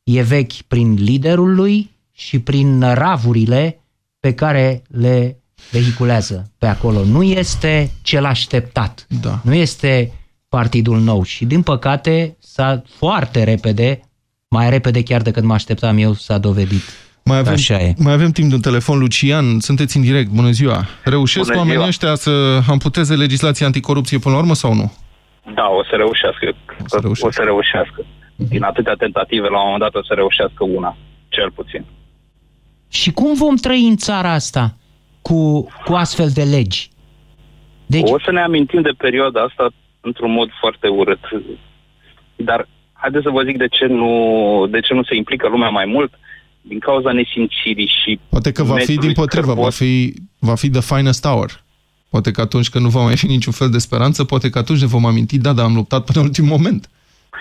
E 0.10 0.22
vechi 0.22 0.54
prin 0.68 0.94
liderul 0.94 1.56
lui 1.56 1.90
și 2.14 2.40
prin 2.40 2.94
ravurile 2.94 3.80
pe 4.20 4.34
care 4.34 4.82
le 4.88 5.38
vehiculează 5.72 6.52
pe 6.58 6.66
acolo. 6.66 7.04
Nu 7.04 7.24
este 7.24 7.92
cel 8.02 8.26
așteptat. 8.26 9.06
Da. 9.22 9.40
Nu 9.44 9.54
este 9.54 10.12
partidul 10.50 11.00
nou 11.00 11.24
și 11.24 11.46
din 11.46 11.62
păcate 11.62 12.36
s-a 12.40 12.82
foarte 12.98 13.44
repede, 13.44 14.00
mai 14.48 14.70
repede 14.70 15.04
chiar 15.04 15.22
decât 15.22 15.44
mă 15.44 15.54
așteptam 15.54 15.98
eu, 15.98 16.14
s-a 16.14 16.38
dovedit. 16.38 16.82
Mai 17.24 17.38
avem, 17.38 17.54
Așa 17.54 17.80
e. 17.80 17.94
mai 17.98 18.14
avem 18.14 18.32
timp 18.32 18.50
de 18.50 18.56
un 18.56 18.62
telefon. 18.62 19.00
Lucian, 19.00 19.60
sunteți 19.60 19.98
în 19.98 20.04
direct. 20.04 20.30
Bună 20.30 20.52
ziua. 20.52 20.86
Reușesc 21.04 21.46
Bună 21.46 21.58
oamenii 21.58 21.76
ziua. 21.78 21.88
ăștia 21.88 22.16
să 22.16 22.60
amputeze 22.70 23.16
legislația 23.16 23.66
anticorupție 23.66 24.18
până 24.18 24.36
la 24.36 24.42
urmă 24.42 24.54
sau 24.56 24.74
nu? 24.74 24.92
Da, 25.56 25.68
o 25.80 25.84
să 25.84 25.96
reușească. 25.98 26.56
O 26.84 26.88
să 26.88 26.98
reușească. 27.02 27.28
O 27.28 27.32
să 27.32 27.42
reușească. 27.44 28.06
Din 28.38 28.64
atâtea 28.64 28.94
tentative, 28.94 29.48
la 29.48 29.58
un 29.58 29.64
moment 29.64 29.82
dat 29.82 30.02
o 30.02 30.06
să 30.06 30.14
reușească 30.14 30.64
una, 30.64 30.98
cel 31.30 31.52
puțin. 31.52 31.86
Și 32.90 33.12
cum 33.12 33.34
vom 33.36 33.56
trăi 33.56 33.88
în 33.88 33.98
țara 33.98 34.32
asta 34.32 34.76
cu, 35.22 35.68
cu 35.86 35.94
astfel 35.94 36.30
de 36.34 36.44
legi? 36.44 36.90
Deci... 37.86 38.10
O 38.12 38.20
să 38.20 38.32
ne 38.32 38.42
amintim 38.42 38.82
de 38.82 38.94
perioada 38.98 39.42
asta 39.42 39.70
într-un 40.02 40.32
mod 40.32 40.50
foarte 40.60 40.88
urât. 40.88 41.20
Dar 42.36 42.68
haideți 42.94 43.24
să 43.24 43.30
vă 43.30 43.44
zic 43.44 43.58
de 43.58 43.68
ce 43.68 43.86
nu, 43.86 44.12
de 44.70 44.80
ce 44.80 44.94
nu 44.94 45.04
se 45.04 45.16
implică 45.16 45.48
lumea 45.48 45.70
mai 45.70 45.86
mult. 45.86 46.14
Din 46.62 46.80
cauza 46.80 47.12
nesimțirii 47.12 47.92
și... 48.04 48.20
Poate 48.30 48.52
că 48.52 48.64
va 48.64 48.74
fi 48.74 48.80
metului 48.80 49.00
din 49.02 49.14
potrivă, 49.14 49.46
va 49.46 49.52
scârbos. 49.52 49.76
fi, 49.76 50.14
va 50.40 50.56
fi 50.56 50.70
the 50.70 50.96
finest 50.96 51.28
hour. 51.28 51.64
Poate 52.10 52.32
că 52.32 52.42
atunci 52.42 52.70
când 52.70 52.84
nu 52.84 52.90
va 52.90 53.04
mai 53.04 53.18
fi 53.18 53.26
niciun 53.26 53.54
fel 53.54 53.70
de 53.70 53.78
speranță, 53.78 54.24
poate 54.24 54.50
că 54.50 54.58
atunci 54.58 54.80
ne 54.80 54.88
vom 54.88 55.06
aminti, 55.06 55.38
da, 55.38 55.54
dar 55.54 55.66
am 55.66 55.76
luptat 55.76 56.06
până 56.06 56.20
în 56.20 56.26
ultimul 56.26 56.58
moment. 56.58 56.90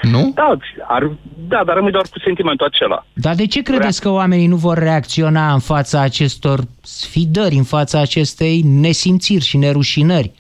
Nu? 0.02 0.32
Da, 0.34 0.56
ar, 0.88 1.10
da, 1.48 1.64
dar 1.64 1.74
rămâi 1.74 1.92
doar 1.92 2.04
cu 2.10 2.18
sentimentul 2.18 2.66
acela. 2.66 3.06
Dar 3.12 3.34
de 3.34 3.46
ce 3.46 3.62
credeți 3.62 4.00
că 4.00 4.08
oamenii 4.10 4.46
nu 4.46 4.56
vor 4.56 4.78
reacționa 4.78 5.52
în 5.52 5.58
fața 5.58 6.00
acestor 6.00 6.60
sfidări, 6.82 7.54
în 7.54 7.62
fața 7.64 8.00
acestei 8.00 8.60
nesimțiri 8.64 9.44
și 9.44 9.56
nerușinări 9.56 10.32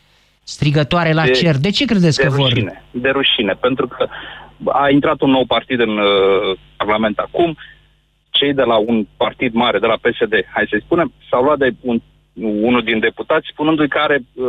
strigătoare 0.42 1.12
la 1.12 1.24
De- 1.24 1.30
cer? 1.30 1.56
De 1.56 1.70
ce 1.70 1.84
credeți 1.84 2.16
de 2.16 2.22
că 2.22 2.30
vor? 2.30 2.48
rușine, 2.48 2.84
De 2.90 3.08
rușine, 3.08 3.52
pentru 3.60 3.86
că 3.86 4.06
a 4.64 4.88
intrat 4.90 5.20
un 5.20 5.30
nou 5.30 5.44
partid 5.44 5.80
în 5.80 5.98
uh, 5.98 6.58
Parlament 6.76 7.18
acum, 7.18 7.56
cei 8.30 8.54
de 8.54 8.62
la 8.62 8.76
un 8.76 9.06
partid 9.16 9.52
mare, 9.54 9.78
de 9.78 9.86
la 9.86 9.94
PSD, 10.00 10.32
hai 10.54 10.66
să-i 10.70 10.82
spunem, 10.84 11.12
s-au 11.30 11.42
luat 11.42 11.58
de 11.58 11.74
un, 11.80 12.00
unul 12.42 12.82
din 12.82 12.98
deputați 12.98 13.46
spunându-i 13.52 13.88
că 13.88 13.98
are 13.98 14.18
uh, 14.34 14.46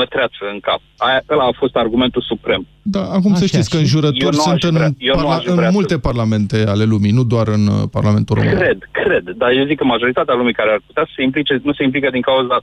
mătreață 0.00 0.42
în 0.52 0.60
cap. 0.60 0.80
Aia, 0.96 1.22
ăla 1.30 1.44
a 1.44 1.54
fost 1.58 1.76
argumentul 1.76 2.22
suprem. 2.22 2.66
Da, 2.82 3.00
acum 3.00 3.30
să 3.34 3.44
Așa, 3.44 3.46
știți 3.46 3.70
că 3.70 3.76
și- 3.76 3.82
înjurături 3.82 4.24
Eu 4.24 4.30
nu 4.30 4.42
sunt 4.48 4.54
aș 4.54 4.62
în, 4.70 4.74
vrea- 4.76 4.94
eu 4.98 5.14
nu 5.14 5.20
parla- 5.22 5.36
aș 5.38 5.42
vrea 5.44 5.54
în 5.66 5.72
să- 5.72 5.78
multe 5.78 5.98
parlamente 5.98 6.64
ale 6.66 6.84
lumii, 6.84 7.10
nu 7.18 7.24
doar 7.24 7.48
în 7.48 7.66
uh, 7.66 7.82
Parlamentul 7.90 8.36
Român. 8.36 8.54
Cred, 8.56 8.78
cred, 8.90 9.24
dar 9.36 9.50
eu 9.50 9.64
zic 9.66 9.76
că 9.78 9.84
majoritatea 9.84 10.34
lumii 10.34 10.52
care 10.60 10.70
ar 10.70 10.80
putea 10.86 11.04
să 11.06 11.12
se 11.16 11.22
implice, 11.22 11.60
nu 11.62 11.72
se 11.72 11.82
implică 11.84 12.08
din 12.10 12.20
cauza 12.20 12.60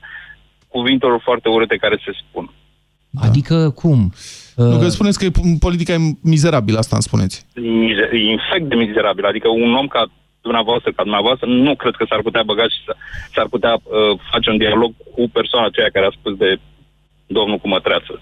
cuvintelor 0.68 1.20
foarte 1.24 1.50
urâte 1.50 1.76
care 1.76 1.98
se 2.06 2.12
spun. 2.30 2.50
Adică 3.22 3.70
cum? 3.76 4.14
Nu, 4.56 4.78
că 4.80 4.88
spuneți 4.88 5.20
că 5.20 5.26
e- 5.26 5.58
politica 5.60 5.94
e 5.94 5.98
mizerabilă, 6.22 6.78
asta 6.78 6.96
îmi 6.96 7.04
spuneți. 7.10 7.46
mize- 7.56 8.10
infect 8.36 8.70
de 8.70 8.76
mizerabil. 8.76 9.26
Adică 9.26 9.48
un 9.48 9.74
om 9.74 9.88
ca 9.88 10.12
dumneavoastră, 10.42 10.92
ca 10.92 11.02
dumneavoastră, 11.04 11.46
nu 11.48 11.76
cred 11.76 11.94
că 11.96 12.06
s-ar 12.10 12.22
putea 12.22 12.44
băga 12.44 12.64
și 12.64 12.80
să, 12.86 12.96
s-ar 13.34 13.48
putea 13.50 13.74
uh, 13.74 14.20
face 14.32 14.50
un 14.50 14.58
dialog 14.58 14.92
cu 15.16 15.30
persoana 15.34 15.66
aceea 15.68 15.90
care 15.94 16.06
a 16.06 16.18
spus 16.20 16.34
de 16.38 16.60
domnul 17.28 17.58
cu 17.58 17.68
mătreață. 17.68 18.22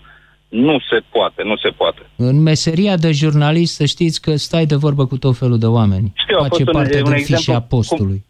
Nu 0.49 0.79
se 0.89 0.99
poate, 1.11 1.43
nu 1.43 1.55
se 1.57 1.69
poate. 1.69 2.01
În 2.15 2.41
meseria 2.41 2.97
de 2.97 3.11
jurnalist 3.11 3.73
să 3.75 3.85
știți 3.85 4.21
că 4.21 4.35
stai 4.35 4.65
de 4.65 4.75
vorbă 4.75 5.05
cu 5.05 5.17
tot 5.17 5.37
felul 5.37 5.59
de 5.59 5.65
oameni. 5.65 6.11
Știu, 6.15 6.35
a 6.37 6.41
Face 6.41 6.63
fost 6.63 6.67
un- 6.67 6.73
parte 6.73 6.97
un 6.97 7.03
din 7.03 7.13
exemplu 7.13 7.35
fișa 7.53 7.59
postului. 7.61 8.25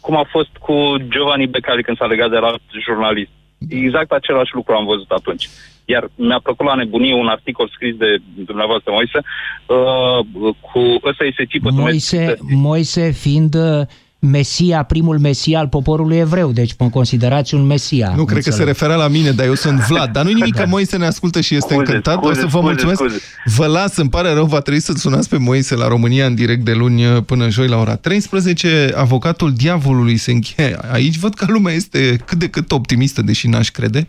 Cum 0.00 0.16
a 0.16 0.26
fost 0.30 0.50
cu 0.56 0.74
Giovanni 1.08 1.46
Becali 1.46 1.82
când 1.82 1.96
s-a 1.96 2.04
legat 2.06 2.30
de 2.30 2.36
la 2.36 2.46
alt 2.46 2.62
jurnalist. 2.84 3.30
Exact 3.68 4.10
același 4.12 4.54
lucru 4.54 4.74
am 4.74 4.84
văzut 4.84 5.10
atunci. 5.10 5.48
Iar 5.88 6.10
mi-a 6.14 6.40
plăcut 6.42 6.66
la 6.66 6.74
nebunie 6.74 7.14
un 7.14 7.26
articol 7.26 7.70
scris 7.74 7.96
de 7.96 8.16
dumneavoastră, 8.44 8.92
Moise, 8.92 9.20
uh, 9.66 10.54
cu 10.60 11.08
ăsta 11.08 11.24
este 11.24 11.44
tipul 11.48 11.72
Moise, 11.72 12.36
Moise 12.40 13.10
fiind 13.10 13.54
uh, 13.54 13.86
Mesia, 14.18 14.82
primul 14.82 15.18
Mesia 15.18 15.58
al 15.58 15.68
poporului 15.68 16.16
evreu, 16.16 16.52
deci 16.52 16.74
mă 16.78 16.88
considerați 16.88 17.54
un 17.54 17.66
Mesia. 17.66 18.12
Nu, 18.16 18.24
cred 18.24 18.42
că 18.42 18.50
se 18.50 18.64
referea 18.64 18.96
la 18.96 19.08
mine, 19.08 19.30
dar 19.30 19.46
eu 19.46 19.54
sunt 19.54 19.78
Vlad. 19.78 20.12
Dar 20.12 20.24
nu 20.24 20.30
nimic 20.30 20.54
că 20.54 20.66
Moise 20.76 20.96
ne 20.96 21.06
ascultă 21.06 21.40
și 21.40 21.54
este 21.54 21.72
Scuze, 21.72 21.86
încântat. 21.86 22.14
scuze, 22.14 22.30
o 22.30 22.34
să 22.34 22.46
vă 22.46 22.48
scuze, 22.48 22.64
mulțumesc. 22.64 22.98
scuze. 22.98 23.20
Vă 23.56 23.66
las, 23.66 23.96
îmi 23.96 24.10
pare 24.10 24.32
rău, 24.32 24.44
va 24.44 24.60
trebui 24.60 24.80
să 24.80 24.92
sunați 24.92 25.28
pe 25.28 25.38
Moise 25.38 25.74
la 25.74 25.88
România 25.88 26.26
în 26.26 26.34
direct 26.34 26.64
de 26.64 26.72
luni 26.72 27.02
până 27.22 27.48
joi 27.48 27.68
la 27.68 27.76
ora 27.76 27.96
13. 27.96 28.92
Avocatul 28.96 29.52
diavolului 29.52 30.16
se 30.16 30.32
încheie 30.32 30.78
aici. 30.92 31.16
Văd 31.16 31.34
că 31.34 31.44
lumea 31.48 31.74
este 31.74 32.16
cât 32.24 32.38
de 32.38 32.48
cât 32.48 32.72
optimistă, 32.72 33.22
deși 33.22 33.48
n-aș 33.48 33.68
crede. 33.68 34.08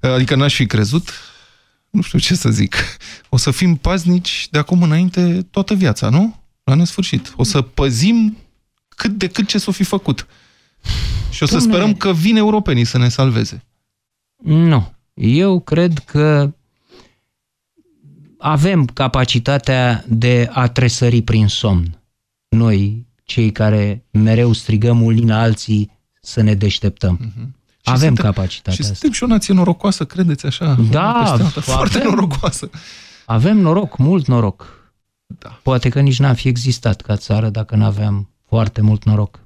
Adică 0.00 0.34
n-aș 0.34 0.54
fi 0.54 0.66
crezut. 0.66 1.10
Nu 1.90 2.00
știu 2.02 2.18
ce 2.18 2.34
să 2.34 2.50
zic. 2.50 2.76
O 3.28 3.36
să 3.36 3.50
fim 3.50 3.76
paznici 3.76 4.48
de 4.50 4.58
acum 4.58 4.82
înainte 4.82 5.46
toată 5.50 5.74
viața, 5.74 6.08
nu? 6.08 6.40
La 6.64 6.74
nesfârșit. 6.74 7.32
O 7.36 7.42
să 7.42 7.62
păzim 7.62 8.36
cât 8.88 9.10
de 9.10 9.26
cât 9.28 9.46
ce 9.46 9.58
s-o 9.58 9.72
fi 9.72 9.82
făcut. 9.82 10.26
Și 11.30 11.42
o 11.42 11.46
să 11.46 11.56
Dom'le. 11.56 11.60
sperăm 11.60 11.94
că 11.94 12.12
vin 12.12 12.36
europenii 12.36 12.84
să 12.84 12.98
ne 12.98 13.08
salveze. 13.08 13.64
Nu. 14.42 14.94
Eu 15.14 15.60
cred 15.60 15.98
că 15.98 16.54
avem 18.38 18.84
capacitatea 18.84 20.04
de 20.08 20.48
a 20.52 20.68
tresări 20.68 21.22
prin 21.22 21.46
somn. 21.46 22.00
Noi, 22.48 23.06
cei 23.24 23.52
care 23.52 24.04
mereu 24.10 24.52
strigăm 24.52 25.02
unii 25.02 25.26
la 25.26 25.40
alții 25.40 25.90
să 26.20 26.40
ne 26.40 26.54
deșteptăm. 26.54 27.32
Și 27.86 27.92
Avem 27.92 28.06
suntem- 28.06 28.24
capacitatea 28.24 28.72
Și 28.72 28.80
asta. 28.80 28.92
suntem 28.94 29.12
și 29.12 29.22
o 29.22 29.26
nație 29.26 29.54
norocoasă, 29.54 30.04
credeți 30.04 30.46
așa? 30.46 30.76
Da, 30.90 31.00
Una 31.00 31.20
peste 31.22 31.42
alta. 31.42 31.60
foarte 31.60 31.98
avem- 31.98 32.08
norocoasă. 32.08 32.70
Avem 33.26 33.58
noroc, 33.58 33.96
mult 33.98 34.26
noroc. 34.26 34.74
Da. 35.26 35.58
Poate 35.62 35.88
că 35.88 36.00
nici 36.00 36.18
n-am 36.18 36.34
fi 36.34 36.48
existat 36.48 37.00
ca 37.00 37.16
țară 37.16 37.48
dacă 37.48 37.76
n-aveam 37.76 38.30
foarte 38.48 38.80
mult 38.80 39.04
noroc. 39.04 39.40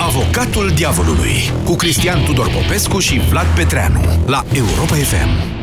Avocatul 0.00 0.70
diavolului 0.74 1.34
cu 1.64 1.74
Cristian 1.74 2.24
Tudor 2.24 2.50
Popescu 2.50 2.98
și 2.98 3.18
Vlad 3.18 3.46
Petreanu 3.54 4.00
la 4.26 4.44
Europa 4.52 4.94
FM. 4.94 5.57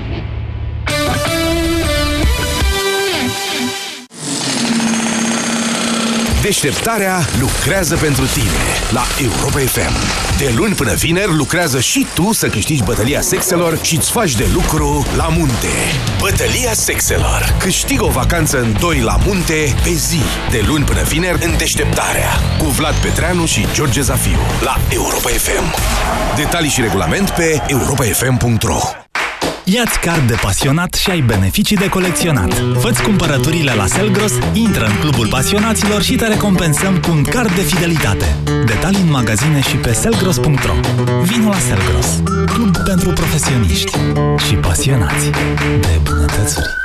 Deșteptarea 6.45 7.19
lucrează 7.39 7.95
pentru 7.95 8.25
tine 8.25 8.63
la 8.91 9.03
Europa 9.21 9.59
FM. 9.59 9.93
De 10.37 10.53
luni 10.55 10.73
până 10.73 10.93
vineri 10.93 11.35
lucrează 11.35 11.79
și 11.79 12.07
tu 12.13 12.33
să 12.33 12.47
câștigi 12.47 12.83
bătălia 12.83 13.21
sexelor 13.21 13.79
și 13.81 13.95
îți 13.95 14.11
faci 14.11 14.35
de 14.35 14.45
lucru 14.53 15.05
la 15.15 15.27
munte. 15.27 15.67
Bătălia 16.19 16.73
sexelor. 16.73 17.55
Câștigă 17.59 18.03
o 18.03 18.09
vacanță 18.09 18.59
în 18.59 18.75
doi 18.79 18.99
la 18.99 19.17
munte 19.25 19.75
pe 19.83 19.89
zi. 19.89 20.21
De 20.51 20.63
luni 20.67 20.83
până 20.83 21.03
vineri 21.03 21.45
în 21.45 21.57
Deșteptarea. 21.57 22.29
Cu 22.57 22.65
Vlad 22.65 22.95
Petreanu 22.95 23.45
și 23.45 23.67
George 23.73 24.01
Zafiu 24.01 24.39
la 24.61 24.77
Europa 24.89 25.29
FM. 25.29 25.75
Detalii 26.35 26.69
și 26.69 26.81
regulament 26.81 27.29
pe 27.29 27.61
europafm.ro 27.67 29.04
Iați 29.67 29.99
card 29.99 30.27
de 30.27 30.35
pasionat 30.41 30.93
și 30.93 31.09
ai 31.09 31.21
beneficii 31.21 31.75
de 31.75 31.89
colecționat. 31.89 32.53
Fă-ți 32.79 33.03
cumpărăturile 33.03 33.73
la 33.73 33.85
Selgros, 33.85 34.31
intră 34.53 34.85
în 34.85 34.99
clubul 34.99 35.27
pasionaților 35.27 36.01
și 36.01 36.15
te 36.15 36.27
recompensăm 36.27 36.99
cu 36.99 37.11
un 37.11 37.23
card 37.23 37.55
de 37.55 37.61
fidelitate. 37.61 38.35
Detalii 38.65 39.01
în 39.01 39.09
magazine 39.09 39.61
și 39.61 39.75
pe 39.75 39.93
selgros.ro 39.93 40.73
Vino 41.23 41.49
la 41.49 41.59
Selgros, 41.59 42.21
club 42.45 42.77
pentru 42.77 43.09
profesioniști 43.09 43.97
și 44.47 44.55
pasionați 44.55 45.29
de 45.79 45.99
bunătățuri. 46.03 46.84